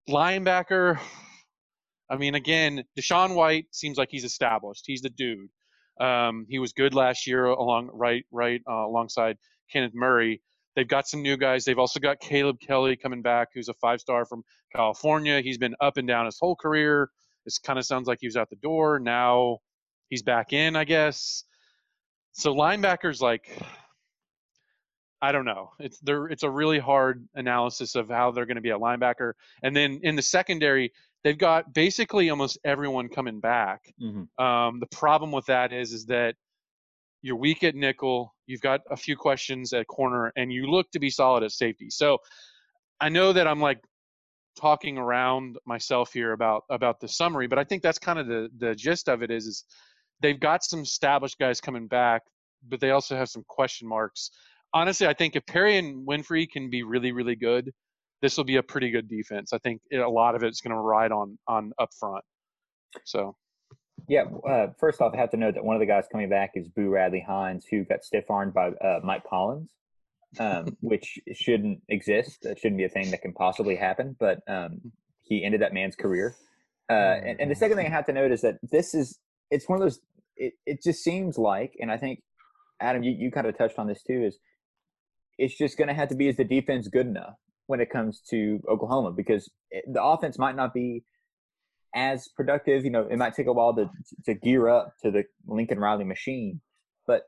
Linebacker. 0.09 0.99
I 2.09 2.17
mean, 2.17 2.35
again, 2.35 2.83
DaShaun 2.99 3.35
White 3.35 3.67
seems 3.71 3.97
like 3.97 4.09
he's 4.11 4.25
established. 4.25 4.83
He's 4.85 5.01
the 5.01 5.09
dude. 5.09 5.49
Um, 6.01 6.45
he 6.49 6.59
was 6.59 6.73
good 6.73 6.93
last 6.93 7.27
year 7.27 7.45
along 7.45 7.91
right 7.93 8.25
right 8.31 8.61
uh, 8.67 8.85
alongside 8.87 9.37
Kenneth 9.71 9.93
Murray. 9.93 10.41
They've 10.75 10.87
got 10.87 11.07
some 11.07 11.21
new 11.21 11.37
guys. 11.37 11.65
They've 11.65 11.77
also 11.77 11.99
got 11.99 12.19
Caleb 12.19 12.57
Kelly 12.59 12.95
coming 12.95 13.21
back, 13.21 13.49
who's 13.53 13.69
a 13.69 13.73
five 13.75 13.99
star 13.99 14.25
from 14.25 14.43
California. 14.75 15.41
He's 15.41 15.57
been 15.57 15.75
up 15.79 15.97
and 15.97 16.07
down 16.07 16.25
his 16.25 16.37
whole 16.39 16.55
career. 16.55 17.09
This 17.45 17.59
kind 17.59 17.77
of 17.77 17.85
sounds 17.85 18.07
like 18.07 18.19
he 18.21 18.27
was 18.27 18.37
out 18.37 18.49
the 18.49 18.55
door. 18.55 18.99
Now 18.99 19.59
he's 20.09 20.23
back 20.23 20.53
in, 20.53 20.75
I 20.75 20.85
guess. 20.85 21.43
So 22.33 22.53
linebackers, 22.53 23.21
like, 23.21 23.61
I 25.21 25.31
don't 25.31 25.45
know. 25.45 25.71
It's 25.79 25.99
there. 25.99 26.27
It's 26.27 26.43
a 26.43 26.49
really 26.49 26.79
hard 26.79 27.27
analysis 27.35 27.95
of 27.95 28.09
how 28.09 28.31
they're 28.31 28.45
going 28.45 28.55
to 28.55 28.61
be 28.61 28.69
a 28.69 28.79
linebacker. 28.79 29.33
And 29.61 29.75
then 29.75 29.99
in 30.03 30.15
the 30.15 30.21
secondary, 30.21 30.93
they've 31.23 31.37
got 31.37 31.73
basically 31.73 32.29
almost 32.29 32.57
everyone 32.63 33.09
coming 33.09 33.39
back. 33.39 33.93
Mhm. 34.01 34.27
Um, 34.39 34.79
the 34.79 34.87
problem 34.87 35.31
with 35.31 35.45
that 35.45 35.71
is, 35.71 35.93
is 35.93 36.05
that 36.07 36.35
you're 37.21 37.35
weak 37.35 37.63
at 37.63 37.75
nickel. 37.75 38.35
You've 38.47 38.61
got 38.61 38.81
a 38.89 38.97
few 38.97 39.15
questions 39.15 39.73
at 39.73 39.87
corner, 39.87 40.31
and 40.35 40.51
you 40.51 40.67
look 40.67 40.89
to 40.91 40.99
be 40.99 41.09
solid 41.09 41.43
at 41.43 41.51
safety. 41.51 41.89
So 41.89 42.17
I 42.99 43.09
know 43.09 43.33
that 43.33 43.47
I'm 43.47 43.59
like 43.59 43.79
talking 44.55 44.97
around 44.97 45.57
myself 45.65 46.11
here 46.13 46.33
about 46.33 46.63
about 46.69 46.99
the 46.99 47.07
summary, 47.07 47.47
but 47.47 47.59
I 47.59 47.63
think 47.63 47.83
that's 47.83 47.99
kind 47.99 48.19
of 48.19 48.27
the 48.27 48.49
the 48.57 48.75
gist 48.75 49.07
of 49.07 49.21
it 49.21 49.31
is 49.31 49.45
is 49.45 49.63
they've 50.21 50.39
got 50.39 50.63
some 50.63 50.81
established 50.81 51.37
guys 51.39 51.61
coming 51.61 51.87
back, 51.87 52.23
but 52.67 52.79
they 52.79 52.91
also 52.91 53.15
have 53.15 53.29
some 53.29 53.43
question 53.47 53.87
marks. 53.87 54.31
Honestly, 54.73 55.07
I 55.07 55.13
think 55.13 55.35
if 55.35 55.45
Perion 55.45 56.05
Winfrey 56.05 56.49
can 56.49 56.69
be 56.69 56.83
really 56.83 57.11
really 57.11 57.35
good, 57.35 57.71
this 58.21 58.37
will 58.37 58.43
be 58.43 58.57
a 58.57 58.63
pretty 58.63 58.91
good 58.91 59.07
defense. 59.07 59.53
I 59.53 59.57
think 59.57 59.81
it, 59.89 59.97
a 59.97 60.09
lot 60.09 60.35
of 60.35 60.43
it's 60.43 60.61
going 60.61 60.75
to 60.75 60.81
ride 60.81 61.11
on 61.11 61.37
on 61.47 61.71
up 61.79 61.89
front. 61.99 62.23
So. 63.05 63.35
Yeah, 64.09 64.23
uh, 64.49 64.67
first 64.79 64.99
off, 64.99 65.13
I 65.13 65.17
have 65.17 65.29
to 65.29 65.37
note 65.37 65.53
that 65.53 65.63
one 65.63 65.75
of 65.75 65.79
the 65.79 65.85
guys 65.85 66.05
coming 66.11 66.27
back 66.27 66.53
is 66.55 66.67
Boo 66.67 66.89
Radley-Hiles, 66.89 67.65
who 67.69 67.85
got 67.85 68.03
stiff 68.03 68.25
armed 68.29 68.53
by 68.53 68.69
uh, 68.69 68.99
Mike 69.03 69.23
Collins 69.29 69.71
um, 70.39 70.77
which 70.81 71.19
shouldn't 71.33 71.81
exist. 71.89 72.39
That 72.43 72.59
shouldn't 72.59 72.77
be 72.77 72.85
a 72.85 72.89
thing 72.89 73.11
that 73.11 73.21
can 73.21 73.33
possibly 73.33 73.75
happen. 73.75 74.15
But 74.19 74.39
um, 74.47 74.91
he 75.23 75.43
ended 75.43 75.61
that 75.61 75.73
man's 75.73 75.95
career. 75.95 76.35
Uh, 76.89 77.19
and, 77.23 77.39
and, 77.39 77.51
the 77.51 77.55
second 77.55 77.77
thing 77.77 77.85
I 77.85 77.89
have 77.89 78.05
to 78.07 78.13
note 78.13 78.31
is 78.31 78.41
that 78.41 78.57
this 78.69 78.93
is 78.93 79.19
it's 79.49 79.67
one 79.69 79.77
of 79.77 79.85
those. 79.85 79.99
It, 80.35 80.53
it 80.65 80.83
just 80.83 81.03
seems 81.03 81.37
like, 81.37 81.73
and 81.79 81.91
I 81.91 81.97
think 81.97 82.21
Adam, 82.81 83.01
you, 83.01 83.11
you 83.11 83.31
kind 83.31 83.47
of 83.47 83.57
touched 83.57 83.79
on 83.79 83.87
this 83.87 84.03
too. 84.03 84.25
Is 84.25 84.39
it's 85.37 85.57
just 85.57 85.77
going 85.77 85.87
to 85.87 85.93
have 85.93 86.09
to 86.09 86.15
be 86.15 86.27
is 86.27 86.35
the 86.35 86.43
defense 86.43 86.87
good 86.89 87.07
enough 87.07 87.35
when 87.71 87.79
it 87.79 87.89
comes 87.89 88.19
to 88.29 88.61
Oklahoma 88.69 89.11
because 89.11 89.49
the 89.87 90.03
offense 90.03 90.37
might 90.37 90.57
not 90.57 90.73
be 90.73 91.05
as 91.95 92.27
productive. 92.27 92.83
You 92.83 92.91
know, 92.91 93.07
it 93.09 93.15
might 93.15 93.33
take 93.33 93.47
a 93.47 93.53
while 93.53 93.73
to 93.75 93.89
to 94.25 94.33
gear 94.33 94.67
up 94.67 94.93
to 95.03 95.09
the 95.09 95.23
Lincoln 95.47 95.79
Riley 95.79 96.03
machine, 96.03 96.59
but 97.07 97.23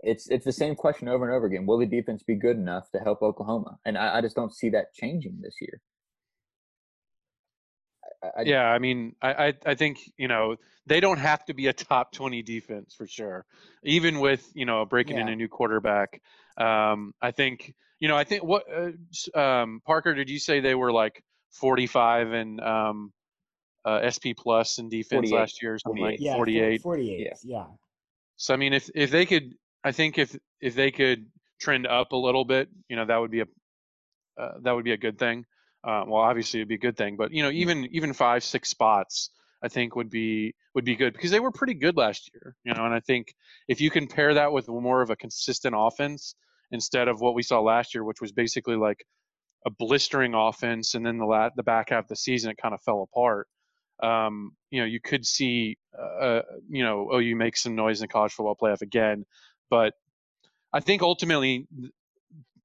it's 0.00 0.28
it's 0.28 0.44
the 0.44 0.52
same 0.52 0.74
question 0.74 1.08
over 1.08 1.24
and 1.24 1.34
over 1.34 1.46
again. 1.46 1.64
Will 1.64 1.78
the 1.78 1.86
defense 1.86 2.22
be 2.22 2.34
good 2.34 2.58
enough 2.58 2.90
to 2.90 2.98
help 2.98 3.22
Oklahoma? 3.22 3.78
And 3.86 3.96
I, 3.96 4.18
I 4.18 4.20
just 4.20 4.36
don't 4.36 4.54
see 4.54 4.68
that 4.68 4.92
changing 4.92 5.38
this 5.42 5.54
year. 5.62 5.80
I, 8.22 8.42
yeah, 8.42 8.66
I 8.66 8.78
mean, 8.78 9.16
I, 9.22 9.32
I, 9.46 9.54
I 9.64 9.74
think 9.74 9.98
you 10.18 10.28
know 10.28 10.56
they 10.84 11.00
don't 11.00 11.18
have 11.18 11.42
to 11.46 11.54
be 11.54 11.68
a 11.68 11.72
top 11.72 12.12
twenty 12.12 12.42
defense 12.42 12.94
for 12.94 13.06
sure. 13.06 13.46
Even 13.82 14.20
with 14.20 14.46
you 14.52 14.66
know 14.66 14.84
breaking 14.84 15.16
yeah. 15.16 15.22
in 15.22 15.28
a 15.30 15.36
new 15.36 15.48
quarterback, 15.48 16.20
um, 16.58 17.14
I 17.22 17.30
think 17.30 17.74
you 18.04 18.08
know 18.08 18.18
I 18.18 18.24
think 18.24 18.44
what 18.44 18.64
uh, 18.70 19.38
um, 19.40 19.80
Parker 19.86 20.12
did 20.12 20.28
you 20.28 20.38
say 20.38 20.60
they 20.60 20.74
were 20.74 20.92
like 20.92 21.24
forty 21.52 21.86
five 21.86 22.32
and 22.32 22.60
um, 22.60 23.14
uh, 23.82 24.10
SP 24.12 24.36
plus 24.36 24.76
in 24.76 24.90
defense 24.90 25.30
48. 25.30 25.34
last 25.34 25.62
year 25.62 25.72
or 25.72 25.78
something 25.78 26.02
48. 26.02 26.12
like 26.12 26.20
yeah, 26.20 26.36
48. 26.36 26.82
48. 26.82 27.20
Yeah. 27.20 27.30
yeah. 27.44 27.64
So 28.36 28.52
I 28.52 28.58
mean, 28.58 28.74
if 28.74 28.90
if 28.94 29.10
they 29.10 29.24
could 29.24 29.54
I 29.82 29.92
think 29.92 30.18
if 30.18 30.36
if 30.60 30.74
they 30.74 30.90
could 30.90 31.24
trend 31.58 31.86
up 31.86 32.12
a 32.12 32.16
little 32.16 32.44
bit, 32.44 32.68
you 32.90 32.96
know, 32.96 33.06
that 33.06 33.16
would 33.16 33.30
be 33.30 33.40
a 33.40 33.46
uh, 34.38 34.52
that 34.64 34.72
would 34.72 34.84
be 34.84 34.92
a 34.92 34.98
good 34.98 35.18
thing. 35.18 35.46
Uh, 35.82 36.04
well, 36.06 36.20
obviously 36.20 36.60
it'd 36.60 36.68
be 36.68 36.74
a 36.74 36.86
good 36.86 36.98
thing, 36.98 37.16
but 37.16 37.32
you 37.32 37.42
know, 37.42 37.50
even 37.52 37.86
even 37.86 38.12
five 38.12 38.44
six 38.44 38.68
spots, 38.68 39.30
I 39.62 39.68
think 39.68 39.96
would 39.96 40.10
be 40.10 40.54
would 40.74 40.84
be 40.84 40.94
good 40.94 41.14
because 41.14 41.30
they 41.30 41.40
were 41.40 41.50
pretty 41.50 41.72
good 41.72 41.96
last 41.96 42.30
year, 42.34 42.54
you 42.64 42.74
know. 42.74 42.84
And 42.84 42.92
I 42.92 43.00
think 43.00 43.34
if 43.66 43.80
you 43.80 43.90
can 43.90 44.08
pair 44.08 44.34
that 44.34 44.52
with 44.52 44.68
more 44.68 45.00
of 45.00 45.08
a 45.08 45.16
consistent 45.16 45.74
offense 45.74 46.34
instead 46.70 47.08
of 47.08 47.20
what 47.20 47.34
we 47.34 47.42
saw 47.42 47.60
last 47.60 47.94
year, 47.94 48.04
which 48.04 48.20
was 48.20 48.32
basically 48.32 48.76
like 48.76 49.04
a 49.66 49.70
blistering 49.70 50.34
offense, 50.34 50.94
and 50.94 51.04
then 51.04 51.18
the 51.18 51.24
lat 51.24 51.52
the 51.56 51.62
back 51.62 51.90
half 51.90 52.04
of 52.04 52.08
the 52.08 52.16
season 52.16 52.50
it 52.50 52.58
kind 52.58 52.74
of 52.74 52.82
fell 52.82 53.02
apart. 53.02 53.48
Um, 54.02 54.52
you 54.70 54.80
know, 54.80 54.86
you 54.86 55.00
could 55.00 55.24
see, 55.24 55.78
uh, 55.98 56.40
you 56.68 56.82
know, 56.82 57.08
oh, 57.12 57.18
you 57.18 57.36
make 57.36 57.56
some 57.56 57.74
noise 57.74 58.02
in 58.02 58.08
college 58.08 58.32
football 58.32 58.56
playoff 58.60 58.82
again. 58.82 59.24
But 59.70 59.94
I 60.72 60.80
think 60.80 61.02
ultimately 61.02 61.66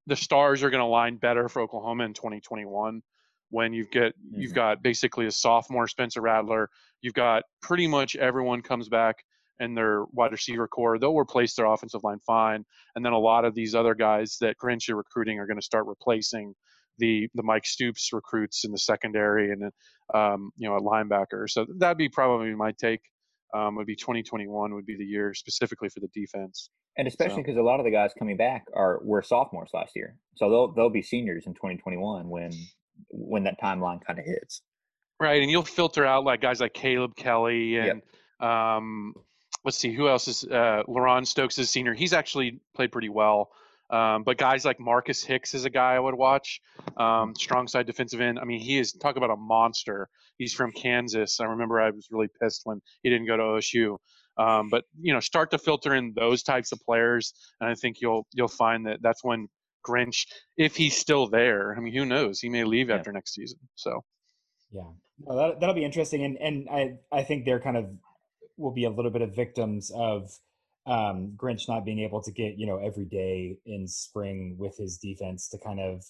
the 0.07 0.15
stars 0.15 0.63
are 0.63 0.69
going 0.69 0.81
to 0.81 0.87
line 0.87 1.17
better 1.17 1.47
for 1.47 1.61
Oklahoma 1.61 2.03
in 2.05 2.13
2021 2.13 3.01
when 3.51 3.73
you've 3.73 3.91
get 3.91 4.13
mm-hmm. 4.13 4.41
you've 4.41 4.53
got 4.53 4.81
basically 4.81 5.25
a 5.25 5.31
sophomore 5.31 5.87
Spencer 5.87 6.21
Rattler, 6.21 6.69
you've 7.01 7.13
got 7.13 7.43
pretty 7.61 7.87
much 7.87 8.15
everyone 8.15 8.61
comes 8.61 8.89
back 8.89 9.23
and 9.59 9.75
their 9.75 10.05
wide 10.11 10.31
receiver 10.31 10.67
corps. 10.67 10.99
They'll 10.99 11.17
replace 11.17 11.55
their 11.55 11.65
offensive 11.65 12.03
line 12.03 12.19
fine, 12.25 12.65
and 12.95 13.05
then 13.05 13.13
a 13.13 13.19
lot 13.19 13.45
of 13.45 13.55
these 13.55 13.75
other 13.75 13.95
guys 13.95 14.37
that 14.41 14.55
Grinch 14.63 14.89
is 14.89 14.89
recruiting 14.89 15.39
are 15.39 15.47
going 15.47 15.59
to 15.59 15.65
start 15.65 15.85
replacing 15.87 16.53
the 16.97 17.27
the 17.35 17.43
Mike 17.43 17.65
Stoops 17.65 18.09
recruits 18.13 18.65
in 18.65 18.71
the 18.71 18.77
secondary 18.77 19.51
and 19.51 19.71
um, 20.13 20.51
you 20.57 20.67
know 20.67 20.75
a 20.75 20.81
linebacker. 20.81 21.49
So 21.49 21.65
that'd 21.77 21.97
be 21.97 22.09
probably 22.09 22.53
my 22.55 22.73
take. 22.79 23.01
Um, 23.51 23.77
would 23.77 23.87
be 23.87 23.95
2021 23.95 24.75
would 24.75 24.85
be 24.85 24.95
the 24.95 25.03
year 25.03 25.33
specifically 25.33 25.89
for 25.89 26.01
the 26.01 26.09
defense 26.13 26.69
and 26.99 27.07
especially 27.07 27.41
because 27.41 27.55
so. 27.55 27.61
a 27.61 27.63
lot 27.63 27.79
of 27.79 27.85
the 27.85 27.91
guys 27.91 28.11
coming 28.19 28.35
back 28.35 28.65
are 28.75 28.99
were 29.03 29.21
sophomores 29.21 29.71
last 29.73 29.93
year, 29.95 30.17
so 30.35 30.49
they'll 30.49 30.73
they'll 30.73 30.89
be 30.89 31.01
seniors 31.01 31.47
in 31.47 31.53
2021 31.53 32.27
when 32.27 32.51
when 33.09 33.43
that 33.45 33.59
timeline 33.61 33.99
kind 34.05 34.19
of 34.19 34.25
hits. 34.25 34.61
Right, 35.17 35.41
and 35.41 35.49
you'll 35.49 35.63
filter 35.63 36.05
out 36.05 36.25
like 36.25 36.41
guys 36.41 36.59
like 36.59 36.73
Caleb 36.73 37.15
Kelly 37.15 37.77
and 37.77 38.01
yep. 38.41 38.49
um, 38.49 39.13
let's 39.69 39.77
see 39.77 39.93
who 39.93 40.09
else 40.09 40.27
is 40.27 40.43
uh, 40.45 40.81
Laron 40.87 41.27
Stokes 41.27 41.59
is 41.59 41.69
senior. 41.69 41.93
He's 41.93 42.11
actually 42.11 42.59
played 42.75 42.91
pretty 42.91 43.09
well. 43.09 43.51
Um, 43.91 44.23
but 44.23 44.39
guys 44.39 44.65
like 44.65 44.79
Marcus 44.79 45.23
Hicks 45.23 45.53
is 45.53 45.63
a 45.63 45.69
guy 45.69 45.93
I 45.93 45.99
would 45.99 46.15
watch. 46.15 46.59
Um, 46.97 47.35
strong 47.35 47.67
side 47.67 47.85
defensive 47.85 48.19
end. 48.19 48.39
I 48.39 48.45
mean, 48.45 48.61
he 48.61 48.79
is 48.79 48.93
talk 48.93 49.15
about 49.15 49.29
a 49.29 49.35
monster. 49.35 50.09
He's 50.39 50.55
from 50.55 50.71
Kansas. 50.71 51.39
I 51.39 51.45
remember 51.45 51.79
I 51.79 51.91
was 51.91 52.07
really 52.09 52.29
pissed 52.41 52.61
when 52.63 52.81
he 53.03 53.11
didn't 53.11 53.27
go 53.27 53.37
to 53.37 53.43
OSU. 53.43 53.97
Um, 54.39 54.69
but 54.71 54.85
you 54.99 55.13
know, 55.13 55.19
start 55.19 55.51
to 55.51 55.59
filter 55.59 55.93
in 55.93 56.13
those 56.15 56.41
types 56.41 56.71
of 56.71 56.79
players, 56.79 57.33
and 57.61 57.69
I 57.69 57.75
think 57.75 57.97
you'll 58.01 58.25
you'll 58.33 58.47
find 58.47 58.87
that 58.87 59.03
that's 59.03 59.23
when 59.23 59.49
Grinch, 59.87 60.25
if 60.57 60.75
he's 60.75 60.97
still 60.97 61.27
there, 61.27 61.75
I 61.77 61.79
mean, 61.79 61.93
who 61.93 62.05
knows? 62.05 62.39
He 62.39 62.49
may 62.49 62.63
leave 62.63 62.89
yeah. 62.89 62.95
after 62.95 63.11
next 63.11 63.35
season. 63.35 63.59
So, 63.75 64.03
yeah, 64.71 64.81
well, 65.19 65.37
that 65.37 65.59
that'll 65.59 65.75
be 65.75 65.85
interesting, 65.85 66.23
and 66.23 66.37
and 66.37 66.69
I 66.71 66.97
I 67.11 67.23
think 67.23 67.45
they're 67.45 67.59
kind 67.59 67.77
of 67.77 67.85
will 68.59 68.71
be 68.73 68.83
a 68.83 68.89
little 68.89 69.11
bit 69.11 69.21
of 69.21 69.35
victims 69.35 69.91
of 69.95 70.29
um, 70.85 71.33
Grinch 71.37 71.67
not 71.67 71.85
being 71.85 71.99
able 71.99 72.21
to 72.21 72.31
get 72.31 72.57
you 72.57 72.65
know 72.65 72.77
every 72.77 73.05
day 73.05 73.57
in 73.65 73.87
spring 73.87 74.55
with 74.57 74.77
his 74.77 74.97
defense 74.97 75.47
to 75.49 75.57
kind 75.57 75.79
of 75.79 76.03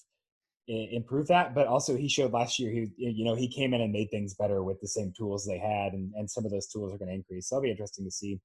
improve 0.68 1.28
that. 1.28 1.56
But 1.56 1.68
also, 1.68 1.96
he 1.96 2.08
showed 2.08 2.32
last 2.32 2.60
year 2.60 2.72
he 2.72 2.90
you 2.98 3.26
know 3.26 3.36
he 3.36 3.48
came 3.48 3.74
in 3.74 3.82
and 3.82 3.92
made 3.92 4.10
things 4.12 4.36
better 4.36 4.64
with 4.64 4.80
the 4.82 4.88
same 4.88 5.14
tools 5.18 5.46
they 5.46 5.58
had, 5.58 5.94
and 5.94 6.14
and 6.16 6.30
some 6.30 6.46
of 6.46 6.52
those 6.52 6.68
tools 6.68 6.94
are 6.94 6.98
going 6.98 7.10
to 7.10 7.16
increase. 7.16 7.50
So 7.50 7.56
that'll 7.56 7.64
be 7.64 7.72
interesting 7.72 8.06
to 8.06 8.12
see. 8.12 8.40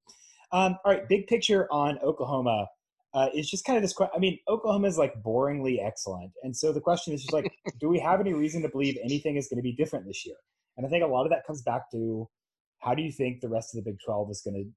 Um, 0.51 0.77
all 0.85 0.91
right, 0.91 1.07
big 1.07 1.27
picture 1.27 1.67
on 1.71 1.97
Oklahoma. 1.99 2.67
Uh, 3.13 3.29
is 3.33 3.49
just 3.49 3.63
kind 3.63 3.77
of 3.77 3.81
this. 3.81 3.95
I 4.13 4.19
mean, 4.19 4.39
Oklahoma 4.49 4.89
is 4.89 4.97
like 4.97 5.13
boringly 5.23 5.77
excellent. 5.81 6.33
And 6.43 6.53
so 6.53 6.73
the 6.73 6.81
question 6.81 7.13
is 7.13 7.21
just 7.21 7.31
like, 7.31 7.49
do 7.79 7.87
we 7.87 7.97
have 7.99 8.19
any 8.19 8.33
reason 8.33 8.61
to 8.63 8.67
believe 8.67 8.97
anything 9.01 9.37
is 9.37 9.47
going 9.47 9.55
to 9.55 9.63
be 9.63 9.71
different 9.71 10.05
this 10.05 10.25
year? 10.25 10.35
And 10.75 10.85
I 10.85 10.89
think 10.89 11.01
a 11.01 11.07
lot 11.07 11.23
of 11.23 11.29
that 11.29 11.47
comes 11.47 11.61
back 11.61 11.89
to 11.91 12.27
how 12.79 12.93
do 12.93 13.01
you 13.01 13.11
think 13.11 13.41
the 13.41 13.49
rest 13.49 13.75
of 13.75 13.83
the 13.83 13.91
Big 13.91 13.99
12 14.05 14.29
is 14.31 14.41
going 14.41 14.55
to 14.55 14.69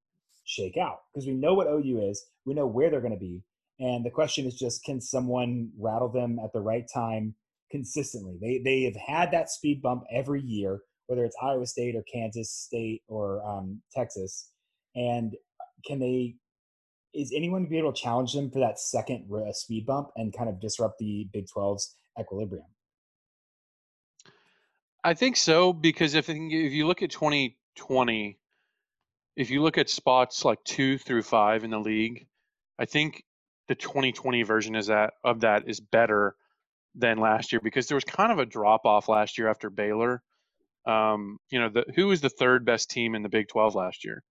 shake 0.45 0.77
out? 0.77 1.01
Because 1.13 1.27
we 1.27 1.35
know 1.35 1.55
what 1.55 1.67
OU 1.67 2.09
is, 2.11 2.25
we 2.47 2.55
know 2.55 2.67
where 2.67 2.91
they're 2.91 3.01
going 3.01 3.13
to 3.13 3.19
be. 3.19 3.43
And 3.81 4.05
the 4.05 4.11
question 4.11 4.47
is 4.47 4.55
just 4.55 4.85
can 4.85 5.01
someone 5.01 5.71
rattle 5.79 6.09
them 6.09 6.39
at 6.43 6.53
the 6.53 6.61
right 6.61 6.87
time 6.93 7.35
consistently? 7.71 8.37
They 8.41 8.59
they 8.59 8.83
have 8.83 8.97
had 8.97 9.31
that 9.33 9.51
speed 9.51 9.83
bump 9.83 10.05
every 10.13 10.43
year, 10.43 10.81
whether 11.07 11.25
it's 11.25 11.37
Iowa 11.41 11.67
State 11.67 11.95
or 11.95 12.03
Kansas 12.13 12.51
State 12.51 13.03
or 13.07 13.47
um, 13.47 13.81
Texas. 13.95 14.51
And 14.97 15.37
can 15.87 16.01
they? 16.01 16.37
Is 17.15 17.33
anyone 17.35 17.63
to 17.63 17.69
be 17.69 17.79
able 17.79 17.93
to 17.93 18.01
challenge 18.01 18.33
them 18.33 18.51
for 18.51 18.59
that 18.59 18.79
second 18.79 19.31
uh, 19.33 19.53
speed 19.53 19.87
bump 19.87 20.11
and 20.17 20.37
kind 20.37 20.49
of 20.49 20.61
disrupt 20.61 20.99
the 20.99 21.29
Big 21.33 21.47
12's 21.47 21.95
equilibrium? 22.21 22.67
I 25.05 25.15
think 25.15 25.37
so 25.37 25.73
because 25.73 26.15
if 26.15 26.29
if 26.29 26.73
you 26.73 26.87
look 26.87 27.03
at 27.03 27.11
2020, 27.79 28.39
if 29.37 29.51
you 29.51 29.63
look 29.63 29.79
at 29.79 29.89
spots 29.89 30.45
like 30.45 30.63
two 30.65 30.99
through 30.99 31.23
five 31.23 31.65
in 31.65 31.71
the 31.71 31.79
league, 31.79 32.27
I 32.79 32.85
think 32.85 33.25
the 33.69 33.75
2020 33.75 34.43
version 34.43 34.75
is 34.75 34.89
that 34.89 35.15
of 35.25 35.41
that 35.41 35.69
is 35.69 35.81
better 35.81 36.35
than 36.95 37.19
last 37.19 37.53
year 37.53 37.61
because 37.63 37.87
there 37.87 37.97
was 37.97 38.05
kind 38.05 38.33
of 38.33 38.39
a 38.39 38.47
drop 38.47 38.85
off 38.85 39.09
last 39.09 39.39
year 39.39 39.49
after 39.49 39.71
Baylor. 39.71 40.23
Um, 40.87 41.39
you 41.51 41.61
know, 41.61 41.69
the, 41.69 41.85
who 41.95 42.09
was 42.09 42.21
the 42.21 42.31
third 42.31 42.65
best 42.65 42.91
team 42.91 43.15
in 43.15 43.23
the 43.23 43.29
Big 43.29 43.49
12 43.49 43.75
last 43.75 44.05
year? 44.05 44.23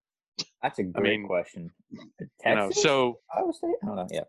That's 0.62 0.78
a 0.78 0.84
great 0.84 1.14
I 1.14 1.16
mean, 1.16 1.26
question. 1.26 1.70
Texas? 2.18 2.32
You 2.44 2.54
know, 2.54 2.70
so 2.70 3.18
Iowa 3.34 3.52
State? 3.52 3.74
I 3.82 3.86
don't 3.86 3.96
know. 3.96 4.08
Yeah. 4.10 4.24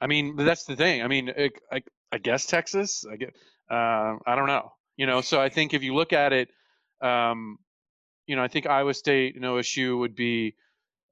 I 0.00 0.06
mean, 0.06 0.36
that's 0.36 0.64
the 0.64 0.76
thing. 0.76 1.02
I 1.02 1.08
mean, 1.08 1.28
it, 1.28 1.52
I, 1.70 1.82
I 2.12 2.18
guess 2.18 2.46
Texas. 2.46 3.04
I 3.10 3.16
get. 3.16 3.34
Uh, 3.70 4.16
I 4.26 4.34
don't 4.34 4.46
know. 4.46 4.72
You 4.96 5.06
know, 5.06 5.20
so 5.20 5.40
I 5.40 5.48
think 5.48 5.74
if 5.74 5.82
you 5.82 5.94
look 5.94 6.12
at 6.12 6.32
it, 6.32 6.48
um, 7.00 7.58
you 8.30 8.36
know, 8.36 8.44
I 8.44 8.48
think 8.48 8.68
Iowa 8.68 8.94
State 8.94 9.34
and 9.34 9.44
OSU 9.44 9.98
would 9.98 10.14
be. 10.14 10.54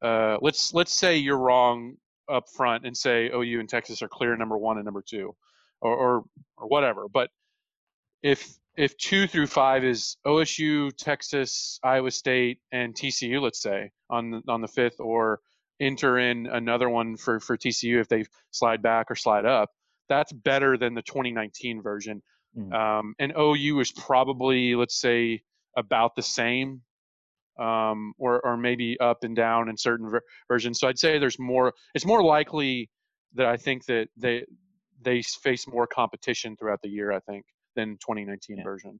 Uh, 0.00 0.38
let's 0.40 0.72
let's 0.72 0.92
say 0.92 1.16
you're 1.16 1.36
wrong 1.36 1.96
up 2.30 2.48
front 2.48 2.86
and 2.86 2.96
say 2.96 3.28
OU 3.34 3.58
and 3.58 3.68
Texas 3.68 4.02
are 4.02 4.08
clear 4.08 4.36
number 4.36 4.56
one 4.56 4.76
and 4.76 4.84
number 4.84 5.02
two, 5.02 5.34
or 5.80 5.94
or, 5.96 6.24
or 6.56 6.68
whatever. 6.68 7.08
But 7.08 7.30
if 8.22 8.56
if 8.76 8.96
two 8.96 9.26
through 9.26 9.48
five 9.48 9.82
is 9.82 10.16
OSU, 10.24 10.96
Texas, 10.96 11.80
Iowa 11.82 12.12
State, 12.12 12.60
and 12.70 12.94
TCU, 12.94 13.42
let's 13.42 13.60
say 13.60 13.90
on 14.08 14.30
the, 14.30 14.42
on 14.46 14.60
the 14.60 14.68
fifth, 14.68 15.00
or 15.00 15.40
enter 15.80 16.20
in 16.20 16.46
another 16.46 16.88
one 16.88 17.16
for 17.16 17.40
for 17.40 17.56
TCU 17.56 18.00
if 18.00 18.06
they 18.06 18.26
slide 18.52 18.80
back 18.80 19.10
or 19.10 19.16
slide 19.16 19.44
up, 19.44 19.70
that's 20.08 20.32
better 20.32 20.78
than 20.78 20.94
the 20.94 21.02
2019 21.02 21.82
version. 21.82 22.22
Mhm. 22.56 22.72
Um, 22.72 23.16
and 23.18 23.32
OU 23.36 23.80
is 23.80 23.90
probably, 23.90 24.76
let's 24.76 24.94
say, 24.94 25.42
about 25.76 26.14
the 26.14 26.22
same, 26.22 26.82
um, 27.58 28.12
or 28.18 28.40
or 28.44 28.56
maybe 28.56 28.98
up 29.00 29.24
and 29.24 29.34
down 29.36 29.68
in 29.68 29.76
certain 29.76 30.08
ver- 30.10 30.22
versions. 30.48 30.78
So 30.80 30.88
I'd 30.88 30.98
say 30.98 31.18
there's 31.18 31.38
more. 31.38 31.72
It's 31.94 32.04
more 32.06 32.22
likely 32.22 32.90
that 33.34 33.46
I 33.46 33.56
think 33.56 33.84
that 33.86 34.08
they 34.16 34.44
they 35.02 35.22
face 35.22 35.66
more 35.68 35.86
competition 35.86 36.56
throughout 36.56 36.80
the 36.82 36.88
year. 36.88 37.12
I 37.12 37.20
think 37.20 37.44
than 37.76 37.90
2019 37.98 38.56
Yeah. 38.58 38.64
version, 38.64 38.98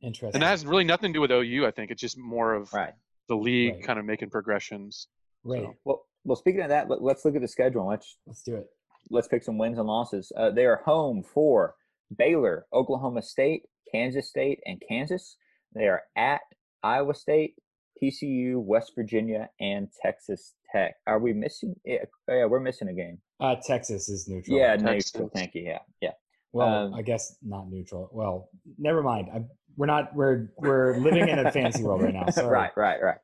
Interesting. 0.00 0.34
and 0.34 0.42
that 0.42 0.48
has 0.48 0.64
really 0.66 0.84
nothing 0.84 1.12
to 1.12 1.16
do 1.16 1.20
with 1.20 1.30
OU. 1.32 1.66
I 1.66 1.70
think 1.72 1.90
it's 1.90 2.00
just 2.00 2.16
more 2.18 2.54
of 2.54 2.72
Right. 2.72 2.92
the 3.28 3.36
league 3.36 3.74
Right. 3.76 3.84
kind 3.84 3.98
of 3.98 4.04
making 4.04 4.30
progressions. 4.30 5.08
right. 5.44 5.62
so. 5.62 5.74
Well, 5.84 6.06
well. 6.24 6.36
Speaking 6.36 6.60
of 6.62 6.68
that, 6.68 6.88
let, 6.88 7.02
let's 7.02 7.24
look 7.24 7.34
at 7.34 7.40
the 7.40 7.48
schedule. 7.48 7.86
Let's 7.88 8.16
Let's 8.26 8.42
do 8.42 8.54
it. 8.56 8.66
let's 9.10 9.26
pick 9.26 9.42
some 9.42 9.58
wins 9.58 9.78
and 9.78 9.88
losses. 9.88 10.30
Uh, 10.36 10.50
they 10.50 10.66
are 10.66 10.76
home 10.84 11.22
for 11.24 11.74
Baylor, 12.16 12.66
Oklahoma 12.72 13.22
State, 13.22 13.64
Kansas 13.90 14.28
State, 14.28 14.60
and 14.66 14.80
Kansas. 14.86 15.36
They 15.74 15.88
are 15.88 16.02
at 16.14 16.42
Iowa 16.84 17.14
State, 17.14 17.56
TCU, 18.02 18.56
West 18.56 18.92
Virginia, 18.96 19.48
and 19.60 19.88
Texas 20.02 20.54
Tech. 20.72 20.96
Are 21.06 21.18
we 21.18 21.32
missing? 21.32 21.74
Yeah, 21.84 21.98
oh, 22.28 22.34
yeah 22.34 22.44
we're 22.46 22.60
missing 22.60 22.88
a 22.88 22.92
game. 22.92 23.18
Uh, 23.40 23.56
Texas 23.64 24.08
is 24.08 24.28
neutral. 24.28 24.56
Yeah, 24.56 24.76
Texas. 24.76 25.14
neutral. 25.14 25.30
Thank 25.34 25.54
you. 25.54 25.62
Yeah, 25.62 25.78
yeah. 26.00 26.10
Well, 26.52 26.68
Um, 26.68 26.94
I 26.94 27.02
guess 27.02 27.36
not 27.42 27.70
neutral. 27.70 28.10
Well, 28.12 28.48
never 28.78 29.02
mind. 29.02 29.28
i 29.32 29.42
we're 29.76 29.86
not. 29.86 30.14
We're 30.14 30.48
we're 30.58 30.98
living 30.98 31.28
in 31.28 31.38
a 31.38 31.50
fancy 31.50 31.82
world 31.82 32.02
right 32.02 32.12
now. 32.12 32.26
Sorry. 32.30 32.48
right, 32.48 32.72
right, 32.76 33.02
right, 33.02 33.18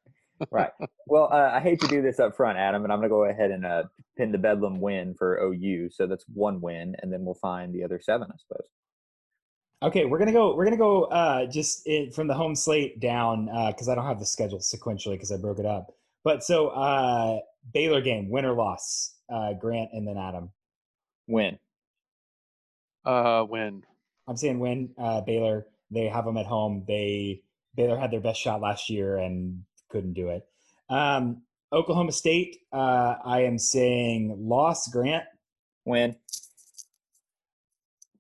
right. 0.51 0.71
Well, 1.07 1.29
uh, 1.31 1.51
I 1.53 1.61
hate 1.61 1.79
to 1.81 1.87
do 1.89 2.01
this 2.01 2.19
up 2.19 2.37
front, 2.37 2.57
Adam, 2.57 2.85
and 2.85 2.93
I'm 2.93 3.01
going 3.01 3.11
to 3.11 3.15
go 3.15 3.25
ahead 3.25 3.51
and 3.51 3.67
uh, 3.67 3.83
pin 4.17 4.33
the 4.33 4.39
Bedlam 4.39 4.81
win 4.81 5.15
for 5.15 5.39
OU. 5.43 5.91
So 5.91 6.07
that's 6.07 6.25
one 6.33 6.63
win, 6.63 6.97
and 7.03 7.13
then 7.13 7.25
we'll 7.25 7.35
find 7.35 7.75
the 7.75 7.85
other 7.85 8.01
seven, 8.01 8.29
I 8.31 8.37
suppose. 8.39 8.69
Okay, 9.81 10.05
we're 10.05 10.19
gonna 10.19 10.33
go. 10.33 10.57
We're 10.57 10.65
gonna 10.65 10.77
go 10.77 11.05
uh, 11.05 11.47
just 11.47 11.87
in, 11.87 12.11
from 12.11 12.27
the 12.27 12.35
home 12.35 12.57
slate 12.57 12.99
down 12.99 13.47
because 13.69 13.89
I 13.89 13.95
don't 13.95 14.07
have 14.07 14.19
the 14.19 14.27
schedule 14.27 14.59
sequentially 14.59 15.13
because 15.13 15.31
I 15.31 15.37
broke 15.37 15.61
it 15.61 15.67
up. 15.67 15.95
But 16.25 16.43
so 16.43 16.69
uh, 16.69 17.39
Baylor 17.73 18.01
game, 18.01 18.29
win 18.29 18.45
or 18.45 18.55
loss, 18.55 19.15
uh, 19.33 19.53
Grant 19.55 19.91
and 19.93 20.07
then 20.07 20.17
Adam. 20.17 20.51
Win. 21.29 21.59
Uh, 23.05 23.47
win. 23.49 23.85
I'm 24.27 24.37
saying 24.37 24.59
win. 24.59 24.91
Uh, 24.99 25.21
Baylor. 25.21 25.67
They 25.91 26.07
have 26.09 26.25
them 26.25 26.37
at 26.37 26.47
home. 26.47 26.85
They 26.87 27.43
Baylor 27.77 27.97
had 27.97 28.11
their 28.11 28.21
best 28.21 28.41
shot 28.41 28.61
last 28.61 28.91
year 28.91 29.17
and 29.17 29.63
couldn't 29.91 30.15
do 30.15 30.29
it. 30.31 30.47
Um, 30.91 31.43
Oklahoma 31.73 32.13
State. 32.13 32.59
Uh, 32.73 33.15
I 33.25 33.43
am 33.43 33.59
saying 33.59 34.37
loss. 34.39 34.89
Grant. 34.89 35.25
Win. 35.85 36.17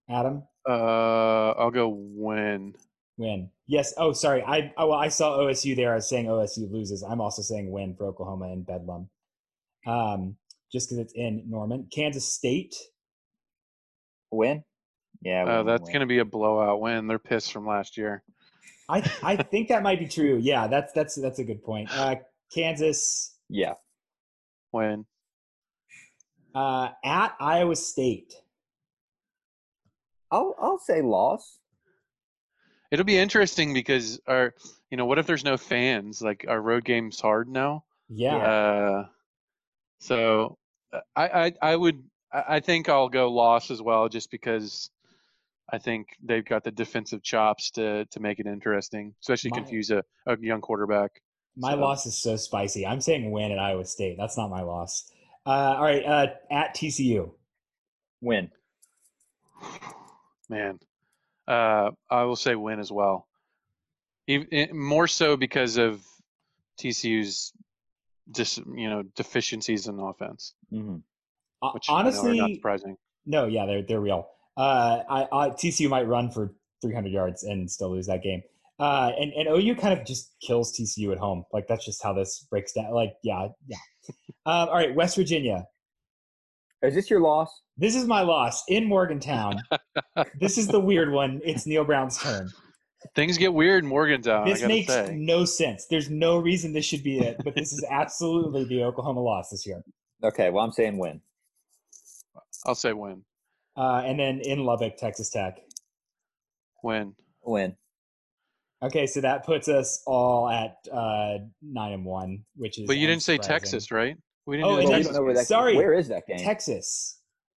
Adam. 0.09 0.44
Uh, 0.68 1.50
I'll 1.52 1.70
go 1.70 1.88
win. 1.88 2.74
Win. 3.16 3.50
Yes. 3.66 3.94
Oh, 3.96 4.12
sorry. 4.12 4.42
I 4.42 4.72
oh, 4.76 4.88
well, 4.88 4.98
I 4.98 5.08
saw 5.08 5.38
OSU 5.38 5.74
there. 5.74 5.92
I 5.92 5.96
was 5.96 6.08
saying 6.08 6.26
OSU 6.26 6.70
loses. 6.70 7.02
I'm 7.02 7.20
also 7.20 7.42
saying 7.42 7.70
win 7.70 7.94
for 7.96 8.06
Oklahoma 8.06 8.46
and 8.52 8.66
Bedlam. 8.66 9.08
Um, 9.86 10.36
just 10.70 10.88
because 10.90 10.98
it's 10.98 11.14
in 11.14 11.44
Norman, 11.48 11.88
Kansas 11.92 12.30
State. 12.30 12.76
Win. 14.30 14.62
Yeah. 15.22 15.44
Uh, 15.46 15.62
that's 15.62 15.84
win. 15.84 15.92
going 15.92 16.00
to 16.00 16.06
be 16.06 16.18
a 16.18 16.24
blowout 16.24 16.80
win. 16.80 17.06
They're 17.06 17.18
pissed 17.18 17.52
from 17.52 17.66
last 17.66 17.96
year. 17.96 18.22
I 18.88 18.98
I 19.22 19.36
think 19.36 19.68
that 19.68 19.82
might 19.82 19.98
be 19.98 20.06
true. 20.08 20.38
Yeah, 20.40 20.66
that's 20.66 20.92
that's 20.92 21.14
that's 21.16 21.38
a 21.38 21.44
good 21.44 21.62
point. 21.64 21.88
Uh, 21.92 22.16
Kansas 22.54 23.36
Yeah. 23.48 23.74
Win. 24.72 25.06
uh, 26.54 26.90
at 27.04 27.34
Iowa 27.40 27.76
State. 27.76 28.34
I'll 30.30 30.54
I'll 30.60 30.78
say 30.78 31.02
loss. 31.02 31.58
It'll 32.90 33.04
be 33.04 33.18
interesting 33.18 33.74
because 33.74 34.18
our, 34.26 34.54
you 34.90 34.96
know, 34.96 35.04
what 35.04 35.18
if 35.18 35.26
there's 35.26 35.44
no 35.44 35.58
fans? 35.58 36.22
Like 36.22 36.46
our 36.48 36.60
road 36.60 36.84
game's 36.84 37.20
hard 37.20 37.46
now. 37.48 37.84
Yeah. 38.08 38.36
Uh, 38.36 39.06
so 39.98 40.56
uh, 40.92 41.00
I, 41.14 41.28
I, 41.28 41.52
I 41.60 41.76
would, 41.76 42.02
I 42.32 42.44
I 42.56 42.60
think 42.60 42.88
I'll 42.88 43.10
go 43.10 43.30
loss 43.30 43.70
as 43.70 43.82
well, 43.82 44.08
just 44.08 44.30
because 44.30 44.88
I 45.70 45.76
think 45.78 46.08
they've 46.22 46.44
got 46.44 46.64
the 46.64 46.70
defensive 46.70 47.22
chops 47.22 47.70
to 47.72 48.06
to 48.06 48.20
make 48.20 48.38
it 48.38 48.46
interesting, 48.46 49.14
especially 49.22 49.50
My- 49.50 49.58
confuse 49.58 49.90
a, 49.90 50.02
a 50.26 50.38
young 50.40 50.60
quarterback. 50.62 51.20
My 51.56 51.72
So- 51.72 51.80
loss 51.80 52.06
is 52.06 52.16
so 52.16 52.36
spicy. 52.36 52.86
I'm 52.86 53.00
saying 53.02 53.30
win 53.30 53.52
at 53.52 53.58
Iowa 53.58 53.84
State. 53.84 54.16
That's 54.18 54.38
not 54.38 54.48
my 54.48 54.62
loss. 54.62 55.10
Uh, 55.44 55.50
all 55.76 55.82
right. 55.82 56.04
Uh, 56.04 56.26
at 56.50 56.74
TCU. 56.74 57.32
Win. 58.22 58.50
Man, 60.49 60.78
uh, 61.46 61.90
I 62.11 62.24
will 62.24 62.36
say 62.36 62.55
win 62.55 62.80
as 62.80 62.90
well. 62.90 63.26
Even, 64.26 64.76
more 64.76 65.07
so 65.07 65.36
because 65.36 65.76
of 65.78 66.03
TCU's 66.80 67.53
dis, 68.30 68.59
you 68.59 68.88
know 68.88 69.03
deficiencies 69.16 69.88
in 69.88 69.99
offense, 69.99 70.55
hmm 70.70 70.96
Uh, 71.62 71.70
which 71.72 71.86
I 71.88 72.03
know 72.03 72.11
not 72.11 72.24
honestly, 72.24 72.55
surprising. 72.55 72.96
No, 73.26 73.46
yeah, 73.46 73.66
they're 73.66 73.82
they're 73.82 74.01
real. 74.01 74.28
Uh, 74.57 75.03
I, 75.09 75.28
I 75.32 75.51
TCU 75.51 75.88
might 75.88 76.07
run 76.07 76.30
for 76.30 76.53
300 76.82 77.12
yards 77.12 77.44
and 77.44 77.70
still 77.70 77.90
lose 77.90 78.07
that 78.07 78.22
game. 78.22 78.42
Uh, 78.78 79.12
and 79.18 79.32
and 79.32 79.49
OU 79.49 79.74
kind 79.76 79.99
of 79.99 80.07
just 80.07 80.34
kills 80.40 80.72
TCU 80.78 81.11
at 81.12 81.18
home. 81.18 81.44
Like 81.53 81.66
that's 81.66 81.84
just 81.84 82.03
how 82.03 82.12
this 82.12 82.46
breaks 82.51 82.72
down. 82.72 82.92
Like 82.92 83.14
yeah, 83.22 83.49
yeah. 83.66 83.76
um, 84.46 84.68
all 84.68 84.74
right, 84.74 84.94
West 84.94 85.16
Virginia. 85.16 85.66
Is 86.82 86.94
this 86.94 87.11
your 87.11 87.20
loss? 87.20 87.62
This 87.76 87.96
is 87.96 88.05
my 88.05 88.20
loss 88.22 88.62
in 88.68 88.84
Morgantown. 88.84 89.61
this 90.40 90.58
is 90.58 90.66
the 90.68 90.80
weird 90.80 91.10
one. 91.12 91.40
It's 91.44 91.66
Neal 91.66 91.84
Brown's 91.84 92.18
turn. 92.18 92.50
Things 93.14 93.38
get 93.38 93.54
weird 93.54 93.84
in 93.84 93.88
Morgantown. 93.88 94.46
This 94.48 94.58
I 94.58 94.62
gotta 94.62 94.74
makes 94.74 94.92
say. 94.92 95.14
no 95.16 95.44
sense. 95.44 95.86
There's 95.88 96.10
no 96.10 96.38
reason 96.38 96.72
this 96.72 96.84
should 96.84 97.04
be 97.04 97.18
it, 97.20 97.36
but 97.44 97.54
this 97.54 97.72
is 97.72 97.84
absolutely 97.88 98.64
the 98.64 98.82
Oklahoma 98.84 99.20
loss 99.20 99.50
this 99.50 99.64
year. 99.66 99.82
Okay. 100.24 100.50
Well, 100.50 100.64
I'm 100.64 100.72
saying 100.72 100.98
win. 100.98 101.20
I'll 102.66 102.74
say 102.74 102.92
win. 102.92 103.22
Uh, 103.76 104.02
and 104.04 104.18
then 104.18 104.40
in 104.40 104.64
Lubbock, 104.64 104.96
Texas 104.96 105.30
Tech. 105.30 105.58
Win. 106.82 107.14
Win. 107.44 107.76
Okay, 108.82 109.06
so 109.06 109.20
that 109.20 109.44
puts 109.44 109.68
us 109.68 110.02
all 110.06 110.48
at 110.48 110.76
uh, 110.92 111.38
nine 111.62 111.92
and 111.92 112.04
one, 112.04 112.44
which 112.56 112.78
is. 112.80 112.86
But 112.86 112.96
you 112.96 113.06
didn't 113.06 113.22
say. 113.22 113.38
Texas, 113.38 113.90
right? 113.90 114.16
We 114.46 114.56
didn't 114.56 114.68
Oh, 114.70 114.74
do 114.76 114.80
and 114.80 114.88
Well, 114.88 114.92
we 114.98 115.02
Texas- 115.04 115.06
don't 115.06 115.20
know 115.22 115.24
where 115.24 115.34
that. 115.34 115.46
Sorry. 115.46 115.76
Where 115.76 115.92
is 115.94 116.08
that 116.08 116.26
game? 116.26 116.38
Texas. 116.38 117.17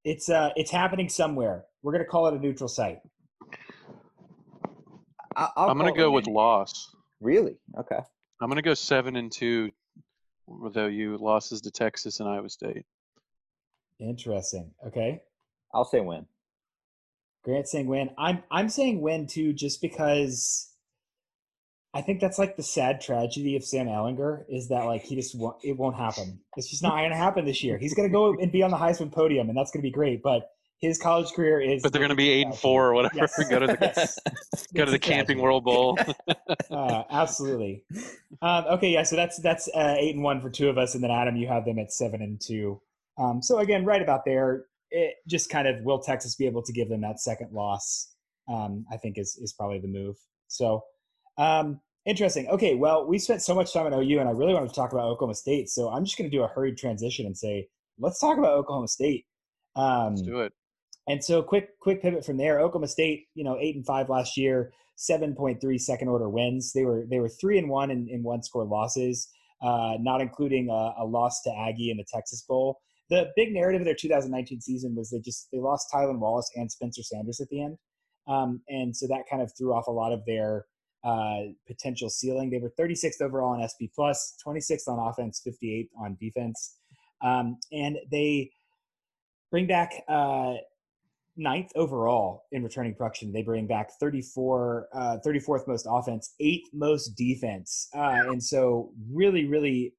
It's 0.09 0.27
uh, 0.27 0.49
it's 0.55 0.71
happening 0.71 1.07
somewhere. 1.07 1.65
We're 1.83 1.91
gonna 1.91 2.03
call 2.03 2.25
it 2.29 2.33
a 2.33 2.39
neutral 2.39 2.67
site. 2.67 2.99
I, 5.35 5.49
I'll 5.55 5.69
I'm 5.69 5.77
gonna 5.77 5.93
go 5.93 6.09
win. 6.09 6.15
with 6.15 6.25
loss. 6.25 6.95
Really? 7.21 7.57
Okay. 7.77 7.99
I'm 8.41 8.49
gonna 8.49 8.63
go 8.63 8.73
seven 8.73 9.15
and 9.15 9.31
two 9.31 9.69
though 10.73 10.87
you 10.87 11.15
losses 11.17 11.61
to 11.61 11.69
Texas 11.69 12.19
and 12.19 12.27
Iowa 12.27 12.49
State. 12.49 12.87
Interesting. 13.99 14.71
Okay, 14.87 15.21
I'll 15.75 15.85
say 15.85 15.99
win. 15.99 16.25
Grant 17.43 17.67
saying 17.67 17.85
win. 17.85 18.09
I'm 18.17 18.41
I'm 18.49 18.69
saying 18.69 19.01
win 19.01 19.27
too, 19.27 19.53
just 19.53 19.79
because. 19.79 20.73
I 21.93 22.01
think 22.01 22.21
that's 22.21 22.37
like 22.37 22.55
the 22.55 22.63
sad 22.63 23.01
tragedy 23.01 23.55
of 23.55 23.63
Sam 23.63 23.87
Ehlinger 23.87 24.43
is 24.47 24.69
that 24.69 24.85
like 24.85 25.01
he 25.01 25.15
just 25.15 25.37
won't, 25.37 25.57
it 25.63 25.75
won't 25.75 25.95
happen. 25.95 26.39
It's 26.55 26.69
just 26.69 26.83
not 26.83 26.97
going 26.97 27.09
to 27.09 27.15
happen 27.15 27.45
this 27.45 27.63
year. 27.63 27.79
He's 27.79 27.95
going 27.95 28.07
to 28.07 28.13
go 28.13 28.35
and 28.39 28.51
be 28.51 28.61
on 28.61 28.69
the 28.69 28.77
Heisman 28.77 29.11
podium, 29.11 29.49
and 29.49 29.57
that's 29.57 29.71
going 29.71 29.81
to 29.81 29.87
be 29.87 29.91
great. 29.91 30.21
But 30.21 30.49
his 30.79 30.97
college 30.97 31.31
career 31.33 31.59
is. 31.59 31.83
But 31.83 31.91
they're 31.91 32.01
gonna 32.01 32.15
be 32.15 32.29
eight 32.29 32.45
and 32.47 32.55
four 32.55 32.87
or 32.87 32.93
whatever. 32.93 33.15
Yes. 33.15 33.49
go 33.49 33.59
to 33.59 33.67
the 33.67 33.77
Yes. 33.81 34.17
go 34.73 34.85
to 34.85 34.91
the 34.91 34.99
Camping. 34.99 35.39
World 35.39 35.63
Bowl. 35.63 35.97
uh, 36.71 37.03
absolutely. 37.09 37.83
Um, 38.41 38.65
okay, 38.65 38.89
yeah. 38.89 39.03
So 39.03 39.15
that's 39.15 39.39
that's 39.41 39.67
uh, 39.75 39.95
eight 39.97 40.15
and 40.15 40.23
one 40.23 40.41
for 40.41 40.49
two 40.49 40.69
of 40.69 40.77
us, 40.77 40.95
and 40.95 41.03
then 41.03 41.11
Adam, 41.11 41.35
you 41.35 41.47
have 41.47 41.65
them 41.65 41.79
at 41.79 41.91
seven 41.91 42.21
and 42.21 42.39
two. 42.39 42.81
Um, 43.17 43.41
so 43.41 43.59
again, 43.59 43.85
right 43.85 44.01
about 44.01 44.25
there. 44.25 44.65
It 44.91 45.15
just 45.27 45.49
kind 45.51 45.67
of 45.67 45.83
will 45.83 45.99
Texas 45.99 46.35
be 46.35 46.47
able 46.47 46.63
to 46.63 46.73
give 46.73 46.89
them 46.89 47.01
that 47.01 47.19
second 47.19 47.51
loss? 47.51 48.13
Um, 48.47 48.85
I 48.91 48.97
think 48.97 49.17
is 49.17 49.37
is 49.41 49.53
probably 49.53 49.79
the 49.79 49.87
move. 49.87 50.15
So 50.47 50.83
um, 51.39 51.79
interesting. 52.05 52.47
Okay, 52.49 52.75
well, 52.75 53.07
we 53.07 53.17
spent 53.17 53.41
so 53.41 53.55
much 53.55 53.73
time 53.73 53.85
on 53.85 53.93
OU, 53.93 54.19
and 54.19 54.29
I 54.29 54.33
really 54.33 54.53
wanted 54.53 54.69
to 54.69 54.75
talk 54.75 54.91
about 54.91 55.05
Oklahoma 55.05 55.35
State. 55.35 55.69
So 55.69 55.89
I'm 55.89 56.05
just 56.05 56.17
going 56.17 56.29
to 56.29 56.35
do 56.35 56.43
a 56.43 56.47
hurried 56.47 56.77
transition 56.77 57.25
and 57.25 57.37
say, 57.37 57.67
let's 57.97 58.19
talk 58.19 58.37
about 58.37 58.53
Oklahoma 58.53 58.87
State. 58.87 59.25
Um, 59.75 60.09
Let's 60.15 60.21
do 60.23 60.39
it. 60.41 60.53
and 61.07 61.23
so 61.23 61.41
quick 61.41 61.79
quick 61.79 62.01
pivot 62.01 62.25
from 62.25 62.37
there. 62.37 62.59
Oklahoma 62.59 62.87
State, 62.87 63.27
you 63.35 63.43
know, 63.43 63.57
eight 63.59 63.75
and 63.75 63.85
five 63.85 64.09
last 64.09 64.35
year, 64.35 64.73
7.3 64.97 65.79
second 65.79 66.09
order 66.09 66.27
wins. 66.29 66.73
They 66.73 66.83
were 66.83 67.05
they 67.09 67.19
were 67.19 67.29
three 67.29 67.57
and 67.57 67.69
one 67.69 67.91
in, 67.91 68.07
in 68.09 68.23
one 68.23 68.41
score 68.43 68.65
losses, 68.65 69.29
uh, 69.61 69.93
not 69.99 70.21
including 70.21 70.69
a, 70.69 71.03
a 71.03 71.05
loss 71.05 71.41
to 71.43 71.51
Aggie 71.55 71.91
in 71.91 71.97
the 71.97 72.05
Texas 72.11 72.43
Bowl. 72.47 72.79
The 73.09 73.27
big 73.35 73.53
narrative 73.53 73.81
of 73.81 73.85
their 73.85 73.95
2019 73.95 74.61
season 74.61 74.95
was 74.95 75.09
they 75.11 75.19
just 75.19 75.47
they 75.53 75.59
lost 75.59 75.87
Tylan 75.93 76.19
Wallace 76.19 76.51
and 76.55 76.71
Spencer 76.71 77.03
Sanders 77.03 77.39
at 77.39 77.47
the 77.49 77.63
end, 77.63 77.77
um, 78.27 78.61
and 78.67 78.95
so 78.95 79.07
that 79.07 79.23
kind 79.29 79.41
of 79.41 79.51
threw 79.57 79.73
off 79.73 79.87
a 79.87 79.91
lot 79.91 80.11
of 80.11 80.21
their 80.25 80.65
uh, 81.03 81.51
potential 81.67 82.09
ceiling. 82.09 82.49
They 82.49 82.59
were 82.59 82.71
36th 82.79 83.21
overall 83.21 83.59
on 83.59 83.67
SP 83.67 83.91
plus, 83.93 84.35
26th 84.45 84.87
on 84.87 84.99
offense, 85.09 85.41
58th 85.47 85.89
on 85.97 86.17
defense, 86.19 86.77
um, 87.21 87.57
and 87.71 87.97
they 88.11 88.51
bring 89.51 89.67
back. 89.67 90.03
Uh, 90.07 90.55
ninth 91.39 91.71
overall 91.75 92.43
in 92.51 92.63
returning 92.63 92.93
production. 92.93 93.31
They 93.31 93.41
bring 93.41 93.65
back 93.65 93.91
34, 93.99 94.89
uh, 94.93 95.17
34th 95.25 95.67
most 95.67 95.87
offense, 95.89 96.35
eighth 96.39 96.69
most 96.73 97.15
defense. 97.15 97.87
Uh, 97.95 98.27
and 98.27 98.43
so, 98.43 98.91
really, 99.09 99.45
really 99.45 99.93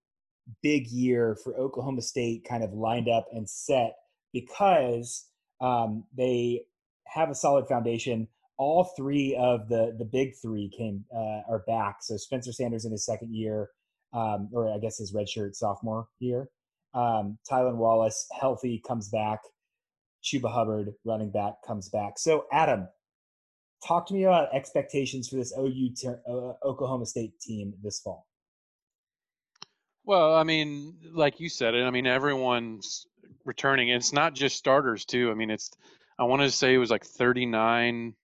big 0.63 0.87
year 0.89 1.37
for 1.43 1.57
Oklahoma 1.57 2.03
State 2.03 2.45
kind 2.45 2.63
of 2.63 2.73
lined 2.73 3.09
up 3.09 3.27
and 3.33 3.49
set 3.49 3.95
because 4.33 5.27
um, 5.61 6.05
they 6.17 6.63
have 7.07 7.31
a 7.31 7.35
solid 7.35 7.67
foundation. 7.67 8.29
All 8.61 8.93
three 8.95 9.35
of 9.37 9.71
the 9.71 9.97
the 9.99 10.05
big 10.05 10.35
three 10.37 10.69
came 10.77 11.03
uh, 11.17 11.41
are 11.49 11.65
back. 11.67 12.03
So 12.03 12.19
Spencer 12.19 12.53
Sanders 12.53 12.85
in 12.85 12.93
his 12.93 13.07
second 13.07 13.35
year, 13.35 13.71
um, 14.13 14.51
or 14.53 14.71
I 14.71 14.77
guess 14.77 14.99
his 14.99 15.15
redshirt 15.15 15.55
sophomore 15.55 16.09
year. 16.19 16.51
Um, 16.93 17.39
Tylan 17.51 17.77
Wallace 17.77 18.27
healthy 18.39 18.83
comes 18.87 19.09
back. 19.09 19.41
Chuba 20.23 20.53
Hubbard 20.53 20.93
running 21.07 21.31
back 21.31 21.55
comes 21.67 21.89
back. 21.89 22.19
So 22.19 22.45
Adam, 22.53 22.87
talk 23.87 24.07
to 24.09 24.15
me 24.15 24.25
about 24.25 24.55
expectations 24.55 25.31
for 25.31 25.37
this 25.37 25.55
OU 25.59 25.95
ter- 25.95 26.23
uh, 26.29 26.67
Oklahoma 26.69 27.07
State 27.07 27.41
team 27.41 27.73
this 27.83 28.01
fall. 28.01 28.27
Well, 30.05 30.35
I 30.35 30.43
mean, 30.43 30.97
like 31.15 31.41
you 31.41 31.49
said 31.49 31.75
it. 31.75 31.85
I 31.85 31.91
mean, 31.91 32.07
everyone's 32.07 33.07
returning. 33.47 33.89
It's 33.89 34.13
not 34.13 34.35
just 34.35 34.57
starters 34.57 35.07
too. 35.07 35.31
I 35.31 35.35
mean, 35.35 35.51
it's 35.51 35.71
I 36.19 36.25
want 36.25 36.43
to 36.43 36.51
say 36.51 36.75
it 36.75 36.79
was 36.79 36.91
like 36.91 37.07
39 37.07 38.15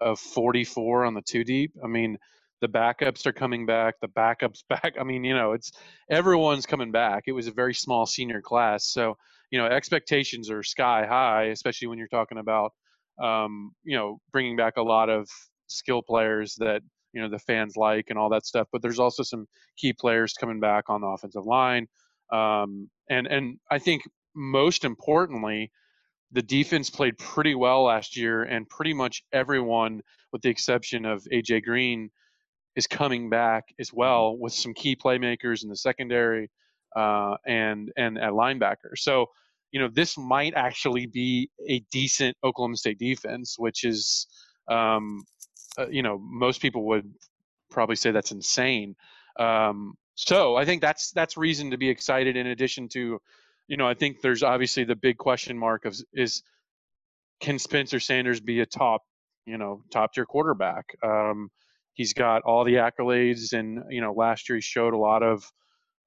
of 0.00 0.18
44 0.18 1.04
on 1.04 1.14
the 1.14 1.22
two 1.22 1.44
deep. 1.44 1.72
I 1.82 1.86
mean, 1.86 2.18
the 2.60 2.68
backups 2.68 3.26
are 3.26 3.32
coming 3.32 3.66
back. 3.66 3.94
The 4.00 4.08
backups 4.08 4.62
back. 4.68 4.94
I 4.98 5.04
mean, 5.04 5.24
you 5.24 5.34
know, 5.34 5.52
it's 5.52 5.72
everyone's 6.10 6.66
coming 6.66 6.92
back. 6.92 7.24
It 7.26 7.32
was 7.32 7.46
a 7.46 7.52
very 7.52 7.74
small 7.74 8.06
senior 8.06 8.40
class, 8.40 8.86
so 8.86 9.16
you 9.50 9.58
know, 9.58 9.66
expectations 9.66 10.50
are 10.50 10.62
sky 10.62 11.06
high, 11.06 11.44
especially 11.44 11.88
when 11.88 11.98
you're 11.98 12.08
talking 12.08 12.38
about 12.38 12.72
um, 13.22 13.72
you 13.84 13.96
know 13.96 14.18
bringing 14.32 14.56
back 14.56 14.76
a 14.76 14.82
lot 14.82 15.08
of 15.08 15.28
skill 15.68 16.02
players 16.02 16.56
that 16.58 16.82
you 17.12 17.22
know 17.22 17.28
the 17.28 17.38
fans 17.38 17.76
like 17.76 18.06
and 18.08 18.18
all 18.18 18.30
that 18.30 18.46
stuff. 18.46 18.66
But 18.72 18.82
there's 18.82 18.98
also 18.98 19.22
some 19.22 19.46
key 19.76 19.92
players 19.92 20.32
coming 20.32 20.60
back 20.60 20.84
on 20.88 21.00
the 21.00 21.06
offensive 21.06 21.46
line, 21.46 21.86
um, 22.32 22.88
and 23.08 23.26
and 23.26 23.58
I 23.70 23.78
think 23.78 24.02
most 24.34 24.84
importantly, 24.84 25.70
the 26.34 26.42
defense 26.42 26.90
played 26.90 27.16
pretty 27.16 27.54
well 27.54 27.84
last 27.84 28.16
year, 28.16 28.42
and 28.42 28.68
pretty 28.68 28.92
much 28.92 29.22
everyone, 29.32 30.02
with 30.32 30.42
the 30.42 30.48
exception 30.50 31.06
of 31.06 31.22
AJ 31.32 31.64
Green, 31.64 32.10
is 32.74 32.88
coming 32.88 33.30
back 33.30 33.64
as 33.78 33.92
well 33.92 34.36
with 34.36 34.52
some 34.52 34.74
key 34.74 34.96
playmakers 34.96 35.62
in 35.62 35.70
the 35.70 35.76
secondary 35.76 36.50
uh, 36.96 37.36
and 37.46 37.92
and 37.96 38.18
at 38.18 38.32
linebacker. 38.32 38.96
So 38.96 39.26
you 39.70 39.80
know 39.80 39.88
this 39.92 40.18
might 40.18 40.54
actually 40.54 41.06
be 41.06 41.50
a 41.68 41.80
decent 41.92 42.36
Oklahoma 42.42 42.76
State 42.76 42.98
defense, 42.98 43.54
which 43.56 43.84
is 43.84 44.26
um, 44.68 45.22
uh, 45.78 45.86
you 45.88 46.02
know 46.02 46.18
most 46.20 46.60
people 46.60 46.84
would 46.88 47.14
probably 47.70 47.96
say 47.96 48.10
that's 48.10 48.32
insane. 48.32 48.96
Um, 49.38 49.94
so 50.16 50.56
I 50.56 50.64
think 50.64 50.80
that's 50.80 51.12
that's 51.12 51.36
reason 51.36 51.70
to 51.70 51.78
be 51.78 51.88
excited. 51.88 52.36
In 52.36 52.48
addition 52.48 52.88
to 52.90 53.20
you 53.68 53.76
know, 53.76 53.88
I 53.88 53.94
think 53.94 54.20
there's 54.20 54.42
obviously 54.42 54.84
the 54.84 54.96
big 54.96 55.18
question 55.18 55.58
mark 55.58 55.84
of 55.84 55.96
is 56.12 56.42
can 57.40 57.58
Spencer 57.58 58.00
Sanders 58.00 58.40
be 58.40 58.60
a 58.60 58.66
top, 58.66 59.02
you 59.46 59.58
know, 59.58 59.82
top 59.90 60.12
tier 60.12 60.26
quarterback? 60.26 60.84
Um, 61.02 61.50
he's 61.94 62.12
got 62.12 62.42
all 62.42 62.64
the 62.64 62.74
accolades, 62.74 63.52
and 63.52 63.82
you 63.90 64.00
know, 64.00 64.12
last 64.12 64.48
year 64.48 64.56
he 64.56 64.62
showed 64.62 64.94
a 64.94 64.98
lot 64.98 65.22
of 65.22 65.44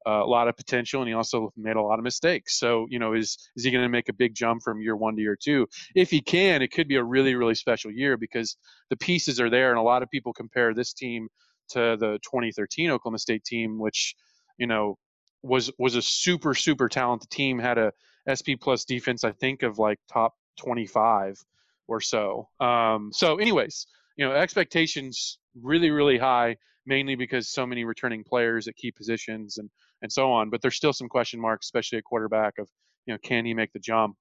uh, 0.08 0.24
a 0.24 0.26
lot 0.26 0.47
of 0.47 0.55
potential, 0.55 1.01
and 1.01 1.10
he 1.10 1.14
also 1.14 1.51
made 1.58 1.76
a 1.76 1.82
lot 1.82 1.99
of 1.99 2.03
mistakes. 2.03 2.60
So, 2.60 2.86
you 2.89 2.99
know, 2.99 3.14
is 3.14 3.38
is 3.55 3.64
he 3.64 3.72
going 3.72 3.84
to 3.84 3.89
make 3.89 4.10
a 4.10 4.14
big 4.14 4.36
jump 4.36 4.62
from 4.64 4.82
year 4.82 4.95
one 4.95 5.16
to 5.16 5.22
year 5.22 5.38
two? 5.41 5.68
If 5.95 6.10
he 6.10 6.22
can, 6.22 6.62
it 6.62 6.72
could 6.72 6.88
be 6.88 6.95
a 6.95 7.03
really 7.03 7.36
really 7.36 7.55
special 7.55 7.91
year 7.91 8.18
because 8.18 8.55
the 8.89 8.97
pieces 8.97 9.39
are 9.39 9.49
there, 9.49 9.72
and 9.72 9.80
a 9.80 9.84
lot 9.84 10.03
of 10.03 10.10
people 10.10 10.32
compare 10.34 10.74
this 10.74 10.93
team 10.93 11.28
to 11.70 11.97
the 11.99 12.20
2013 12.24 12.91
Oklahoma 12.91 13.20
State 13.20 13.43
team, 13.43 13.80
which 13.80 14.16
you 14.58 14.68
know 14.68 14.97
was 15.44 15.72
was 15.78 15.96
a 15.96 16.02
super 16.02 16.54
super 16.54 16.90
talented 16.90 17.30
team. 17.30 17.60
Had 17.60 17.78
a 17.78 17.94
SP 18.30 18.60
plus 18.60 18.86
defense, 18.86 19.24
I 19.24 19.32
think, 19.32 19.64
of 19.64 19.80
like 19.80 20.00
top 20.12 20.34
25 20.58 21.42
or 21.88 22.02
so. 22.02 22.50
Um, 22.60 23.12
so, 23.14 23.38
anyways, 23.38 23.88
you 24.18 24.26
know, 24.26 24.34
expectations 24.34 25.40
really 25.62 25.90
really 25.90 26.18
high, 26.18 26.58
mainly 26.86 27.16
because 27.16 27.50
so 27.50 27.66
many 27.66 27.86
returning 27.86 28.24
players 28.24 28.68
at 28.68 28.76
key 28.76 28.92
positions 28.92 29.58
and 29.58 29.70
and 30.02 30.12
so 30.12 30.32
on. 30.32 30.50
But 30.50 30.62
there's 30.62 30.76
still 30.76 30.94
some 30.94 31.10
question 31.10 31.40
marks, 31.40 31.68
especially 31.68 31.98
at 31.98 32.04
quarterback, 32.04 32.58
of 32.60 32.70
you 33.06 33.14
know, 33.14 33.20
can 33.24 33.46
he 33.46 33.54
make 33.54 33.72
the 33.74 33.80
jump? 33.80 34.18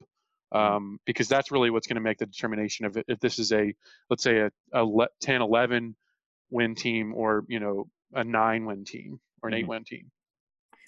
Mm-hmm. 0.55 0.77
Um, 0.77 0.99
because 1.05 1.29
that's 1.29 1.51
really 1.51 1.71
what's 1.71 1.89
going 1.89 1.97
to 1.97 2.01
make 2.01 2.19
the 2.19 2.27
determination 2.27 2.87
of 2.87 2.97
if 3.09 3.19
this 3.19 3.39
is 3.39 3.53
a 3.53 3.75
let's 4.11 4.23
say 4.23 4.39
a, 4.39 4.51
a 4.73 5.07
10 5.21 5.43
11 5.43 5.97
win 6.51 6.75
team 6.77 7.15
or 7.15 7.45
you 7.49 7.59
know 7.59 7.89
a 8.15 8.23
nine 8.23 8.65
win 8.65 8.85
team 8.85 9.19
or 9.43 9.49
an 9.49 9.55
mm-hmm. 9.55 9.65
eight 9.65 9.69
win 9.69 9.85
team 9.85 10.11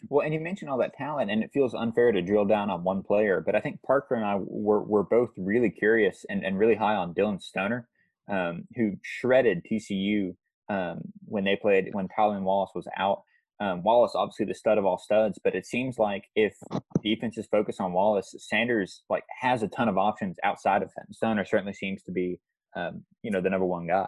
well, 0.09 0.25
and 0.25 0.33
you 0.33 0.41
mentioned 0.41 0.71
all 0.71 0.79
that 0.79 0.95
talent, 0.95 1.31
and 1.31 1.43
it 1.43 1.51
feels 1.53 1.75
unfair 1.75 2.13
to 2.13 2.23
drill 2.23 2.45
down 2.45 2.71
on 2.71 2.85
one 2.85 3.03
player. 3.03 3.43
But 3.45 3.55
I 3.55 3.61
think 3.61 3.83
Parker 3.83 4.15
and 4.15 4.25
I 4.25 4.37
were, 4.39 4.83
were 4.83 5.03
both 5.03 5.31
really 5.37 5.71
curious 5.71 6.25
and, 6.29 6.45
and 6.45 6.59
really 6.59 6.75
high 6.75 6.95
on 6.95 7.13
Dillon 7.13 7.41
Stoner, 7.41 7.89
um, 8.31 8.65
who 8.77 8.93
shredded 9.03 9.65
TCU 9.71 10.35
um, 10.69 11.01
when 11.25 11.45
they 11.45 11.57
played 11.57 11.89
when 11.93 12.09
Tylan 12.09 12.43
Wallace 12.43 12.73
was 12.75 12.87
out. 12.97 13.23
Um, 13.61 13.83
Wallace, 13.83 14.13
obviously 14.15 14.47
the 14.47 14.55
stud 14.55 14.79
of 14.79 14.85
all 14.85 14.99
studs, 14.99 15.41
but 15.43 15.57
it 15.57 15.67
seems 15.67 15.99
like 15.99 16.27
if 16.37 16.55
defenses 17.03 17.49
focus 17.51 17.81
on 17.81 17.93
Wallace, 17.93 18.35
Sanders 18.39 19.03
like 19.11 19.25
has 19.41 19.65
a 19.65 19.69
ton 19.69 19.89
of 19.89 19.99
options 19.99 20.37
outside 20.45 20.83
of 20.83 20.91
him. 20.97 21.07
Stoner 21.11 21.45
certainly 21.45 21.73
seems 21.73 22.03
to 22.05 22.13
be, 22.13 22.39
um, 22.77 23.03
you 23.23 23.33
know, 23.33 23.41
the 23.41 23.51
number 23.51 23.67
one 23.67 23.89
guy. 23.89 24.07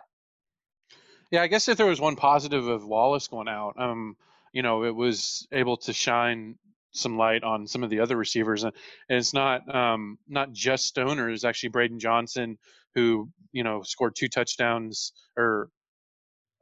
Yeah, 1.33 1.43
I 1.43 1.49
guess 1.49 1.69
if 1.69 1.77
there 1.77 1.87
was 1.87 2.01
one 2.01 2.17
positive 2.17 2.67
of 2.67 2.85
Wallace 2.85 3.27
going 3.27 3.49
out, 3.49 3.75
um, 3.77 4.17
you 4.53 4.63
know, 4.63 4.85
it 4.85 4.95
was 4.95 5.47
able 5.53 5.77
to 5.79 5.93
shine 5.93 6.57
some 6.93 7.17
light 7.17 7.45
on 7.45 7.67
some 7.67 7.85
of 7.85 7.91
the 7.91 8.01
other 8.01 8.17
receivers, 8.17 8.65
and, 8.65 8.73
it's 9.09 9.33
not 9.33 9.73
um, 9.75 10.19
not 10.29 10.53
just 10.53 10.87
Stoner. 10.87 11.31
It's 11.31 11.45
actually 11.45 11.71
Braydon 11.71 11.99
Johnson 11.99 12.59
who 12.95 13.29
you 13.53 13.63
know 13.63 13.83
scored 13.83 14.15
two 14.17 14.29
touchdowns, 14.29 15.13
or 15.37 15.69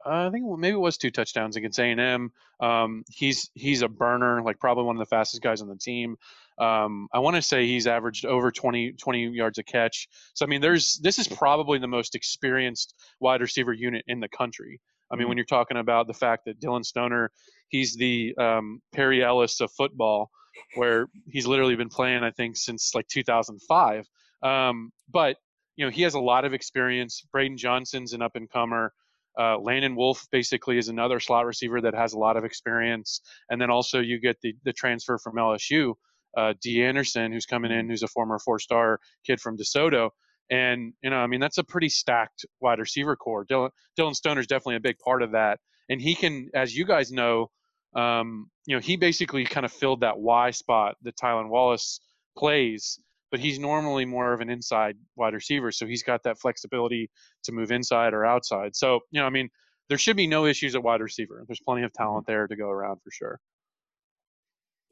uh, 0.05 0.27
I 0.27 0.29
think 0.29 0.45
maybe 0.59 0.75
it 0.75 0.79
was 0.79 0.97
two 0.97 1.11
touchdowns 1.11 1.55
against 1.55 1.79
A 1.79 1.83
and 1.83 1.99
M. 1.99 2.31
Um, 2.59 3.03
he's 3.09 3.49
he's 3.53 3.81
a 3.81 3.87
burner, 3.87 4.41
like 4.41 4.59
probably 4.59 4.83
one 4.83 4.95
of 4.95 4.99
the 4.99 5.09
fastest 5.09 5.41
guys 5.41 5.61
on 5.61 5.67
the 5.67 5.77
team. 5.77 6.15
Um, 6.57 7.07
I 7.13 7.19
want 7.19 7.35
to 7.37 7.41
say 7.41 7.65
he's 7.65 7.87
averaged 7.87 8.25
over 8.25 8.51
20, 8.51 8.93
20 8.93 9.27
yards 9.29 9.59
a 9.59 9.63
catch. 9.63 10.09
So 10.33 10.45
I 10.45 10.49
mean, 10.49 10.61
there's 10.61 10.99
this 11.01 11.19
is 11.19 11.27
probably 11.27 11.79
the 11.79 11.87
most 11.87 12.15
experienced 12.15 12.95
wide 13.19 13.41
receiver 13.41 13.73
unit 13.73 14.03
in 14.07 14.19
the 14.19 14.29
country. 14.29 14.79
I 15.11 15.15
mean, 15.15 15.21
mm-hmm. 15.21 15.29
when 15.29 15.37
you're 15.37 15.45
talking 15.45 15.77
about 15.77 16.07
the 16.07 16.13
fact 16.13 16.45
that 16.45 16.59
Dillon 16.59 16.83
Stoner, 16.83 17.31
he's 17.69 17.95
the 17.95 18.35
um, 18.37 18.81
Perry 18.93 19.23
Ellis 19.23 19.59
of 19.61 19.71
football, 19.71 20.29
where 20.75 21.07
he's 21.27 21.47
literally 21.47 21.75
been 21.75 21.89
playing, 21.89 22.23
I 22.23 22.31
think, 22.31 22.57
since 22.57 22.93
like 22.93 23.07
2005. 23.07 24.05
Um, 24.43 24.91
but 25.09 25.37
you 25.75 25.85
know, 25.85 25.91
he 25.91 26.01
has 26.01 26.13
a 26.13 26.19
lot 26.19 26.45
of 26.45 26.53
experience. 26.53 27.23
Braydon 27.31 27.57
Johnson's 27.57 28.13
an 28.13 28.21
up 28.21 28.35
and 28.35 28.49
comer. 28.49 28.93
Uh, 29.39 29.57
Landon 29.57 29.95
Wolf 29.95 30.27
basically 30.31 30.77
is 30.77 30.89
another 30.89 31.19
slot 31.21 31.45
receiver 31.45 31.79
that 31.79 31.93
has 31.93 32.13
a 32.13 32.19
lot 32.19 32.35
of 32.35 32.43
experience. 32.43 33.21
And 33.49 33.61
then 33.61 33.69
also 33.69 33.99
you 33.99 34.19
get 34.19 34.37
the 34.41 34.53
the 34.65 34.73
transfer 34.73 35.17
from 35.17 35.35
LSU, 35.35 35.93
uh, 36.37 36.53
Dee 36.61 36.83
Anderson, 36.83 37.31
who's 37.31 37.45
coming 37.45 37.71
in, 37.71 37.89
who's 37.89 38.03
a 38.03 38.07
former 38.07 38.39
four 38.39 38.59
star 38.59 38.99
kid 39.25 39.39
from 39.39 39.57
DeSoto. 39.57 40.09
And, 40.49 40.93
you 41.03 41.09
know, 41.09 41.17
I 41.17 41.27
mean, 41.27 41.39
that's 41.39 41.57
a 41.59 41.63
pretty 41.63 41.89
stacked 41.89 42.45
wide 42.59 42.79
receiver 42.79 43.15
corps. 43.15 43.45
Dylan, 43.45 43.69
Dillon 43.95 44.15
Stoner 44.15 44.41
is 44.41 44.47
definitely 44.47 44.77
a 44.77 44.81
big 44.81 44.97
part 44.97 45.21
of 45.21 45.31
that. 45.31 45.59
And 45.89 46.01
he 46.01 46.15
can, 46.15 46.49
as 46.53 46.75
you 46.75 46.85
guys 46.85 47.11
know, 47.11 47.51
um, 47.95 48.49
you 48.65 48.75
know, 48.75 48.81
he 48.81 48.97
basically 48.97 49.45
kind 49.45 49.65
of 49.65 49.71
filled 49.71 50.01
that 50.01 50.19
Y 50.19 50.51
spot 50.51 50.95
that 51.03 51.15
Tylan 51.17 51.49
Wallace 51.49 51.99
plays, 52.37 52.99
but 53.31 53.39
he's 53.39 53.59
normally 53.59 54.05
more 54.05 54.33
of 54.33 54.41
an 54.41 54.49
inside 54.49 54.95
wide 55.15 55.33
receiver. 55.33 55.71
So 55.71 55.85
he's 55.85 56.03
got 56.03 56.23
that 56.23 56.39
flexibility 56.39 57.09
to 57.43 57.51
move 57.51 57.71
inside 57.71 58.13
or 58.13 58.25
outside. 58.25 58.75
So, 58.75 58.99
you 59.11 59.19
know, 59.19 59.25
I 59.25 59.29
mean, 59.29 59.49
there 59.87 59.97
should 59.97 60.17
be 60.17 60.27
no 60.27 60.45
issues 60.45 60.75
at 60.75 60.83
wide 60.83 61.01
receiver. 61.01 61.43
There's 61.47 61.61
plenty 61.65 61.83
of 61.83 61.91
talent 61.93 62.27
there 62.27 62.47
to 62.47 62.55
go 62.55 62.69
around 62.69 63.01
for 63.03 63.11
sure. 63.11 63.39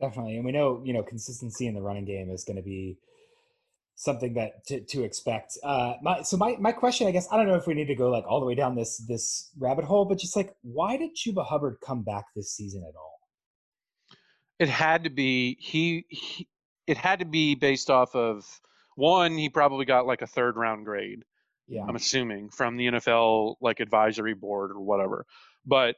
Definitely. 0.02 0.36
And 0.36 0.46
we 0.46 0.52
know, 0.52 0.82
you 0.84 0.94
know, 0.94 1.04
consistency 1.04 1.68
in 1.68 1.74
the 1.74 1.82
running 1.82 2.06
game 2.06 2.30
is 2.30 2.44
going 2.44 2.58
to 2.58 2.64
be 2.64 2.98
something 3.98 4.36
that 4.36 4.66
to, 4.68 4.80
to 4.80 5.04
expect. 5.04 5.58
Uh, 5.64 5.94
my, 6.04 6.22
so 6.22 6.38
my, 6.38 6.56
my 6.60 6.72
question, 6.72 7.08
I 7.08 7.12
guess, 7.12 7.28
I 7.32 7.36
don't 7.36 7.48
know 7.48 7.56
if 7.56 7.66
we 7.66 7.74
need 7.74 7.88
to 7.88 7.96
go 7.96 8.10
like 8.10 8.26
all 8.28 8.40
the 8.40 8.46
way 8.46 8.54
down 8.54 8.76
this, 8.76 8.98
this 9.08 9.52
rabbit 9.60 9.86
hole, 9.86 10.06
but 10.06 10.20
just 10.20 10.36
like, 10.36 10.56
why 10.62 10.98
did 10.98 11.16
Chuba 11.16 11.46
Hubbard 11.46 11.78
come 11.84 12.04
back 12.04 12.26
this 12.36 12.52
season 12.52 12.84
at 12.88 12.96
all? 12.96 13.20
It 14.60 14.70
had 14.70 15.04
to 15.04 15.10
be, 15.10 15.58
he, 15.60 16.06
he 16.10 16.48
it 16.86 16.96
had 16.96 17.20
to 17.20 17.26
be 17.26 17.56
based 17.56 17.90
off 17.90 18.16
of 18.16 18.46
one, 18.96 19.36
he 19.36 19.50
probably 19.50 19.86
got 19.86 20.06
like 20.06 20.22
a 20.22 20.28
third 20.28 20.58
round 20.58 20.86
grade. 20.86 21.24
Yeah. 21.68 21.84
I'm 21.88 21.96
assuming 21.96 22.50
from 22.50 22.78
the 22.78 22.88
NFL 22.88 23.56
like 23.62 23.80
advisory 23.80 24.36
board 24.36 24.72
or 24.72 24.80
whatever. 24.80 25.26
But 25.66 25.96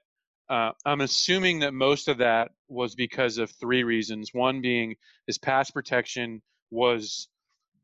uh, 0.50 0.72
I'm 0.86 1.02
assuming 1.02 1.60
that 1.60 1.74
most 1.74 2.08
of 2.08 2.18
that 2.20 2.52
was 2.70 2.95
because 2.95 3.38
of 3.38 3.52
three 3.52 3.84
reasons. 3.84 4.34
One 4.34 4.62
being 4.62 4.95
his 5.28 5.38
pass 5.38 5.70
protection 5.70 6.41
was 6.72 7.28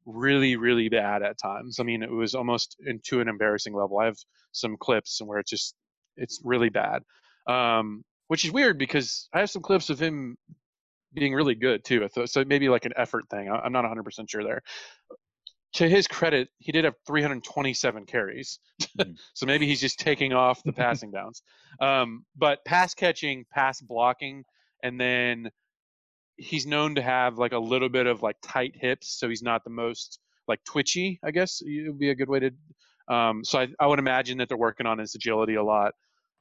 really, 0.06 0.56
really 0.56 0.90
bad 0.90 1.24
at 1.24 1.38
times. 1.38 1.80
I 1.80 1.84
mean, 1.84 2.04
it 2.04 2.12
was 2.12 2.36
almost 2.36 2.78
into 2.86 3.22
an 3.22 3.28
embarrassing 3.28 3.74
level. 3.74 4.00
I 4.00 4.06
have 4.06 4.18
some 4.52 4.78
clips 4.80 5.20
where 5.24 5.40
it's 5.40 5.50
just 5.50 5.76
it's 6.18 6.42
really 6.44 6.70
bad, 6.70 7.02
um, 7.48 8.04
which 8.28 8.46
is 8.46 8.52
weird 8.52 8.78
because 8.78 9.28
I 9.34 9.40
have 9.40 9.50
some 9.50 9.62
clips 9.62 9.90
of 9.90 10.00
him 10.00 10.38
being 11.14 11.34
really 11.34 11.56
good 11.56 11.84
too. 11.84 12.08
So 12.26 12.44
maybe 12.46 12.70
like 12.70 12.86
an 12.86 12.94
effort 12.96 13.26
thing. 13.30 13.50
I'm 13.50 13.72
not 13.72 13.86
100% 13.86 14.30
sure 14.30 14.44
there. 14.44 14.62
To 15.74 15.90
his 15.90 16.08
credit, 16.08 16.48
he 16.60 16.72
did 16.72 16.86
have 16.86 16.96
327 17.06 18.06
carries, 18.06 18.60
mm-hmm. 18.82 19.12
so 19.34 19.46
maybe 19.46 19.66
he's 19.66 19.82
just 19.82 20.00
taking 20.00 20.32
off 20.32 20.64
the 20.64 20.72
passing 20.72 21.12
downs. 21.12 21.42
Um, 21.82 22.26
but 22.38 22.64
pass 22.64 22.94
catching, 22.94 23.46
pass 23.54 23.82
blocking, 23.82 24.46
and 24.84 25.00
then 25.00 25.50
he's 26.38 26.66
known 26.66 26.96
to 26.96 27.02
have 27.02 27.38
like 27.38 27.54
a 27.54 27.60
little 27.60 27.90
bit 27.90 28.08
of 28.08 28.22
like 28.22 28.38
tight 28.42 28.76
hips, 28.76 29.20
so 29.20 29.30
he's 29.30 29.44
not 29.44 29.64
the 29.64 29.70
most 29.70 30.20
like 30.48 30.64
twitchy. 30.64 31.20
I 31.24 31.32
guess 31.32 31.62
it 31.66 31.88
would 31.88 32.00
be 32.00 32.10
a 32.10 32.16
good 32.16 32.30
way 32.30 32.40
to. 32.40 32.52
Um, 33.14 33.44
so 33.44 33.60
I, 33.60 33.68
I 33.80 33.88
would 33.88 34.00
imagine 34.00 34.40
that 34.40 34.50
they're 34.50 34.58
working 34.58 34.88
on 34.88 34.98
his 34.98 35.16
agility 35.16 35.56
a 35.56 35.64
lot 35.64 35.94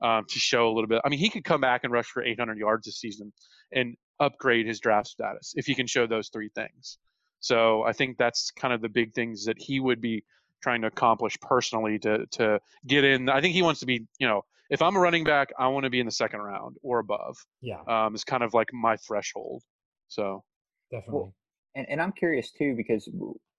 um, 0.03 0.25
to 0.29 0.39
show 0.39 0.69
a 0.69 0.73
little 0.73 0.89
bit. 0.89 1.01
I 1.05 1.09
mean, 1.09 1.19
he 1.19 1.31
could 1.31 1.45
come 1.45 1.61
back 1.61 1.85
and 1.85 1.93
rush 1.93 2.07
for 2.07 2.23
800 2.23 2.59
yards 2.59 2.87
this 2.87 2.99
season 2.99 3.33
and 3.73 3.97
upgrade 4.21 4.67
his 4.67 4.81
draft 4.81 5.09
status 5.09 5.53
if 5.57 5.67
he 5.67 5.75
can 5.75 5.87
show 5.87 6.07
those 6.07 6.29
three 6.29 6.51
things. 6.55 6.99
So 7.41 7.83
I 7.83 7.93
think 7.93 8.17
that's 8.17 8.51
kind 8.53 8.73
of 8.73 8.81
the 8.81 8.89
big 8.89 9.13
things 9.13 9.45
that 9.45 9.57
he 9.59 9.79
would 9.79 10.01
be 10.01 10.25
trying 10.63 10.81
to 10.81 10.87
accomplish 10.87 11.37
personally 11.43 11.99
to 11.99 12.27
to 12.33 12.59
get 12.87 13.05
in. 13.05 13.29
I 13.29 13.41
think 13.41 13.55
he 13.55 13.63
wants 13.63 13.81
to 13.81 13.87
be, 13.87 14.07
you 14.19 14.27
know, 14.27 14.43
if 14.71 14.81
I'm 14.81 14.97
a 14.97 15.01
running 15.01 15.25
back, 15.25 15.53
I 15.59 15.69
want 15.69 15.85
to 15.85 15.91
be 15.91 16.01
in 16.01 16.07
the 16.07 16.13
second 16.13 16.41
round 16.41 16.77
or 16.83 17.01
above. 17.01 17.37
Yeah, 17.61 17.81
um, 17.87 18.15
it's 18.15 18.25
kind 18.25 18.43
of 18.43 18.55
like 18.55 18.73
my 18.73 18.97
threshold. 18.97 19.63
So 20.09 20.45
definitely. 20.91 21.15
Well, 21.15 21.35
and 21.75 21.87
and 21.89 22.01
I'm 22.01 22.13
curious 22.13 22.53
too 22.53 22.75
because 22.77 23.09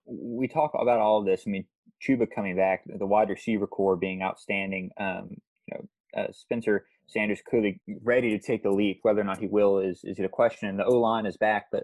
we 0.05 0.47
talk 0.47 0.71
about 0.79 0.99
all 0.99 1.19
of 1.19 1.25
this. 1.25 1.43
I 1.45 1.49
mean, 1.49 1.65
Chuba 2.01 2.27
coming 2.33 2.55
back, 2.55 2.83
the 2.85 3.05
wide 3.05 3.29
receiver 3.29 3.67
corps 3.67 3.97
being 3.97 4.21
outstanding. 4.21 4.91
Um, 4.99 5.37
you 5.67 5.77
know, 5.77 6.21
uh, 6.21 6.31
Spencer 6.31 6.85
Sanders 7.07 7.41
clearly 7.47 7.79
ready 8.03 8.31
to 8.31 8.39
take 8.39 8.63
the 8.63 8.71
leap. 8.71 8.99
Whether 9.03 9.21
or 9.21 9.25
not 9.25 9.39
he 9.39 9.47
will 9.47 9.79
is 9.79 10.01
is 10.03 10.19
a 10.19 10.27
question. 10.27 10.69
And 10.69 10.79
the 10.79 10.85
O 10.85 10.99
line 10.99 11.25
is 11.25 11.37
back, 11.37 11.67
but 11.71 11.83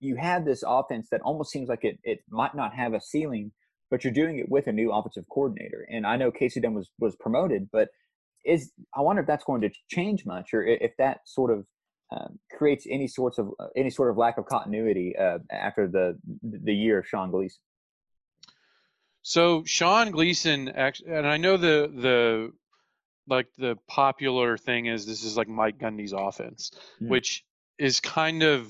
you 0.00 0.16
have 0.16 0.44
this 0.44 0.62
offense 0.66 1.08
that 1.10 1.20
almost 1.22 1.50
seems 1.50 1.68
like 1.68 1.84
it 1.84 1.98
it 2.02 2.20
might 2.30 2.54
not 2.54 2.74
have 2.74 2.94
a 2.94 3.00
ceiling, 3.00 3.52
but 3.90 4.04
you're 4.04 4.12
doing 4.12 4.38
it 4.38 4.48
with 4.48 4.66
a 4.66 4.72
new 4.72 4.92
offensive 4.92 5.24
coordinator. 5.30 5.86
And 5.90 6.06
I 6.06 6.16
know 6.16 6.30
Casey 6.30 6.60
Dunn 6.60 6.74
was 6.74 6.90
was 6.98 7.16
promoted, 7.16 7.68
but 7.70 7.88
is 8.44 8.72
I 8.94 9.00
wonder 9.00 9.22
if 9.22 9.26
that's 9.26 9.44
going 9.44 9.62
to 9.62 9.70
change 9.88 10.24
much, 10.24 10.54
or 10.54 10.64
if 10.64 10.92
that 10.98 11.20
sort 11.26 11.50
of 11.50 11.66
um, 12.10 12.38
creates 12.56 12.86
any 12.88 13.08
sorts 13.08 13.38
of 13.38 13.50
uh, 13.58 13.66
any 13.76 13.90
sort 13.90 14.10
of 14.10 14.16
lack 14.16 14.38
of 14.38 14.46
continuity 14.46 15.16
uh, 15.16 15.38
after 15.50 15.88
the 15.88 16.18
the 16.42 16.74
year 16.74 16.98
of 16.98 17.06
Sean 17.06 17.30
Gleeson. 17.30 17.60
So 19.22 19.64
Sean 19.64 20.10
Gleeson, 20.12 20.68
and 20.68 21.26
I 21.26 21.36
know 21.36 21.56
the 21.56 21.90
the 21.92 22.52
like 23.28 23.48
the 23.58 23.76
popular 23.88 24.56
thing 24.56 24.86
is 24.86 25.04
this 25.04 25.24
is 25.24 25.36
like 25.36 25.48
Mike 25.48 25.78
Gundy's 25.78 26.12
offense, 26.12 26.70
mm. 27.02 27.08
which 27.08 27.44
is 27.78 27.98
kind 28.00 28.42
of 28.42 28.68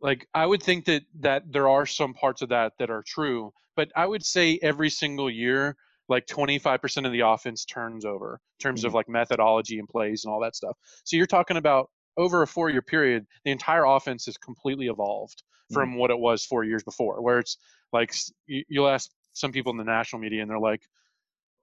like 0.00 0.28
I 0.32 0.46
would 0.46 0.62
think 0.62 0.84
that 0.84 1.02
that 1.20 1.50
there 1.50 1.68
are 1.68 1.86
some 1.86 2.14
parts 2.14 2.42
of 2.42 2.50
that 2.50 2.74
that 2.78 2.90
are 2.90 3.02
true, 3.04 3.52
but 3.74 3.90
I 3.96 4.06
would 4.06 4.24
say 4.24 4.58
every 4.62 4.90
single 4.90 5.30
year 5.30 5.76
like 6.08 6.26
25% 6.26 7.06
of 7.06 7.12
the 7.12 7.20
offense 7.20 7.64
turns 7.64 8.04
over 8.04 8.34
in 8.34 8.62
terms 8.62 8.82
mm. 8.82 8.84
of 8.84 8.90
mm-hmm. 8.90 8.96
like 8.96 9.08
methodology 9.08 9.78
and 9.78 9.88
plays 9.88 10.24
and 10.24 10.32
all 10.32 10.40
that 10.40 10.54
stuff. 10.54 10.76
So 11.04 11.16
you're 11.16 11.26
talking 11.26 11.56
about 11.56 11.90
over 12.16 12.42
a 12.42 12.46
four 12.46 12.70
year 12.70 12.82
period, 12.82 13.26
the 13.44 13.50
entire 13.50 13.84
offense 13.84 14.26
has 14.26 14.36
completely 14.36 14.86
evolved 14.86 15.42
mm. 15.70 15.74
from 15.74 15.96
what 15.96 16.10
it 16.10 16.18
was 16.18 16.44
four 16.44 16.64
years 16.64 16.82
before, 16.82 17.22
where 17.22 17.38
it's 17.38 17.56
like 17.92 18.14
you'll 18.46 18.88
ask 18.88 19.10
some 19.32 19.52
people 19.52 19.72
in 19.72 19.78
the 19.78 19.84
national 19.84 20.20
media 20.20 20.42
and 20.42 20.50
they're 20.50 20.58
like, 20.58 20.82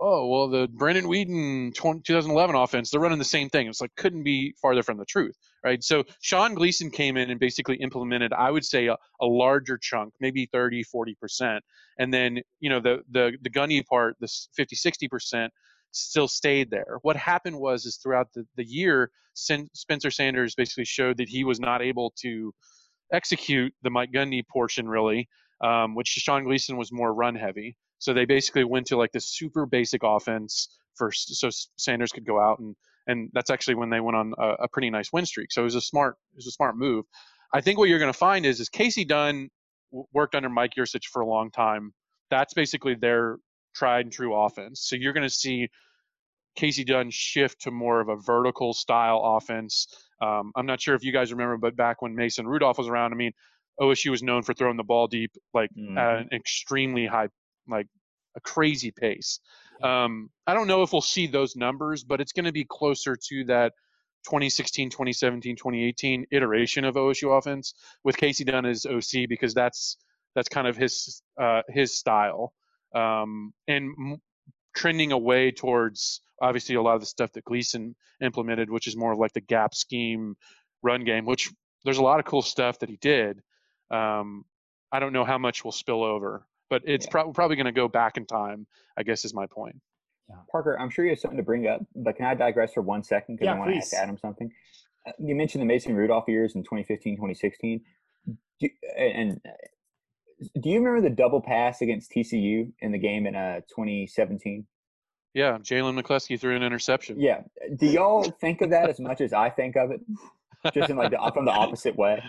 oh, 0.02 0.28
well, 0.28 0.48
the 0.48 0.68
Brandon 0.68 1.06
Weeden 1.06 1.74
2011 1.74 2.56
offense, 2.56 2.90
they're 2.90 3.02
running 3.02 3.18
the 3.18 3.26
same 3.26 3.50
thing. 3.50 3.68
It's 3.68 3.82
like, 3.82 3.94
couldn't 3.98 4.24
be 4.24 4.54
farther 4.62 4.82
from 4.82 4.98
the 4.98 5.06
truth, 5.06 5.36
right? 5.64 5.84
So 5.84 6.06
Sean 6.22 6.54
Gleeson 6.54 6.90
came 6.90 7.18
in 7.18 7.30
and 7.30 7.40
basically 7.40 7.76
implemented, 7.78 8.32
I 8.32 8.50
would 8.50 8.64
say, 8.64 8.88
a, 8.88 8.96
a 9.20 9.26
larger 9.26 9.78
chunk, 9.78 10.14
maybe 10.22 10.48
30, 10.52 10.86
40%. 10.86 11.60
And 11.98 12.14
then, 12.14 12.40
you 12.62 12.70
know, 12.70 12.80
the, 12.80 13.00
the, 13.12 13.34
the 13.42 13.50
Gundy 13.50 13.86
part, 13.86 14.16
this 14.22 14.48
50, 14.56 14.78
60%, 14.78 15.50
still 15.92 16.28
stayed 16.28 16.70
there. 16.70 16.98
What 17.02 17.16
happened 17.16 17.60
was, 17.60 17.86
is 17.86 17.98
throughout 17.98 18.28
the, 18.34 18.46
the 18.56 18.66
year, 18.66 19.12
Spencer 19.34 20.12
Sanders 20.12 20.56
basically 20.56 20.86
showed 20.86 21.18
that 21.18 21.30
he 21.30 21.44
was 21.44 21.60
not 21.60 21.82
able 21.82 22.14
to 22.22 22.54
execute 23.14 23.74
the 23.82 23.90
Mike 23.90 24.12
Gundy 24.14 24.42
portion 24.48 24.88
really, 24.88 25.28
um, 25.64 25.96
which 25.96 26.08
Sean 26.08 26.44
Gleeson 26.44 26.78
was 26.78 26.92
more 26.92 27.14
run 27.14 27.36
heavy. 27.36 27.76
So 28.00 28.14
they 28.14 28.26
basically 28.26 28.64
went 28.64 28.88
to 28.88 28.98
like 28.98 29.12
this 29.12 29.34
super 29.34 29.66
basic 29.66 30.02
offense 30.04 30.78
first, 30.96 31.36
so 31.36 31.50
Sanders 31.78 32.12
could 32.12 32.26
go 32.26 32.40
out 32.40 32.60
and 32.60 32.76
and 33.08 33.30
that's 33.34 33.50
actually 33.50 33.76
when 33.76 33.90
they 33.90 34.00
went 34.00 34.16
on 34.16 34.34
a, 34.38 34.48
a 34.64 34.68
pretty 34.68 34.90
nice 34.90 35.12
win 35.12 35.26
streak. 35.26 35.52
So 35.52 35.62
it 35.62 35.66
was 35.66 35.76
a 35.76 35.82
smart 35.82 36.16
it 36.34 36.38
was 36.38 36.48
a 36.48 36.52
smart 36.52 36.78
move. 36.78 37.06
I 37.54 37.62
think 37.62 37.80
what 37.80 37.90
you're 37.90 38.00
going 38.00 38.14
to 38.14 38.18
find 38.18 38.46
is 38.46 38.60
is 38.60 38.70
Casey 38.70 39.06
Dunn 39.06 39.50
worked 40.14 40.36
under 40.36 40.50
Mike 40.50 40.74
Yurcich 40.78 41.06
for 41.12 41.22
a 41.22 41.28
long 41.28 41.50
time. 41.50 41.94
That's 42.30 42.54
basically 42.54 42.96
their 42.96 43.38
tried 43.74 44.02
and 44.02 44.12
true 44.12 44.36
offense. 44.36 44.82
So 44.82 44.96
you're 44.96 45.14
going 45.14 45.28
to 45.28 45.34
see 45.34 45.70
Casey 46.56 46.84
Dunn 46.84 47.10
shift 47.10 47.62
to 47.62 47.72
more 47.72 48.02
of 48.02 48.10
a 48.10 48.16
vertical 48.16 48.74
style 48.74 49.22
offense. 49.38 49.88
Um, 50.22 50.52
I'm 50.56 50.66
not 50.66 50.82
sure 50.82 50.96
if 50.96 51.04
you 51.04 51.14
guys 51.14 51.32
remember, 51.32 51.58
but 51.58 51.76
back 51.76 52.02
when 52.02 52.16
Mason 52.16 52.48
Rudolph 52.48 52.78
was 52.78 52.88
around, 52.88 53.14
I 53.14 53.16
mean, 53.16 53.32
OSU 53.80 54.12
was 54.12 54.22
known 54.22 54.44
for 54.44 54.54
throwing 54.54 54.78
the 54.78 54.84
ball 54.84 55.08
deep, 55.08 55.32
like 55.54 55.70
mm-hmm. 55.78 55.98
at 55.98 56.20
an 56.20 56.30
extremely 56.34 57.06
high 57.06 57.30
like 57.68 57.88
a 58.36 58.42
crazy 58.42 58.92
pace. 58.92 59.40
Um, 59.82 60.30
I 60.46 60.54
don't 60.54 60.68
know 60.68 60.84
if 60.84 60.92
we'll 60.92 61.02
see 61.02 61.28
those 61.28 61.56
numbers, 61.56 62.04
but 62.04 62.20
it's 62.20 62.34
going 62.34 62.46
to 62.46 62.52
be 62.52 62.66
closer 62.66 63.16
to 63.30 63.46
that 63.46 63.74
2016, 64.26 64.90
2017, 64.90 65.56
2018 65.56 66.26
iteration 66.32 66.84
of 66.84 66.96
OSU 66.96 67.38
offense 67.38 67.74
with 68.04 68.18
Casey 68.18 68.44
Dunn 68.44 68.66
as 68.66 68.86
OC 68.86 69.30
because 69.30 69.54
that's 69.54 69.98
that's 70.36 70.50
kind 70.50 70.68
of 70.68 70.76
his 70.76 71.22
uh, 71.42 71.62
his 71.70 71.98
style 71.98 72.54
um, 72.96 73.54
and 73.68 73.94
m- 73.98 74.22
trending 74.76 75.12
away 75.12 75.52
towards 75.52 76.22
obviously 76.42 76.76
a 76.76 76.82
lot 76.82 76.96
of 76.96 77.02
the 77.02 77.08
stuff 77.08 77.32
that 77.34 77.44
Gleeson 77.46 77.96
implemented, 78.22 78.70
which 78.70 78.88
is 78.88 78.96
more 78.96 79.12
of 79.12 79.20
like 79.20 79.34
the 79.34 79.42
gap 79.42 79.76
scheme 79.76 80.36
run 80.82 81.04
game, 81.04 81.26
which 81.26 81.52
there's 81.84 81.98
a 81.98 82.04
lot 82.04 82.20
of 82.20 82.26
cool 82.26 82.42
stuff 82.42 82.80
that 82.80 82.90
he 82.90 82.98
did. 82.98 83.42
Um, 83.92 84.46
I 84.92 85.00
don't 85.00 85.14
know 85.14 85.26
how 85.26 85.38
much 85.38 85.64
will 85.64 85.72
spill 85.72 86.04
over 86.04 86.46
but 86.70 86.84
it's 86.86 87.06
yeah. 87.06 87.12
pro- 87.12 87.34
probably 87.34 87.56
going 87.56 87.66
to 87.66 87.72
go 87.72 87.88
back 87.88 88.18
in 88.18 88.26
time. 88.26 88.68
I 88.98 89.04
guess 89.04 89.26
is 89.26 89.34
my 89.34 89.48
point. 89.48 89.76
Yeah. 90.30 90.36
Parker, 90.52 90.78
I'm 90.80 90.90
sure 90.90 91.06
you 91.06 91.12
have 91.12 91.20
something 91.20 91.38
to 91.38 91.44
bring 91.44 91.68
up, 91.68 91.82
but 91.96 92.16
can 92.18 92.26
I 92.26 92.36
digress 92.36 92.74
for 92.74 92.82
one 92.82 93.04
second 93.04 93.36
because 93.36 93.46
yeah, 93.46 93.54
I 93.54 93.60
want 93.60 93.72
to 93.72 93.78
ask 93.78 93.94
Adam 93.94 94.18
something. 94.18 94.52
Uh, 95.08 95.12
you 95.18 95.36
mentioned 95.36 95.62
the 95.62 95.66
Mason 95.66 95.96
Rudolph 95.96 96.26
years 96.28 96.56
in 96.56 96.64
2015, 96.64 97.16
2016, 97.16 97.82
do, 98.60 98.70
and 98.98 99.42
do 100.60 100.70
you 100.70 100.80
remember 100.80 101.02
the 101.02 101.14
double 101.14 101.42
pass 101.42 101.82
against 101.82 102.12
TCU 102.12 102.72
in 102.80 102.92
the 102.92 102.98
game 102.98 103.26
in 103.26 103.36
uh, 103.36 103.62
2017? 103.70 104.66
Yeah, 105.34 105.58
Jalen 105.60 106.02
McCleskey 106.02 106.40
threw 106.40 106.56
an 106.56 106.64
interception. 106.64 107.20
Yeah, 107.20 107.42
do 107.76 107.86
y'all 107.86 108.24
think 108.24 108.62
of 108.62 108.72
that 108.72 108.90
as 108.90 109.00
much 109.00 109.22
as 109.22 109.32
I 109.32 109.50
think 109.50 109.76
of 109.76 109.92
it, 109.92 110.02
just 110.74 110.90
in 110.90 110.98
like 110.98 111.12
the, 111.12 111.32
from 111.34 111.46
the 111.46 111.52
opposite 111.52 111.96
way? 111.96 112.24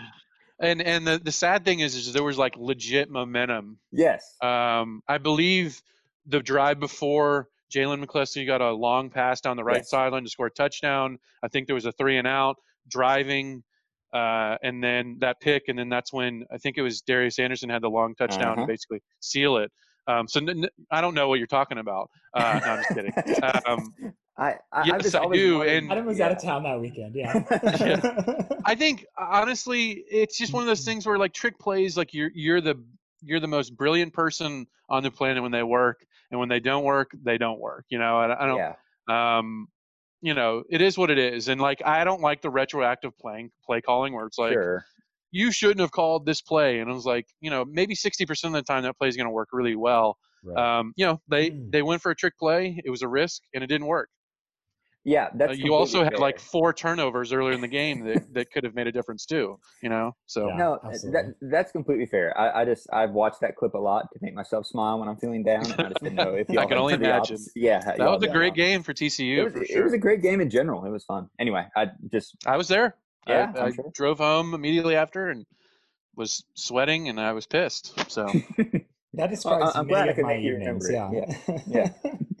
and 0.61 0.81
and 0.81 1.07
the, 1.07 1.17
the 1.17 1.31
sad 1.31 1.65
thing 1.65 1.79
is, 1.79 1.95
is 1.95 2.13
there 2.13 2.23
was 2.23 2.37
like 2.37 2.55
legit 2.57 3.09
momentum. 3.09 3.79
Yes. 3.91 4.23
Um, 4.41 5.01
I 5.07 5.17
believe 5.17 5.81
the 6.27 6.39
drive 6.39 6.79
before 6.79 7.47
Jalen 7.73 8.05
McCleskey 8.05 8.45
got 8.45 8.61
a 8.61 8.71
long 8.71 9.09
pass 9.09 9.41
down 9.41 9.57
the 9.57 9.63
right 9.63 9.77
yes. 9.77 9.89
sideline 9.89 10.23
to 10.23 10.29
score 10.29 10.47
a 10.47 10.51
touchdown. 10.51 11.17
I 11.41 11.47
think 11.47 11.67
there 11.67 11.75
was 11.75 11.85
a 11.85 11.91
three 11.91 12.17
and 12.17 12.27
out 12.27 12.57
driving, 12.87 13.63
uh, 14.13 14.57
and 14.63 14.83
then 14.83 15.17
that 15.19 15.39
pick, 15.39 15.63
and 15.67 15.77
then 15.77 15.89
that's 15.89 16.11
when 16.11 16.45
I 16.51 16.57
think 16.57 16.77
it 16.77 16.81
was 16.81 17.01
Darius 17.01 17.39
Anderson 17.39 17.69
had 17.69 17.81
the 17.81 17.89
long 17.89 18.15
touchdown 18.15 18.53
uh-huh. 18.53 18.61
to 18.61 18.67
basically 18.67 19.01
seal 19.19 19.57
it. 19.57 19.71
Um, 20.07 20.27
so 20.27 20.39
n- 20.39 20.49
n- 20.49 20.69
I 20.89 21.01
don't 21.01 21.13
know 21.13 21.27
what 21.29 21.37
you're 21.37 21.47
talking 21.47 21.77
about. 21.77 22.09
Uh, 22.33 22.59
no, 22.63 22.71
I'm 22.71 22.83
just 22.83 22.89
kidding. 22.89 23.13
Um, 23.65 24.13
I, 24.37 24.55
I 24.71 24.85
yes, 24.85 25.13
I 25.13 25.27
do. 25.27 25.61
And 25.61 25.91
Adam 25.91 26.05
was 26.05 26.17
yeah. 26.17 26.25
out 26.25 26.31
of 26.31 26.41
town 26.41 26.63
that 26.63 26.79
weekend. 26.79 27.13
Yeah. 27.15 27.43
yeah. 27.79 28.43
I 28.65 28.75
think 28.75 29.05
honestly, 29.17 30.03
it's 30.09 30.37
just 30.37 30.51
one 30.51 30.63
of 30.63 30.67
those 30.67 30.83
things 30.83 31.05
where 31.05 31.17
like 31.17 31.33
trick 31.33 31.59
plays, 31.59 31.95
like 31.95 32.13
you're 32.13 32.31
you're 32.33 32.61
the 32.61 32.83
you're 33.21 33.39
the 33.39 33.47
most 33.47 33.75
brilliant 33.77 34.13
person 34.13 34.65
on 34.89 35.03
the 35.03 35.11
planet 35.11 35.43
when 35.43 35.51
they 35.51 35.63
work, 35.63 36.03
and 36.31 36.39
when 36.39 36.49
they 36.49 36.59
don't 36.59 36.83
work, 36.83 37.11
they 37.23 37.37
don't 37.37 37.59
work. 37.59 37.85
You 37.89 37.99
know, 37.99 38.17
I, 38.17 38.43
I 38.43 38.47
don't. 38.47 38.57
Yeah. 38.57 39.37
Um, 39.37 39.67
you 40.21 40.33
know, 40.33 40.63
it 40.69 40.81
is 40.81 40.97
what 40.97 41.09
it 41.09 41.17
is, 41.17 41.47
and 41.47 41.59
like 41.59 41.81
I 41.85 42.03
don't 42.03 42.21
like 42.21 42.41
the 42.41 42.49
retroactive 42.49 43.17
playing 43.17 43.51
play 43.65 43.81
calling 43.81 44.13
where 44.13 44.25
it's 44.25 44.37
like. 44.37 44.53
Sure. 44.53 44.85
You 45.33 45.49
shouldn't 45.49 45.79
have 45.79 45.91
called 45.91 46.25
this 46.25 46.41
play, 46.41 46.79
and 46.79 46.91
I 46.91 46.93
was 46.93 47.05
like, 47.05 47.25
you 47.39 47.49
know, 47.49 47.63
maybe 47.63 47.95
sixty 47.95 48.25
percent 48.25 48.53
of 48.53 48.65
the 48.65 48.69
time 48.69 48.83
that 48.83 48.97
play 48.97 49.07
is 49.07 49.15
going 49.15 49.27
to 49.27 49.31
work 49.31 49.47
really 49.53 49.77
well. 49.77 50.17
Right. 50.43 50.79
Um, 50.79 50.91
you 50.97 51.05
know, 51.05 51.21
they 51.29 51.51
mm. 51.51 51.71
they 51.71 51.81
went 51.81 52.01
for 52.01 52.11
a 52.11 52.15
trick 52.15 52.33
play. 52.37 52.81
It 52.83 52.89
was 52.89 53.01
a 53.01 53.07
risk, 53.07 53.41
and 53.53 53.63
it 53.63 53.67
didn't 53.67 53.87
work. 53.87 54.09
Yeah, 55.03 55.29
Uh, 55.33 55.51
you 55.51 55.73
also 55.73 55.99
completely 55.99 56.17
had 56.17 56.21
like 56.21 56.39
four 56.39 56.73
turnovers 56.73 57.33
earlier 57.33 57.53
in 57.53 57.61
the 57.61 57.67
game 57.67 58.05
that, 58.05 58.21
that 58.33 58.51
could 58.51 58.63
have 58.63 58.75
made 58.75 58.85
a 58.87 58.91
difference 58.91 59.25
too. 59.25 59.59
You 59.81 59.89
know, 59.89 60.15
so 60.27 60.47
Yeah. 60.47 60.57
no, 60.57 60.79
absolutely. 60.83 61.21
that 61.21 61.35
that's 61.49 61.71
completely 61.71 62.05
fair. 62.05 62.37
I, 62.37 62.61
I 62.61 62.65
just 62.65 62.87
I've 62.93 63.11
watched 63.11 63.41
that 63.41 63.55
clip 63.55 63.73
a 63.73 63.79
lot 63.79 64.11
to 64.13 64.19
make 64.21 64.35
myself 64.35 64.67
smile 64.67 64.99
when 64.99 65.09
I'm 65.09 65.17
feeling 65.17 65.43
down. 65.43 65.63
And 65.65 65.73
I 65.73 65.89
just 65.89 66.03
didn't 66.03 66.17
know 66.17 66.35
if 66.35 66.47
I 66.51 66.53
y'all 66.53 66.67
can 66.67 66.77
only 66.77 66.93
imagine. 66.93 67.35
opposite. 67.35 67.51
Yeah, 67.55 67.79
that 67.79 67.97
was 67.99 68.21
a 68.21 68.27
done 68.27 68.35
great 68.35 68.53
game 68.53 68.83
for 68.83 68.93
TCU 68.93 69.39
It 69.39 69.43
was, 69.43 69.53
for 69.53 69.63
it 69.63 69.83
was 69.83 69.93
a 69.93 69.97
great 69.97 70.21
game 70.21 70.39
in 70.39 70.49
general. 70.51 70.85
It 70.85 70.91
was 70.91 71.03
fun. 71.03 71.29
Anyway, 71.39 71.65
I 71.75 71.87
just 72.11 72.35
I 72.45 72.57
was 72.57 72.67
there. 72.67 72.95
Yeah, 73.27 73.51
I, 73.55 73.59
I'm 73.59 73.73
sure. 73.73 73.91
drove 73.93 74.17
home 74.19 74.53
immediately 74.53 74.95
after 74.95 75.29
and 75.29 75.45
was 76.15 76.43
sweating 76.55 77.09
and 77.09 77.19
I 77.19 77.31
was 77.33 77.47
pissed. 77.47 78.11
So 78.11 78.31
That 79.13 79.29
describes 79.29 79.75
I'm 79.75 79.87
glad 79.87 80.07
many 80.07 80.09
I 80.09 80.11
of 80.11 80.15
could 80.15 80.25
my 80.25 80.33
make 80.35 80.43
you 80.43 80.53
evenings. 80.53 80.89
remember 80.89 81.25
Yeah. 81.67 81.89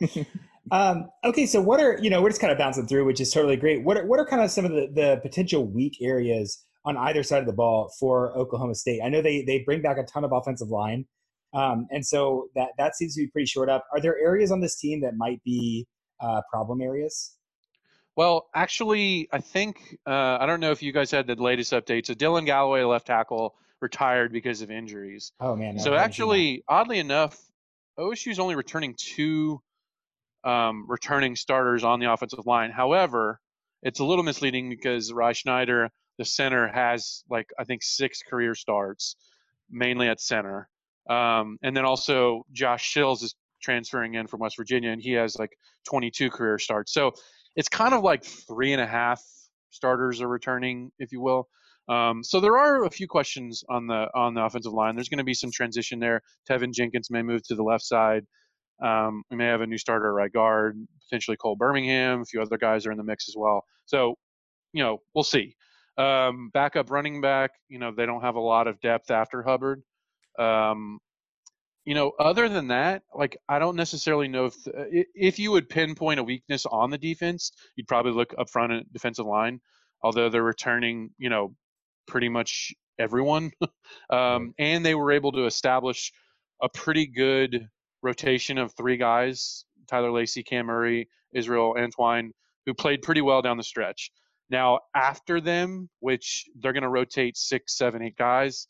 Yeah. 0.07 0.23
Um, 0.71 1.09
okay, 1.25 1.45
so 1.45 1.61
what 1.61 1.81
are 1.81 1.99
you 2.01 2.09
know 2.09 2.21
we're 2.21 2.29
just 2.29 2.39
kind 2.39 2.51
of 2.51 2.57
bouncing 2.57 2.87
through, 2.87 3.05
which 3.05 3.19
is 3.19 3.31
totally 3.31 3.57
great. 3.57 3.83
What 3.83 3.97
are, 3.97 4.05
what 4.05 4.19
are 4.19 4.25
kind 4.25 4.41
of 4.41 4.49
some 4.49 4.63
of 4.63 4.71
the, 4.71 4.89
the 4.93 5.19
potential 5.21 5.67
weak 5.67 5.97
areas 6.01 6.63
on 6.85 6.97
either 6.97 7.23
side 7.23 7.39
of 7.39 7.45
the 7.45 7.53
ball 7.53 7.91
for 7.99 8.31
Oklahoma 8.37 8.75
State? 8.75 9.01
I 9.03 9.09
know 9.09 9.21
they 9.21 9.43
they 9.43 9.59
bring 9.59 9.81
back 9.81 9.97
a 9.97 10.03
ton 10.03 10.23
of 10.23 10.31
offensive 10.31 10.69
line, 10.69 11.05
um, 11.53 11.87
and 11.91 12.05
so 12.05 12.47
that 12.55 12.69
that 12.77 12.95
seems 12.95 13.15
to 13.15 13.21
be 13.21 13.27
pretty 13.27 13.47
short 13.47 13.69
up. 13.69 13.85
Are 13.91 13.99
there 13.99 14.17
areas 14.17 14.49
on 14.49 14.61
this 14.61 14.77
team 14.77 15.01
that 15.01 15.17
might 15.17 15.43
be 15.43 15.87
uh, 16.21 16.41
problem 16.49 16.81
areas? 16.81 17.35
Well, 18.15 18.47
actually, 18.55 19.27
I 19.33 19.39
think 19.39 19.97
uh, 20.07 20.37
I 20.39 20.45
don't 20.45 20.61
know 20.61 20.71
if 20.71 20.81
you 20.81 20.93
guys 20.93 21.11
had 21.11 21.27
the 21.27 21.35
latest 21.35 21.73
update. 21.73 22.05
So 22.05 22.13
Dylan 22.13 22.45
Galloway, 22.45 22.83
left 22.83 23.07
tackle, 23.07 23.55
retired 23.81 24.31
because 24.31 24.61
of 24.61 24.71
injuries. 24.71 25.33
Oh 25.41 25.53
man, 25.57 25.75
no, 25.75 25.83
so 25.83 25.93
I 25.93 25.97
haven't 25.97 26.13
seen 26.13 26.27
that. 26.27 26.33
actually, 26.33 26.63
oddly 26.69 26.99
enough, 26.99 27.37
OSU's 27.99 28.39
only 28.39 28.55
returning 28.55 28.95
two 28.97 29.61
um, 30.43 30.85
returning 30.87 31.35
starters 31.35 31.83
on 31.83 31.99
the 31.99 32.11
offensive 32.11 32.45
line. 32.45 32.71
However, 32.71 33.39
it's 33.83 33.99
a 33.99 34.05
little 34.05 34.23
misleading 34.23 34.69
because 34.69 35.11
Ry 35.11 35.33
Schneider, 35.33 35.89
the 36.17 36.25
center, 36.25 36.67
has 36.67 37.23
like 37.29 37.49
I 37.59 37.63
think 37.63 37.83
six 37.83 38.21
career 38.21 38.55
starts, 38.55 39.15
mainly 39.69 40.07
at 40.07 40.19
center. 40.21 40.69
Um, 41.09 41.57
and 41.63 41.75
then 41.75 41.85
also 41.85 42.45
Josh 42.51 42.93
Sills 42.93 43.23
is 43.23 43.35
transferring 43.61 44.15
in 44.15 44.27
from 44.27 44.39
West 44.39 44.57
Virginia, 44.57 44.91
and 44.91 45.01
he 45.01 45.13
has 45.13 45.37
like 45.37 45.51
22 45.87 46.29
career 46.29 46.59
starts. 46.59 46.93
So 46.93 47.11
it's 47.55 47.69
kind 47.69 47.93
of 47.93 48.03
like 48.03 48.23
three 48.23 48.73
and 48.73 48.81
a 48.81 48.87
half 48.87 49.21
starters 49.71 50.21
are 50.21 50.27
returning, 50.27 50.91
if 50.99 51.11
you 51.11 51.21
will. 51.21 51.47
Um, 51.89 52.23
so 52.23 52.39
there 52.39 52.57
are 52.57 52.85
a 52.85 52.89
few 52.89 53.07
questions 53.07 53.63
on 53.69 53.87
the 53.87 54.07
on 54.13 54.33
the 54.33 54.43
offensive 54.43 54.73
line. 54.73 54.95
There's 54.95 55.09
going 55.09 55.17
to 55.17 55.23
be 55.23 55.33
some 55.33 55.51
transition 55.51 55.99
there. 55.99 56.21
Teven 56.49 56.73
Jenkins 56.73 57.09
may 57.09 57.21
move 57.21 57.43
to 57.47 57.55
the 57.55 57.63
left 57.63 57.83
side. 57.83 58.25
Um, 58.81 59.23
we 59.29 59.37
may 59.37 59.45
have 59.45 59.61
a 59.61 59.67
new 59.67 59.77
starter 59.77 60.13
right 60.13 60.31
guard, 60.31 60.77
potentially 61.03 61.37
Cole 61.37 61.55
Birmingham. 61.55 62.21
A 62.21 62.25
few 62.25 62.41
other 62.41 62.57
guys 62.57 62.85
are 62.85 62.91
in 62.91 62.97
the 62.97 63.03
mix 63.03 63.29
as 63.29 63.35
well. 63.37 63.63
So, 63.85 64.15
you 64.73 64.83
know, 64.83 64.99
we'll 65.13 65.23
see. 65.23 65.55
Um, 65.97 66.49
backup 66.53 66.89
running 66.89 67.21
back, 67.21 67.51
you 67.69 67.77
know, 67.77 67.91
they 67.95 68.05
don't 68.05 68.21
have 68.21 68.35
a 68.35 68.39
lot 68.39 68.67
of 68.67 68.79
depth 68.81 69.11
after 69.11 69.43
Hubbard. 69.43 69.83
Um, 70.39 70.99
you 71.85 71.95
know, 71.95 72.11
other 72.19 72.47
than 72.47 72.67
that, 72.67 73.03
like 73.13 73.37
I 73.49 73.59
don't 73.59 73.75
necessarily 73.75 74.27
know 74.27 74.45
if 74.45 74.67
uh, 74.67 74.85
if 75.15 75.39
you 75.39 75.51
would 75.51 75.67
pinpoint 75.67 76.19
a 76.19 76.23
weakness 76.23 76.65
on 76.65 76.91
the 76.91 76.97
defense, 76.97 77.51
you'd 77.75 77.87
probably 77.87 78.11
look 78.11 78.33
up 78.37 78.49
front 78.49 78.71
at 78.71 78.93
defensive 78.93 79.25
line. 79.25 79.59
Although 80.03 80.29
they're 80.29 80.43
returning, 80.43 81.09
you 81.17 81.29
know, 81.29 81.55
pretty 82.07 82.29
much 82.29 82.73
everyone, 82.99 83.51
um, 84.09 84.53
and 84.59 84.85
they 84.85 84.95
were 84.95 85.11
able 85.11 85.31
to 85.33 85.45
establish 85.45 86.11
a 86.61 86.69
pretty 86.69 87.07
good 87.07 87.67
rotation 88.01 88.57
of 88.57 88.73
three 88.73 88.97
guys: 88.97 89.65
Tyler 89.87 90.11
Lacey, 90.11 90.43
Cam 90.43 90.67
Murray, 90.67 91.07
Israel 91.33 91.75
Antwine, 91.77 92.31
who 92.65 92.73
played 92.73 93.01
pretty 93.01 93.21
well 93.21 93.41
down 93.41 93.57
the 93.57 93.63
stretch. 93.63 94.11
Now 94.49 94.79
after 94.95 95.39
them, 95.39 95.89
which 95.99 96.45
they're 96.59 96.73
going 96.73 96.83
to 96.83 96.89
rotate 96.89 97.37
six, 97.37 97.77
seven, 97.77 98.01
eight 98.01 98.17
guys 98.17 98.67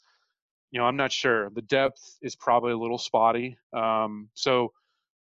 you 0.72 0.80
know, 0.80 0.86
I'm 0.86 0.96
not 0.96 1.12
sure. 1.12 1.50
The 1.50 1.62
depth 1.62 2.18
is 2.22 2.36
probably 2.36 2.72
a 2.72 2.78
little 2.78 2.98
spotty. 2.98 3.58
Um, 3.74 4.30
so 4.34 4.72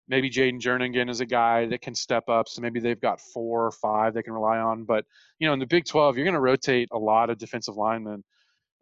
maybe 0.07 0.29
Jayden 0.29 0.59
Jernigan 0.59 1.09
is 1.09 1.21
a 1.21 1.25
guy 1.25 1.67
that 1.67 1.81
can 1.81 1.93
step 1.93 2.27
up. 2.29 2.49
So 2.49 2.61
maybe 2.61 2.79
they've 2.79 2.99
got 2.99 3.21
four 3.21 3.65
or 3.65 3.71
five 3.71 4.13
they 4.13 4.23
can 4.23 4.33
rely 4.33 4.57
on. 4.57 4.85
But 4.85 5.05
you 5.39 5.47
know, 5.47 5.53
in 5.53 5.59
the 5.59 5.67
Big 5.67 5.85
12, 5.85 6.17
you're 6.17 6.25
going 6.25 6.33
to 6.33 6.39
rotate 6.39 6.89
a 6.91 6.97
lot 6.97 7.29
of 7.29 7.37
defensive 7.37 7.75
linemen, 7.75 8.23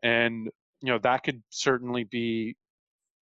and 0.01 0.49
you 0.81 0.91
know 0.91 0.99
that 0.99 1.23
could 1.23 1.43
certainly 1.49 2.05
be 2.05 2.55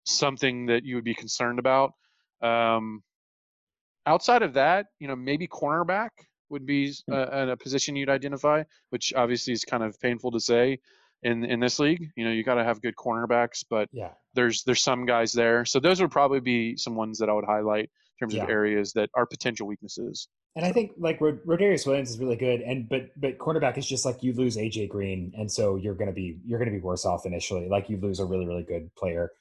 something 0.05 0.65
that 0.67 0.83
you 0.83 0.95
would 0.95 1.03
be 1.03 1.13
concerned 1.15 1.59
about. 1.59 1.91
Um, 2.41 3.03
outside 4.05 4.41
of 4.41 4.53
that, 4.53 4.87
you 4.99 5.07
know, 5.07 5.15
maybe 5.15 5.47
cornerback 5.47 6.09
would 6.49 6.65
be 6.65 6.93
a, 7.09 7.49
a 7.51 7.57
position 7.57 7.95
you'd 7.95 8.09
identify, 8.09 8.63
which 8.89 9.13
obviously 9.15 9.53
is 9.53 9.63
kind 9.63 9.83
of 9.83 9.99
painful 9.99 10.31
to 10.31 10.39
say 10.39 10.79
in 11.23 11.45
in 11.45 11.59
this 11.59 11.79
league. 11.79 12.07
You 12.15 12.25
know, 12.25 12.31
you 12.31 12.43
got 12.43 12.55
to 12.55 12.63
have 12.63 12.81
good 12.81 12.95
cornerbacks, 12.95 13.63
but 13.69 13.87
Yeah. 13.91 14.09
there's 14.33 14.63
there's 14.63 14.81
some 14.83 15.05
guys 15.05 15.31
there. 15.31 15.65
So 15.65 15.79
those 15.79 16.01
would 16.01 16.11
probably 16.11 16.39
be 16.41 16.75
some 16.77 16.95
ones 16.95 17.19
that 17.19 17.29
I 17.29 17.33
would 17.33 17.45
highlight 17.45 17.85
in 17.85 18.27
terms 18.27 18.33
Yeah. 18.35 18.43
of 18.43 18.49
areas 18.49 18.91
that 18.93 19.09
are 19.13 19.25
potential 19.25 19.67
weaknesses. 19.67 20.27
And 20.57 20.65
I 20.65 20.73
think 20.73 20.91
like 20.97 21.21
Rod- 21.21 21.41
Rodarius 21.45 21.87
Williams 21.87 22.09
is 22.09 22.19
really 22.19 22.35
good, 22.35 22.59
and 22.61 22.89
but 22.89 23.11
but 23.15 23.37
cornerback 23.37 23.77
is 23.77 23.87
just 23.87 24.03
like 24.05 24.21
you 24.21 24.33
lose 24.33 24.57
AJ 24.57 24.89
Green, 24.89 25.31
and 25.37 25.49
so 25.49 25.77
you're 25.77 25.95
gonna 25.95 26.11
be 26.11 26.39
you're 26.43 26.59
gonna 26.59 26.71
be 26.71 26.79
worse 26.81 27.05
off 27.05 27.25
initially. 27.25 27.69
Like 27.69 27.89
you 27.89 27.95
lose 27.95 28.19
a 28.19 28.25
really 28.25 28.45
really 28.45 28.63
good 28.63 28.93
player. 28.95 29.31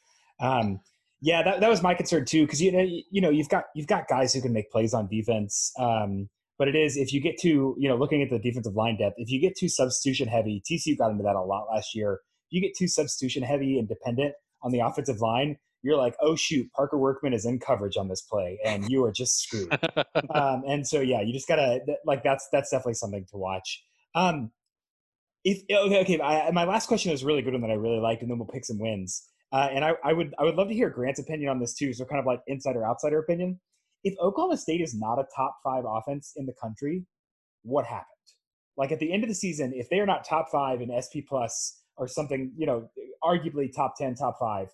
Um, 0.40 0.80
yeah, 1.20 1.42
that, 1.42 1.60
that 1.60 1.68
was 1.68 1.82
my 1.82 1.94
concern 1.94 2.24
too, 2.24 2.46
because 2.46 2.62
you 2.62 2.72
know 2.72 2.86
you 3.10 3.20
know 3.20 3.30
you've 3.30 3.48
got 3.48 3.64
you've 3.74 3.86
got 3.86 4.08
guys 4.08 4.32
who 4.32 4.40
can 4.40 4.52
make 4.52 4.70
plays 4.70 4.94
on 4.94 5.06
defense. 5.06 5.72
Um, 5.78 6.28
but 6.58 6.68
it 6.68 6.76
is 6.76 6.96
if 6.96 7.12
you 7.12 7.20
get 7.20 7.38
to 7.40 7.74
you 7.78 7.88
know 7.88 7.96
looking 7.96 8.22
at 8.22 8.30
the 8.30 8.38
defensive 8.38 8.74
line 8.74 8.96
depth, 8.96 9.16
if 9.18 9.30
you 9.30 9.40
get 9.40 9.56
too 9.56 9.68
substitution 9.68 10.28
heavy, 10.28 10.62
TCU 10.70 10.96
got 10.96 11.10
into 11.10 11.22
that 11.22 11.36
a 11.36 11.42
lot 11.42 11.66
last 11.72 11.94
year. 11.94 12.20
If 12.48 12.54
you 12.54 12.60
get 12.60 12.76
too 12.76 12.88
substitution 12.88 13.42
heavy 13.42 13.78
and 13.78 13.88
dependent 13.88 14.34
on 14.62 14.72
the 14.72 14.80
offensive 14.80 15.20
line, 15.20 15.56
you're 15.82 15.96
like, 15.96 16.16
oh 16.20 16.36
shoot, 16.36 16.70
Parker 16.72 16.98
Workman 16.98 17.34
is 17.34 17.44
in 17.44 17.58
coverage 17.58 17.96
on 17.96 18.08
this 18.08 18.22
play, 18.22 18.58
and 18.64 18.90
you 18.90 19.04
are 19.04 19.12
just 19.12 19.40
screwed 19.40 19.72
um, 20.34 20.62
and 20.66 20.86
so 20.86 21.00
yeah, 21.00 21.20
you 21.20 21.34
just 21.34 21.48
gotta 21.48 21.80
like 22.06 22.22
that's 22.22 22.48
that's 22.50 22.70
definitely 22.70 22.94
something 22.94 23.26
to 23.30 23.36
watch. 23.36 23.84
Um, 24.14 24.50
if 25.44 25.62
okay, 25.70 26.00
okay, 26.00 26.20
I, 26.20 26.50
my 26.50 26.64
last 26.64 26.86
question 26.86 27.12
is 27.12 27.22
a 27.22 27.26
really 27.26 27.42
good 27.42 27.52
one 27.52 27.62
that 27.62 27.70
I 27.70 27.74
really 27.74 28.00
liked, 28.00 28.22
and 28.22 28.30
then 28.30 28.38
we'll 28.38 28.48
pick 28.48 28.64
some 28.64 28.78
wins. 28.78 29.26
Uh, 29.52 29.68
and 29.72 29.84
I, 29.84 29.94
I 30.04 30.12
would 30.12 30.34
I 30.38 30.44
would 30.44 30.54
love 30.54 30.68
to 30.68 30.74
hear 30.74 30.90
Grant's 30.90 31.18
opinion 31.18 31.50
on 31.50 31.58
this 31.58 31.74
too. 31.74 31.92
So 31.92 32.04
kind 32.04 32.20
of 32.20 32.26
like 32.26 32.40
insider 32.46 32.84
outsider 32.84 33.18
opinion. 33.18 33.60
If 34.04 34.14
Oklahoma 34.20 34.56
State 34.56 34.80
is 34.80 34.94
not 34.94 35.18
a 35.18 35.24
top 35.34 35.56
five 35.62 35.84
offense 35.86 36.32
in 36.36 36.46
the 36.46 36.54
country, 36.60 37.04
what 37.62 37.84
happened? 37.84 38.06
Like 38.76 38.92
at 38.92 38.98
the 39.00 39.12
end 39.12 39.24
of 39.24 39.28
the 39.28 39.34
season, 39.34 39.72
if 39.74 39.90
they 39.90 39.98
are 40.00 40.06
not 40.06 40.24
top 40.24 40.46
five 40.50 40.80
in 40.80 40.90
SP 40.94 41.26
plus 41.28 41.82
or 41.96 42.06
something, 42.08 42.52
you 42.56 42.66
know, 42.66 42.88
arguably 43.22 43.74
top 43.74 43.94
ten, 43.98 44.14
top 44.14 44.36
five, 44.38 44.68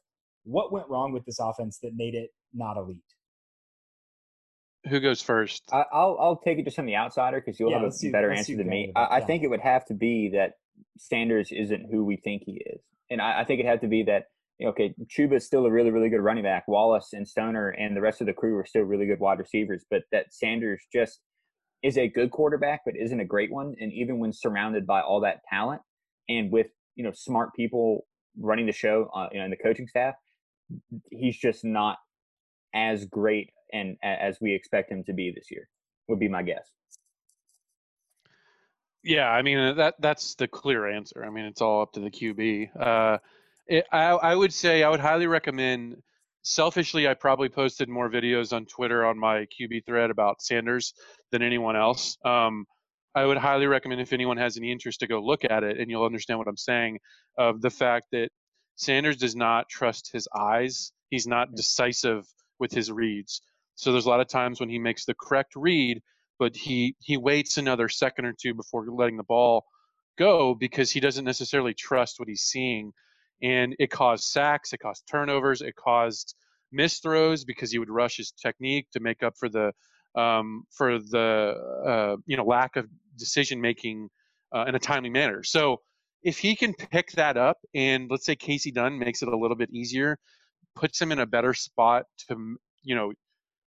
what 0.44 0.72
went 0.72 0.88
wrong 0.88 1.12
with 1.12 1.24
this 1.24 1.38
offense 1.40 1.78
that 1.82 1.92
made 1.94 2.14
it 2.14 2.30
not 2.52 2.76
elite? 2.76 2.98
Who 4.88 5.00
goes 5.00 5.22
first? 5.22 5.64
I, 5.72 5.84
I'll 5.90 6.16
I'll 6.20 6.36
take 6.36 6.58
it 6.58 6.64
just 6.64 6.76
from 6.76 6.86
the 6.86 6.96
outsider 6.96 7.40
because 7.40 7.58
you'll 7.58 7.70
Yeah, 7.70 7.78
have 7.78 7.82
a 7.82 7.86
let's 7.86 8.04
better 8.04 8.30
answer 8.30 8.56
than 8.56 8.68
me. 8.68 8.92
I, 8.94 9.00
I 9.04 9.18
yeah. 9.18 9.26
think 9.26 9.42
it 9.42 9.48
would 9.48 9.60
have 9.60 9.86
to 9.86 9.94
be 9.94 10.30
that 10.34 10.52
Sanders 10.98 11.50
isn't 11.50 11.90
who 11.90 12.04
we 12.04 12.16
think 12.16 12.42
he 12.44 12.62
is, 12.64 12.80
and 13.10 13.22
I, 13.22 13.40
I 13.40 13.44
think 13.44 13.60
it 13.60 13.66
had 13.66 13.80
to 13.80 13.88
be 13.88 14.02
that 14.04 14.12
you 14.12 14.20
know, 14.20 14.26
okay, 14.62 14.94
Chuba 15.06 15.36
is 15.36 15.46
still 15.46 15.66
a 15.66 15.70
really 15.70 15.90
really 15.90 16.08
good 16.08 16.20
running 16.20 16.44
back. 16.44 16.66
Wallace 16.68 17.12
and 17.12 17.26
Stoner 17.26 17.70
and 17.70 17.96
the 17.96 18.00
rest 18.00 18.20
of 18.20 18.26
the 18.26 18.32
crew 18.32 18.56
are 18.56 18.66
still 18.66 18.82
really 18.82 19.06
good 19.06 19.20
wide 19.20 19.38
receivers, 19.38 19.84
but 19.90 20.02
that 20.12 20.32
Sanders 20.32 20.82
just 20.92 21.20
is 21.82 21.98
a 21.98 22.08
good 22.08 22.30
quarterback, 22.30 22.82
but 22.84 22.96
isn't 22.96 23.20
a 23.20 23.24
great 23.24 23.52
one. 23.52 23.74
And 23.80 23.92
even 23.92 24.18
when 24.18 24.32
surrounded 24.32 24.86
by 24.86 25.02
all 25.02 25.20
that 25.20 25.40
talent 25.48 25.82
and 26.28 26.50
with 26.50 26.68
you 26.94 27.04
know 27.04 27.12
smart 27.12 27.54
people 27.54 28.06
running 28.38 28.66
the 28.66 28.72
show, 28.72 29.10
uh, 29.14 29.28
you 29.32 29.38
know, 29.38 29.44
and 29.44 29.52
the 29.52 29.56
coaching 29.56 29.88
staff, 29.88 30.14
he's 31.10 31.36
just 31.36 31.64
not 31.64 31.98
as 32.74 33.04
great 33.06 33.50
and 33.72 33.96
as 34.02 34.38
we 34.40 34.54
expect 34.54 34.90
him 34.90 35.04
to 35.04 35.12
be 35.12 35.32
this 35.34 35.50
year. 35.50 35.68
Would 36.08 36.20
be 36.20 36.28
my 36.28 36.42
guess. 36.42 36.70
Yeah, 39.02 39.28
I 39.28 39.42
mean 39.42 39.58
uh, 39.58 39.72
that 39.74 39.94
that's 40.00 40.34
the 40.34 40.48
clear 40.48 40.86
answer. 40.88 41.24
I 41.24 41.30
mean, 41.30 41.44
it's 41.44 41.60
all 41.60 41.82
up 41.82 41.92
to 41.92 42.00
the 42.00 42.10
QB. 42.10 42.70
Uh, 42.78 43.18
it, 43.66 43.86
I 43.92 44.10
I 44.10 44.34
would 44.34 44.52
say 44.52 44.82
I 44.82 44.90
would 44.90 45.00
highly 45.00 45.26
recommend. 45.26 45.96
Selfishly, 46.42 47.08
I 47.08 47.14
probably 47.14 47.48
posted 47.48 47.88
more 47.88 48.08
videos 48.08 48.52
on 48.52 48.66
Twitter 48.66 49.04
on 49.04 49.18
my 49.18 49.46
QB 49.46 49.84
thread 49.84 50.10
about 50.10 50.40
Sanders 50.40 50.94
than 51.32 51.42
anyone 51.42 51.74
else. 51.74 52.16
Um, 52.24 52.66
I 53.16 53.26
would 53.26 53.36
highly 53.36 53.66
recommend 53.66 54.00
if 54.00 54.12
anyone 54.12 54.36
has 54.36 54.56
any 54.56 54.70
interest 54.70 55.00
to 55.00 55.08
go 55.08 55.20
look 55.20 55.42
at 55.44 55.64
it, 55.64 55.80
and 55.80 55.90
you'll 55.90 56.04
understand 56.04 56.38
what 56.38 56.46
I'm 56.46 56.56
saying. 56.56 57.00
Of 57.36 57.60
the 57.62 57.70
fact 57.70 58.06
that 58.12 58.28
Sanders 58.76 59.16
does 59.16 59.34
not 59.34 59.68
trust 59.68 60.10
his 60.12 60.28
eyes. 60.36 60.92
He's 61.10 61.26
not 61.26 61.54
decisive 61.54 62.24
with 62.60 62.72
his 62.72 62.92
reads. 62.92 63.42
So 63.74 63.90
there's 63.90 64.06
a 64.06 64.10
lot 64.10 64.20
of 64.20 64.28
times 64.28 64.60
when 64.60 64.68
he 64.68 64.78
makes 64.78 65.04
the 65.04 65.14
correct 65.14 65.54
read, 65.56 66.00
but 66.38 66.56
he 66.56 66.94
he 67.00 67.16
waits 67.16 67.58
another 67.58 67.88
second 67.88 68.24
or 68.26 68.34
two 68.40 68.54
before 68.54 68.86
letting 68.88 69.16
the 69.16 69.24
ball 69.24 69.64
go 70.16 70.54
because 70.54 70.90
he 70.90 71.00
doesn't 71.00 71.24
necessarily 71.24 71.74
trust 71.74 72.18
what 72.18 72.28
he's 72.28 72.42
seeing 72.42 72.92
and 73.42 73.74
it 73.78 73.90
caused 73.90 74.24
sacks 74.24 74.72
it 74.72 74.78
caused 74.78 75.02
turnovers 75.06 75.60
it 75.60 75.76
caused 75.76 76.34
missed 76.72 77.02
throws 77.02 77.44
because 77.44 77.70
he 77.70 77.78
would 77.78 77.90
rush 77.90 78.16
his 78.16 78.32
technique 78.32 78.86
to 78.92 79.00
make 79.00 79.22
up 79.22 79.34
for 79.38 79.48
the 79.48 79.72
um, 80.16 80.64
for 80.70 80.98
the 80.98 81.54
uh, 81.86 82.16
you 82.26 82.36
know 82.36 82.44
lack 82.44 82.76
of 82.76 82.86
decision 83.18 83.60
making 83.60 84.08
uh, 84.54 84.64
in 84.66 84.74
a 84.74 84.78
timely 84.78 85.10
manner. 85.10 85.42
So 85.42 85.80
if 86.22 86.38
he 86.38 86.56
can 86.56 86.74
pick 86.74 87.12
that 87.12 87.36
up, 87.36 87.58
and 87.74 88.10
let's 88.10 88.24
say 88.24 88.34
Casey 88.34 88.70
Dunn 88.70 88.98
makes 88.98 89.22
it 89.22 89.28
a 89.28 89.36
little 89.36 89.56
bit 89.56 89.70
easier, 89.70 90.18
puts 90.74 91.00
him 91.00 91.12
in 91.12 91.20
a 91.20 91.26
better 91.26 91.54
spot 91.54 92.04
to 92.28 92.56
you 92.82 92.94
know 92.94 93.12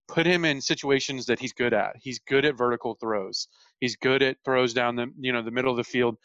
put 0.08 0.26
him 0.26 0.44
in 0.44 0.60
situations 0.60 1.28
that 1.28 1.40
he's 1.40 1.54
good 1.54 1.74
at. 1.74 1.96
He's 2.02 2.20
good 2.20 2.44
at 2.46 2.58
vertical 2.58 2.96
throws. 2.96 3.48
He's 3.80 3.96
good 3.96 4.24
at 4.24 4.38
throws 4.44 4.74
down 4.74 4.96
the 4.96 5.08
you 5.20 5.32
know 5.32 5.44
the 5.44 5.52
middle 5.52 5.72
of 5.72 5.78
the 5.78 5.84
field, 5.84 6.18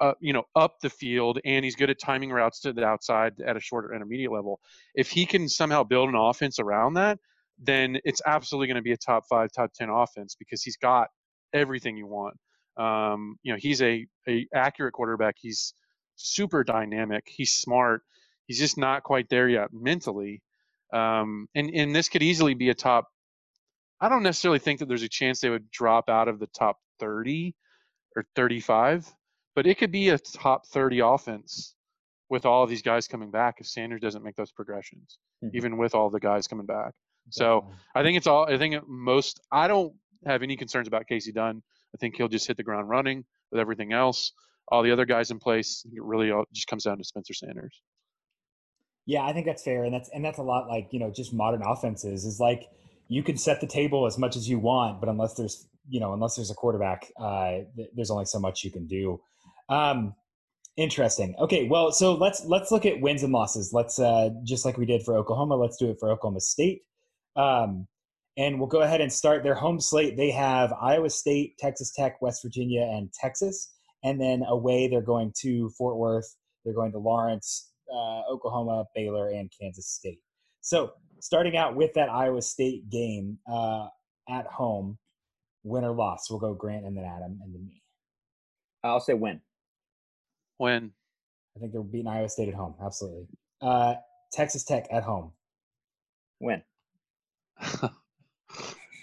uh, 0.00 0.14
you 0.20 0.32
know 0.32 0.44
up 0.56 0.80
the 0.80 0.90
field, 0.90 1.38
and 1.44 1.64
he's 1.64 1.76
good 1.76 1.90
at 1.90 2.00
timing 2.00 2.30
routes 2.30 2.60
to 2.60 2.72
the 2.72 2.84
outside 2.84 3.34
at 3.44 3.56
a 3.56 3.60
shorter 3.60 3.94
intermediate 3.94 4.32
level. 4.32 4.60
If 4.94 5.10
he 5.10 5.26
can 5.26 5.48
somehow 5.48 5.84
build 5.84 6.08
an 6.08 6.14
offense 6.14 6.58
around 6.58 6.94
that, 6.94 7.18
then 7.58 7.98
it's 8.04 8.22
absolutely 8.26 8.68
going 8.68 8.76
to 8.76 8.82
be 8.82 8.92
a 8.92 8.96
top 8.96 9.24
five, 9.28 9.50
top 9.52 9.72
ten 9.74 9.90
offense 9.90 10.34
because 10.38 10.62
he's 10.62 10.76
got 10.76 11.08
everything 11.52 11.96
you 11.96 12.06
want. 12.06 12.36
Um, 12.76 13.36
you 13.42 13.52
know, 13.52 13.58
he's 13.60 13.82
a 13.82 14.06
a 14.28 14.46
accurate 14.54 14.94
quarterback. 14.94 15.36
He's 15.38 15.74
super 16.16 16.64
dynamic. 16.64 17.24
He's 17.26 17.52
smart. 17.52 18.02
He's 18.46 18.58
just 18.58 18.78
not 18.78 19.02
quite 19.02 19.28
there 19.28 19.48
yet 19.48 19.68
mentally. 19.72 20.42
Um, 20.92 21.46
and 21.54 21.70
and 21.70 21.94
this 21.94 22.08
could 22.08 22.22
easily 22.22 22.54
be 22.54 22.70
a 22.70 22.74
top. 22.74 23.06
I 24.00 24.08
don't 24.08 24.22
necessarily 24.22 24.58
think 24.58 24.80
that 24.80 24.88
there's 24.88 25.02
a 25.02 25.08
chance 25.08 25.40
they 25.40 25.50
would 25.50 25.70
drop 25.70 26.08
out 26.08 26.28
of 26.28 26.38
the 26.38 26.46
top 26.46 26.78
30 27.00 27.54
or 28.16 28.24
35, 28.34 29.06
but 29.54 29.66
it 29.66 29.78
could 29.78 29.92
be 29.92 30.10
a 30.10 30.18
top 30.18 30.66
30 30.66 31.00
offense 31.00 31.74
with 32.28 32.46
all 32.46 32.62
of 32.62 32.70
these 32.70 32.82
guys 32.82 33.08
coming 33.08 33.30
back 33.30 33.56
if 33.58 33.66
Sanders 33.66 34.00
doesn't 34.00 34.22
make 34.22 34.36
those 34.36 34.52
progressions, 34.52 35.18
mm-hmm. 35.44 35.56
even 35.56 35.76
with 35.76 35.94
all 35.94 36.10
the 36.10 36.20
guys 36.20 36.46
coming 36.46 36.66
back. 36.66 36.92
So 37.30 37.68
I 37.94 38.02
think 38.02 38.16
it's 38.16 38.26
all. 38.26 38.50
I 38.50 38.58
think 38.58 38.76
most. 38.88 39.40
I 39.52 39.68
don't 39.68 39.92
have 40.26 40.42
any 40.42 40.56
concerns 40.56 40.88
about 40.88 41.06
Casey 41.06 41.32
Dunn. 41.32 41.62
I 41.94 41.98
think 41.98 42.16
he'll 42.16 42.28
just 42.28 42.46
hit 42.46 42.56
the 42.56 42.62
ground 42.62 42.88
running 42.88 43.24
with 43.50 43.60
everything 43.60 43.92
else. 43.92 44.32
All 44.68 44.82
the 44.82 44.90
other 44.90 45.04
guys 45.04 45.30
in 45.30 45.38
place. 45.38 45.84
It 45.92 46.02
really 46.02 46.30
all 46.30 46.44
just 46.52 46.66
comes 46.66 46.84
down 46.84 46.98
to 46.98 47.04
Spencer 47.04 47.34
Sanders. 47.34 47.82
Yeah, 49.06 49.24
I 49.24 49.32
think 49.32 49.46
that's 49.46 49.62
fair, 49.62 49.84
and 49.84 49.92
that's 49.92 50.08
and 50.10 50.24
that's 50.24 50.38
a 50.38 50.42
lot 50.42 50.68
like 50.68 50.88
you 50.92 50.98
know 50.98 51.10
just 51.10 51.32
modern 51.32 51.62
offenses 51.62 52.24
is 52.24 52.38
like 52.40 52.68
you 53.08 53.22
can 53.22 53.36
set 53.36 53.60
the 53.60 53.66
table 53.66 54.06
as 54.06 54.18
much 54.18 54.36
as 54.36 54.48
you 54.48 54.58
want, 54.58 55.00
but 55.00 55.08
unless 55.08 55.34
there's 55.34 55.66
you 55.88 56.00
know 56.00 56.12
unless 56.12 56.36
there's 56.36 56.50
a 56.50 56.54
quarterback, 56.54 57.10
uh, 57.18 57.58
there's 57.94 58.10
only 58.10 58.24
so 58.24 58.38
much 58.38 58.64
you 58.64 58.70
can 58.70 58.86
do. 58.86 59.20
Um, 59.70 60.14
interesting. 60.76 61.34
Okay, 61.38 61.68
well, 61.68 61.92
so 61.92 62.14
let's 62.14 62.44
let's 62.44 62.70
look 62.70 62.84
at 62.84 63.00
wins 63.00 63.22
and 63.22 63.32
losses. 63.32 63.72
Let's 63.72 63.98
uh, 63.98 64.30
just 64.44 64.64
like 64.64 64.76
we 64.76 64.84
did 64.84 65.02
for 65.02 65.16
Oklahoma, 65.16 65.56
let's 65.56 65.76
do 65.76 65.90
it 65.90 65.96
for 65.98 66.10
Oklahoma 66.10 66.40
State. 66.40 66.82
Um, 67.36 67.86
and 68.36 68.58
we'll 68.58 68.68
go 68.68 68.82
ahead 68.82 69.00
and 69.00 69.12
start 69.12 69.42
their 69.42 69.54
home 69.54 69.80
slate. 69.80 70.16
They 70.16 70.30
have 70.30 70.72
Iowa 70.80 71.10
State, 71.10 71.58
Texas 71.58 71.92
Tech, 71.92 72.20
West 72.20 72.42
Virginia, 72.42 72.82
and 72.82 73.12
Texas. 73.12 73.72
And 74.02 74.20
then 74.20 74.42
away, 74.48 74.88
they're 74.88 75.02
going 75.02 75.32
to 75.40 75.70
Fort 75.70 75.96
Worth, 75.96 76.36
they're 76.64 76.74
going 76.74 76.92
to 76.92 76.98
Lawrence, 76.98 77.72
uh, 77.92 78.22
Oklahoma, 78.30 78.86
Baylor, 78.94 79.28
and 79.28 79.50
Kansas 79.58 79.88
State. 79.88 80.20
So, 80.62 80.92
starting 81.20 81.56
out 81.56 81.76
with 81.76 81.92
that 81.94 82.08
Iowa 82.08 82.40
State 82.40 82.88
game 82.88 83.38
uh, 83.50 83.88
at 84.28 84.46
home, 84.46 84.98
win 85.64 85.84
or 85.84 85.92
loss. 85.92 86.30
We'll 86.30 86.38
go 86.38 86.54
Grant 86.54 86.86
and 86.86 86.96
then 86.96 87.04
Adam 87.04 87.38
and 87.42 87.54
then 87.54 87.66
me. 87.66 87.82
I'll 88.82 89.00
say 89.00 89.14
win. 89.14 89.40
Win. 90.60 90.92
I 91.56 91.60
think 91.60 91.72
they're 91.72 91.82
beating 91.82 92.06
Iowa 92.06 92.28
State 92.28 92.48
at 92.48 92.54
home. 92.54 92.74
Absolutely. 92.84 93.26
Uh, 93.60 93.94
Texas 94.30 94.62
Tech 94.62 94.86
at 94.92 95.02
home. 95.02 95.32
Win. 96.38 96.62
this 97.60 97.90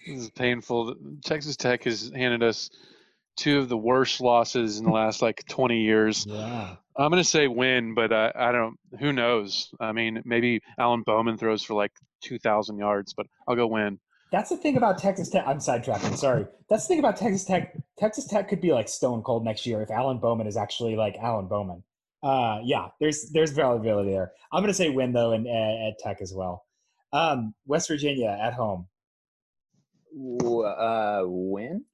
is 0.05 0.29
painful. 0.29 0.95
Texas 1.25 1.57
Tech 1.57 1.83
has 1.83 2.11
handed 2.15 2.43
us 2.43 2.69
two 3.35 3.59
of 3.59 3.69
the 3.69 3.77
worst 3.77 4.21
losses 4.21 4.77
in 4.77 4.85
the 4.85 4.91
last 5.01 5.21
like 5.21 5.43
20 5.49 5.81
years. 5.81 6.25
Yeah. 6.27 6.75
I'm 6.95 7.11
going 7.11 7.21
to 7.21 7.29
say 7.29 7.47
win, 7.47 7.93
but 7.95 8.13
I, 8.13 8.31
I 8.35 8.51
don't. 8.51 8.75
Who 8.99 9.11
knows? 9.11 9.69
I 9.79 9.91
mean, 9.91 10.21
maybe 10.25 10.61
Alan 10.79 11.03
Bowman 11.05 11.37
throws 11.37 11.63
for 11.63 11.73
like 11.73 11.91
2,000 12.23 12.77
yards, 12.77 13.13
but 13.13 13.27
I'll 13.47 13.55
go 13.55 13.67
win. 13.67 13.99
That's 14.31 14.49
the 14.49 14.57
thing 14.57 14.75
about 14.75 14.97
Texas 14.97 15.29
Tech. 15.29 15.45
I'm 15.47 15.59
sidetracking. 15.59 16.17
Sorry. 16.17 16.45
That's 16.69 16.83
the 16.83 16.89
thing 16.89 16.99
about 16.99 17.17
Texas 17.17 17.45
Tech. 17.45 17.75
Texas 17.97 18.25
Tech 18.25 18.49
could 18.49 18.59
be 18.59 18.73
like 18.73 18.89
stone 18.89 19.21
cold 19.21 19.45
next 19.45 19.65
year 19.65 19.81
if 19.81 19.89
Alan 19.89 20.17
Bowman 20.17 20.47
is 20.47 20.57
actually 20.57 20.95
like 20.95 21.15
Alan 21.21 21.47
Bowman. 21.47 21.83
Uh, 22.23 22.59
yeah, 22.63 22.87
there's 22.99 23.29
there's 23.29 23.51
variability 23.51 24.11
there. 24.11 24.31
I'm 24.51 24.61
going 24.61 24.69
to 24.69 24.73
say 24.73 24.89
win 24.89 25.13
though, 25.13 25.31
and 25.31 25.47
at 25.47 25.99
Tech 25.99 26.17
as 26.21 26.33
well. 26.33 26.65
Um, 27.13 27.53
West 27.65 27.87
Virginia 27.87 28.37
at 28.41 28.53
home. 28.53 28.87
Uh, 30.13 31.23
win. 31.25 31.85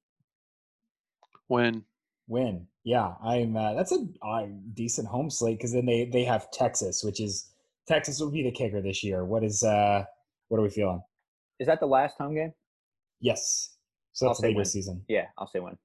Win. 1.48 1.84
Win. 2.26 2.66
Yeah, 2.84 3.14
I'm. 3.22 3.56
Uh, 3.56 3.74
that's 3.74 3.92
a 3.92 4.06
uh, 4.22 4.46
decent 4.72 5.08
home 5.08 5.30
slate 5.30 5.58
because 5.58 5.72
then 5.72 5.86
they 5.86 6.06
they 6.06 6.24
have 6.24 6.50
Texas, 6.50 7.04
which 7.04 7.20
is 7.20 7.50
Texas 7.86 8.18
will 8.18 8.30
be 8.30 8.42
the 8.42 8.50
kicker 8.50 8.80
this 8.80 9.04
year. 9.04 9.24
What 9.24 9.44
is 9.44 9.62
uh, 9.62 10.04
what 10.48 10.58
are 10.58 10.62
we 10.62 10.70
feeling? 10.70 11.02
Is 11.60 11.66
that 11.66 11.80
the 11.80 11.86
last 11.86 12.16
home 12.18 12.34
game? 12.34 12.52
Yes. 13.20 13.76
So 14.12 14.26
that's 14.26 14.40
the 14.40 14.64
season. 14.64 15.02
Yeah, 15.08 15.26
I'll 15.38 15.48
say 15.48 15.60
win. 15.60 15.76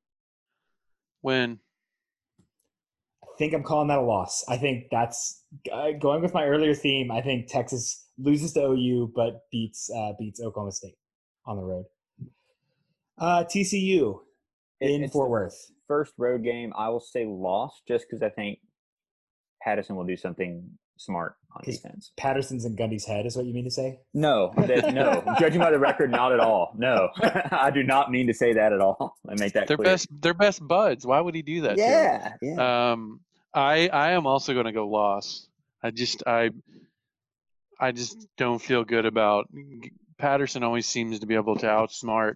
Win. 1.22 1.59
I 3.24 3.28
think 3.38 3.53
I'm 3.53 3.63
calling 3.63 3.88
that 3.88 3.97
a 3.97 4.01
loss. 4.01 4.43
I 4.47 4.57
think 4.57 4.86
that's 4.91 5.43
uh, 5.72 5.91
going 5.99 6.22
with 6.22 6.34
my 6.34 6.45
earlier 6.45 6.76
theme. 6.76 7.11
I 7.11 7.22
think 7.22 7.47
Texas 7.47 8.05
loses 8.17 8.53
to 8.53 8.65
OU, 8.65 9.13
but 9.15 9.41
beats 9.51 9.89
uh, 9.95 10.11
beats 10.20 10.41
Oklahoma 10.41 10.72
State 10.72 10.95
on 11.45 11.57
the 11.57 11.63
road. 11.63 11.86
Uh, 13.17 13.43
TCU 13.43 14.20
in 14.82 15.03
it's 15.03 15.13
Fort 15.13 15.30
Worth. 15.30 15.72
First 15.88 16.13
road 16.17 16.43
game, 16.43 16.72
I 16.78 16.89
will 16.89 16.99
say 16.99 17.26
loss, 17.26 17.82
just 17.88 18.05
because 18.07 18.22
I 18.22 18.30
think 18.30 18.59
Patterson 19.61 19.95
will 19.95 20.05
do 20.05 20.17
something 20.17 20.70
smart 21.00 21.36
on 21.56 21.64
defense. 21.64 22.12
Patterson's 22.18 22.66
in 22.66 22.76
Gundy's 22.76 23.06
head, 23.06 23.26
is 23.26 23.36
what 23.36 23.45
you 23.45 23.54
mean 23.54 23.64
to 23.64 23.72
say? 23.72 24.00
No, 24.14 24.54
that, 24.58 24.93
no. 24.93 25.24
Judging 25.39 25.60
by 25.60 25.72
the 25.72 25.80
record, 25.80 26.12
not 26.12 26.32
at 26.32 26.39
all. 26.39 26.74
No, 26.78 27.10
I 27.52 27.72
do 27.72 27.84
not 27.84 28.12
mean 28.12 28.28
to 28.28 28.34
say 28.34 28.54
that 28.54 28.74
at 28.74 28.82
all. 28.82 29.18
I 29.28 29.36
make 29.36 29.54
that 29.54 29.68
they're 29.68 29.78
clear. 29.78 29.86
best. 29.86 30.08
They're 30.22 30.34
best 30.34 30.66
buds. 30.66 31.06
Why 31.06 31.20
would 31.20 31.34
he 31.34 31.41
do 31.41 31.62
that? 31.62 31.78
Yeah, 31.78 32.34
yeah. 32.41 32.91
Um, 32.91 33.22
I 33.54 33.88
I 33.88 34.12
am 34.12 34.28
also 34.28 34.54
going 34.54 34.66
to 34.66 34.72
go 34.72 34.88
loss. 34.88 35.47
I 35.82 35.91
just 35.91 36.24
I 36.28 36.52
I 37.80 37.91
just 37.91 38.28
don't 38.38 38.60
feel 38.60 38.84
good 38.84 39.06
about 39.06 39.50
Patterson. 40.18 40.64
Always 40.64 40.86
seems 40.86 41.20
to 41.20 41.26
be 41.26 41.36
able 41.36 41.56
to 41.58 41.66
outsmart, 41.66 42.36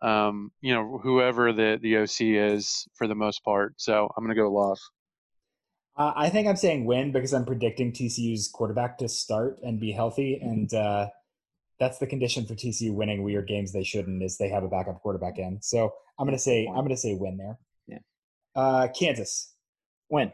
um, 0.00 0.52
you 0.60 0.74
know, 0.74 0.98
whoever 1.02 1.52
the 1.52 1.78
the 1.82 1.98
OC 1.98 2.52
is 2.52 2.86
for 2.94 3.08
the 3.08 3.16
most 3.16 3.42
part. 3.44 3.74
So 3.78 4.08
I'm 4.16 4.24
going 4.24 4.34
to 4.34 4.40
go 4.40 4.50
loss. 4.50 4.90
Uh, 5.96 6.12
I 6.16 6.28
think 6.28 6.48
I'm 6.48 6.56
saying 6.56 6.84
win 6.86 7.12
because 7.12 7.32
I'm 7.32 7.44
predicting 7.44 7.92
TCU's 7.92 8.48
quarterback 8.48 8.98
to 8.98 9.08
start 9.08 9.60
and 9.62 9.78
be 9.78 9.92
healthy, 9.92 10.40
and 10.42 10.72
uh, 10.74 11.08
that's 11.78 11.98
the 11.98 12.06
condition 12.06 12.46
for 12.46 12.54
TCU 12.54 12.92
winning 12.92 13.22
weird 13.22 13.46
games 13.46 13.72
they 13.72 13.84
shouldn't 13.84 14.22
is 14.22 14.36
they 14.36 14.48
have 14.48 14.64
a 14.64 14.68
backup 14.68 15.00
quarterback 15.00 15.38
in. 15.38 15.60
So 15.62 15.92
I'm 16.18 16.26
going 16.26 16.36
to 16.36 16.42
say 16.42 16.66
I'm 16.66 16.76
going 16.76 16.88
to 16.88 16.96
say 16.96 17.14
win 17.14 17.36
there. 17.36 17.58
Yeah. 17.86 17.98
Uh, 18.56 18.88
Kansas. 18.88 19.52
Win. 20.08 20.32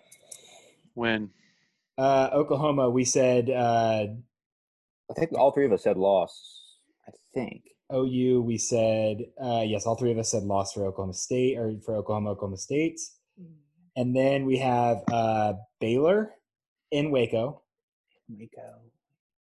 Win. 0.95 1.31
Uh, 1.99 2.31
Oklahoma, 2.33 2.89
we 2.89 3.05
said. 3.05 3.51
Uh, 3.51 4.07
I 5.11 5.15
think 5.15 5.33
all 5.33 5.51
three 5.51 5.67
of 5.67 5.73
us 5.73 5.83
said 5.83 5.97
loss. 5.97 6.77
I 7.07 7.13
think. 7.35 7.65
OU, 7.93 8.43
we 8.43 8.57
said 8.57 9.19
uh, 9.43 9.65
yes. 9.67 9.85
All 9.85 9.97
three 9.97 10.13
of 10.13 10.19
us 10.19 10.31
said 10.31 10.45
loss 10.45 10.73
for 10.73 10.87
Oklahoma 10.87 11.15
State 11.15 11.59
or 11.59 11.75
for 11.85 11.97
Oklahoma, 11.97 12.31
Oklahoma 12.31 12.57
State, 12.57 13.01
and 14.01 14.17
then 14.17 14.47
we 14.47 14.57
have 14.57 15.03
uh, 15.13 15.53
Baylor 15.79 16.31
in 16.91 17.11
Waco. 17.11 17.61
Waco. 18.31 18.81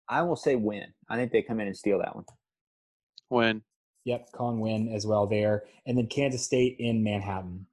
I 0.10 0.24
will 0.24 0.36
say 0.36 0.56
win. 0.56 0.94
I 1.08 1.16
think 1.16 1.32
they 1.32 1.44
come 1.44 1.60
in 1.60 1.68
and 1.68 1.78
steal 1.78 2.00
that 2.00 2.16
one. 2.16 2.26
Win. 3.30 3.62
Yep, 4.06 4.32
Con 4.34 4.60
win 4.60 4.92
as 4.92 5.06
well 5.06 5.28
there, 5.28 5.66
and 5.86 5.96
then 5.96 6.08
Kansas 6.08 6.44
State 6.44 6.78
in 6.80 7.04
Manhattan. 7.04 7.68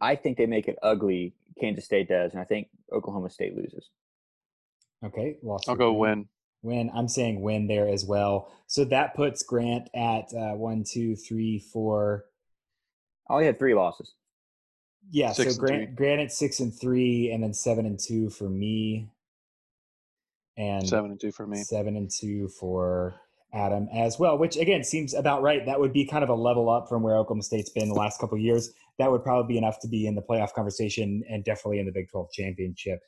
I 0.00 0.14
think 0.14 0.38
they 0.38 0.46
make 0.46 0.68
it 0.68 0.78
ugly. 0.80 1.34
Kansas 1.60 1.86
State 1.86 2.08
does, 2.08 2.32
and 2.32 2.40
I 2.40 2.44
think 2.44 2.68
Oklahoma 2.92 3.28
State 3.28 3.56
loses. 3.56 3.90
Okay, 5.04 5.38
lost. 5.42 5.68
I'll 5.68 5.74
go 5.74 5.92
win. 5.92 6.28
Win. 6.62 6.90
I'm 6.94 7.08
saying 7.08 7.40
win 7.40 7.66
there 7.66 7.88
as 7.88 8.04
well. 8.04 8.52
So 8.68 8.84
that 8.84 9.16
puts 9.16 9.42
Grant 9.42 9.88
at 9.92 10.32
uh, 10.34 10.54
one, 10.54 10.84
two, 10.88 11.16
three, 11.16 11.58
four. 11.58 12.26
Oh, 13.28 13.38
he 13.38 13.46
had 13.46 13.58
three 13.58 13.74
losses. 13.74 14.14
Yeah, 15.10 15.32
six 15.32 15.54
so 15.54 15.60
Grant, 15.60 15.96
Grant 15.96 16.20
at 16.20 16.32
six 16.32 16.60
and 16.60 16.72
three, 16.72 17.30
and 17.32 17.42
then 17.42 17.52
seven 17.52 17.86
and 17.86 17.98
two 17.98 18.30
for 18.30 18.48
me, 18.48 19.08
and 20.56 20.88
seven 20.88 21.10
and 21.10 21.20
two 21.20 21.32
for 21.32 21.46
me. 21.46 21.62
Seven 21.62 21.96
and 21.96 22.10
two 22.10 22.48
for 22.48 23.20
Adam 23.52 23.88
as 23.92 24.18
well, 24.18 24.38
which 24.38 24.56
again 24.56 24.84
seems 24.84 25.14
about 25.14 25.42
right. 25.42 25.66
That 25.66 25.80
would 25.80 25.92
be 25.92 26.06
kind 26.06 26.22
of 26.22 26.30
a 26.30 26.34
level 26.34 26.70
up 26.70 26.88
from 26.88 27.02
where 27.02 27.16
Oklahoma 27.16 27.42
State's 27.42 27.70
been 27.70 27.88
the 27.88 27.94
last 27.94 28.20
couple 28.20 28.38
years. 28.38 28.70
That 28.98 29.10
would 29.10 29.24
probably 29.24 29.54
be 29.54 29.58
enough 29.58 29.80
to 29.80 29.88
be 29.88 30.06
in 30.06 30.14
the 30.14 30.22
playoff 30.22 30.52
conversation 30.52 31.24
and 31.28 31.44
definitely 31.44 31.80
in 31.80 31.86
the 31.86 31.92
Big 31.92 32.08
12 32.10 32.30
championship. 32.32 33.00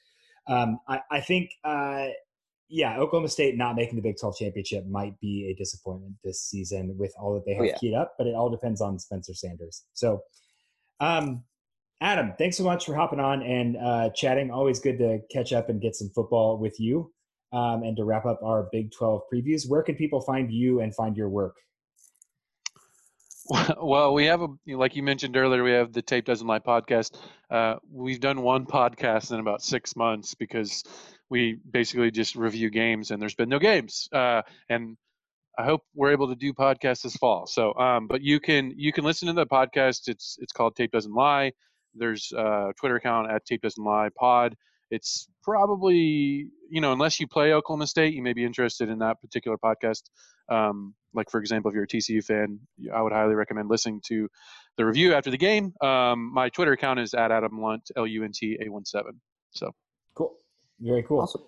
Um, 0.49 0.81
I, 0.89 1.01
I, 1.11 1.21
think 1.21 1.53
uh, 1.63 2.07
yeah, 2.69 2.99
Oklahoma 2.99 3.29
State 3.29 3.57
not 3.57 3.77
making 3.77 3.97
the 3.97 4.03
Big 4.03 4.17
12 4.19 4.39
championship 4.39 4.87
might 4.87 5.21
be 5.21 5.51
a 5.51 5.55
disappointment 5.55 6.15
this 6.25 6.41
season 6.41 6.97
with 6.99 7.15
all 7.21 7.35
that 7.35 7.45
they 7.45 7.55
have 7.55 7.63
oh, 7.63 7.67
yeah. 7.67 7.79
keyed 7.79 7.95
up, 7.95 8.15
but 8.19 8.27
it 8.27 8.35
all 8.35 8.51
depends 8.51 8.81
on 8.81 8.99
Spencer 8.99 9.35
Sanders. 9.35 9.85
So, 9.93 10.23
um, 10.99 11.45
Adam, 12.03 12.33
thanks 12.37 12.57
so 12.57 12.65
much 12.65 12.85
for 12.85 12.97
hopping 12.97 13.21
on 13.21 13.43
and 13.45 13.77
uh, 13.77 14.11
chatting. 14.11 14.51
Always 14.51 14.81
good 14.81 14.99
to 14.99 15.21
catch 15.31 15.53
up 15.53 15.69
and 15.69 15.81
get 15.81 15.95
some 15.95 16.11
football 16.13 16.59
with 16.59 16.81
you. 16.81 17.13
Um, 17.53 17.85
and 17.85 17.97
to 17.97 18.05
wrap 18.05 18.27
up 18.27 18.41
our 18.43 18.69
Big 18.73 18.91
12 18.91 19.23
previews, 19.33 19.69
where 19.69 19.85
can 19.85 19.95
people 19.95 20.21
find 20.21 20.51
you 20.51 20.81
and 20.81 20.93
find 20.95 21.17
your 21.17 21.29
work? 21.29 21.55
Well, 23.81 24.15
we 24.15 24.27
have 24.27 24.41
a 24.41 24.49
like 24.69 24.97
you 24.97 25.03
mentioned 25.03 25.37
earlier, 25.37 25.63
we 25.63 25.73
have 25.73 25.93
the 25.93 26.01
Tape 26.01 26.25
Doesn't 26.25 26.47
Lie 26.47 26.61
podcast. 26.61 27.19
Uh, 27.51 27.75
we've 27.91 28.21
done 28.21 28.43
one 28.43 28.67
podcast 28.67 29.33
in 29.33 29.41
about 29.41 29.63
six 29.63 29.97
months 29.97 30.35
because 30.35 30.85
we 31.29 31.59
basically 31.71 32.11
just 32.11 32.37
review 32.37 32.71
games, 32.71 33.11
and 33.11 33.21
there's 33.21 33.35
been 33.35 33.49
no 33.49 33.59
games. 33.59 34.09
Uh, 34.13 34.43
and 34.69 34.97
I 35.59 35.65
hope 35.65 35.83
we're 35.95 36.13
able 36.13 36.29
to 36.29 36.37
do 36.37 36.53
podcasts 36.53 37.03
this 37.03 37.17
fall. 37.17 37.47
So, 37.47 37.75
um, 37.75 38.07
but 38.07 38.23
you 38.23 38.39
can 38.39 38.73
you 38.77 38.93
can 38.93 39.05
listen 39.05 39.27
to 39.27 39.35
the 39.35 39.47
podcast. 39.47 40.09
It's 40.09 40.39
it's 40.41 40.53
called 40.53 40.77
Tape 40.77 40.93
Doesn't 40.93 41.13
Lie. 41.13 41.53
There's 41.95 42.33
a 42.33 42.73
Twitter 42.79 42.97
account 42.97 43.31
at 43.31 43.45
Tape 43.45 43.63
Doesn't 43.63 43.83
Lie 43.83 44.11
Pod. 44.19 44.57
It's 44.91 45.29
probably 45.43 46.49
you 46.71 46.81
know 46.81 46.93
unless 46.93 47.19
you 47.19 47.27
play 47.27 47.53
Oklahoma 47.53 47.87
State, 47.87 48.15
you 48.15 48.23
may 48.23 48.33
be 48.33 48.45
interested 48.45 48.89
in 48.89 48.99
that 48.99 49.21
particular 49.21 49.57
podcast. 49.57 50.03
Um, 50.49 50.95
like 51.15 51.31
for 51.31 51.41
example, 51.41 51.71
if 51.71 51.75
you're 51.75 51.85
a 51.85 51.89
TCU 51.89 52.25
fan, 52.25 52.61
I 52.95 53.01
would 53.03 53.13
highly 53.13 53.35
recommend 53.35 53.69
listening 53.69 54.01
to 54.07 54.29
the 54.77 54.85
review 54.85 55.15
after 55.15 55.31
the 55.31 55.39
game. 55.39 55.73
Um, 55.81 56.33
my 56.33 56.49
Twitter 56.49 56.73
account 56.73 57.01
is 57.01 57.15
at 57.15 57.31
Adam 57.31 57.61
Lunt 57.61 57.91
L 57.97 58.07
U 58.07 58.25
N 58.25 58.33
T 58.33 58.59
A 58.65 58.71
one 58.71 58.85
seven. 58.85 59.21
So 59.51 59.73
cool. 60.15 60.35
Very 60.81 61.03
cool. 61.03 61.21
Awesome. 61.21 61.43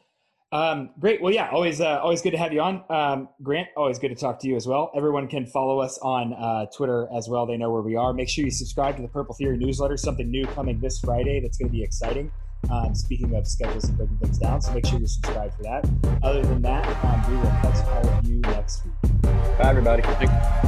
Um, 0.55 0.91
great. 1.01 1.21
Well, 1.21 1.35
yeah, 1.35 1.51
always, 1.51 1.81
uh, 1.81 1.99
always 2.01 2.23
good 2.23 2.31
to 2.31 2.39
have 2.39 2.53
you 2.53 2.61
on. 2.61 2.85
Um, 2.89 3.29
Grant, 3.43 3.69
always 3.77 3.99
good 3.99 4.11
to 4.11 4.15
talk 4.15 4.39
to 4.39 4.49
you 4.49 4.55
as 4.55 4.69
well. 4.69 4.93
Everyone 4.95 5.27
can 5.27 5.47
follow 5.47 5.81
us 5.81 5.99
on 6.01 6.33
uh, 6.33 6.67
Twitter 6.67 7.09
as 7.13 7.29
well. 7.29 7.45
They 7.45 7.57
know 7.57 7.73
where 7.73 7.83
we 7.83 7.97
are. 7.97 8.13
Make 8.13 8.29
sure 8.29 8.45
you 8.45 8.53
subscribe 8.53 8.95
to 8.97 9.03
the 9.03 9.09
Purple 9.09 9.35
Theory 9.35 9.57
newsletter. 9.59 9.97
Something 9.97 10.31
new 10.31 10.47
coming 10.47 10.79
this 10.79 11.01
Friday 11.01 11.41
that's 11.41 11.59
going 11.59 11.71
to 11.71 11.73
be 11.73 11.83
exciting. 11.83 12.31
Um, 12.71 12.95
speaking 12.95 13.35
of 13.35 13.49
schedules 13.49 13.85
and 13.85 13.99
breaking 13.99 14.19
things 14.19 14.39
down, 14.39 14.63
so 14.63 14.73
make 14.73 14.87
sure 14.87 15.01
you 15.01 15.09
subscribe 15.09 15.55
for 15.57 15.65
that. 15.65 15.91
Other 16.23 16.43
than 16.43 16.63
that, 16.63 16.87
um, 17.05 17.31
we 17.31 17.37
will 17.37 17.51
catch 17.51 17.87
all 17.89 18.09
of 18.09 18.25
you 18.25 18.39
next 18.39 18.85
week. 18.85 19.23
Bye, 19.23 19.71
everybody. 19.71 20.03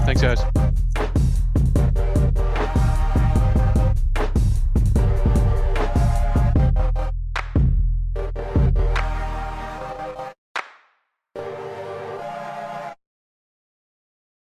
Thanks, 0.04 0.20
guys. 0.20 1.16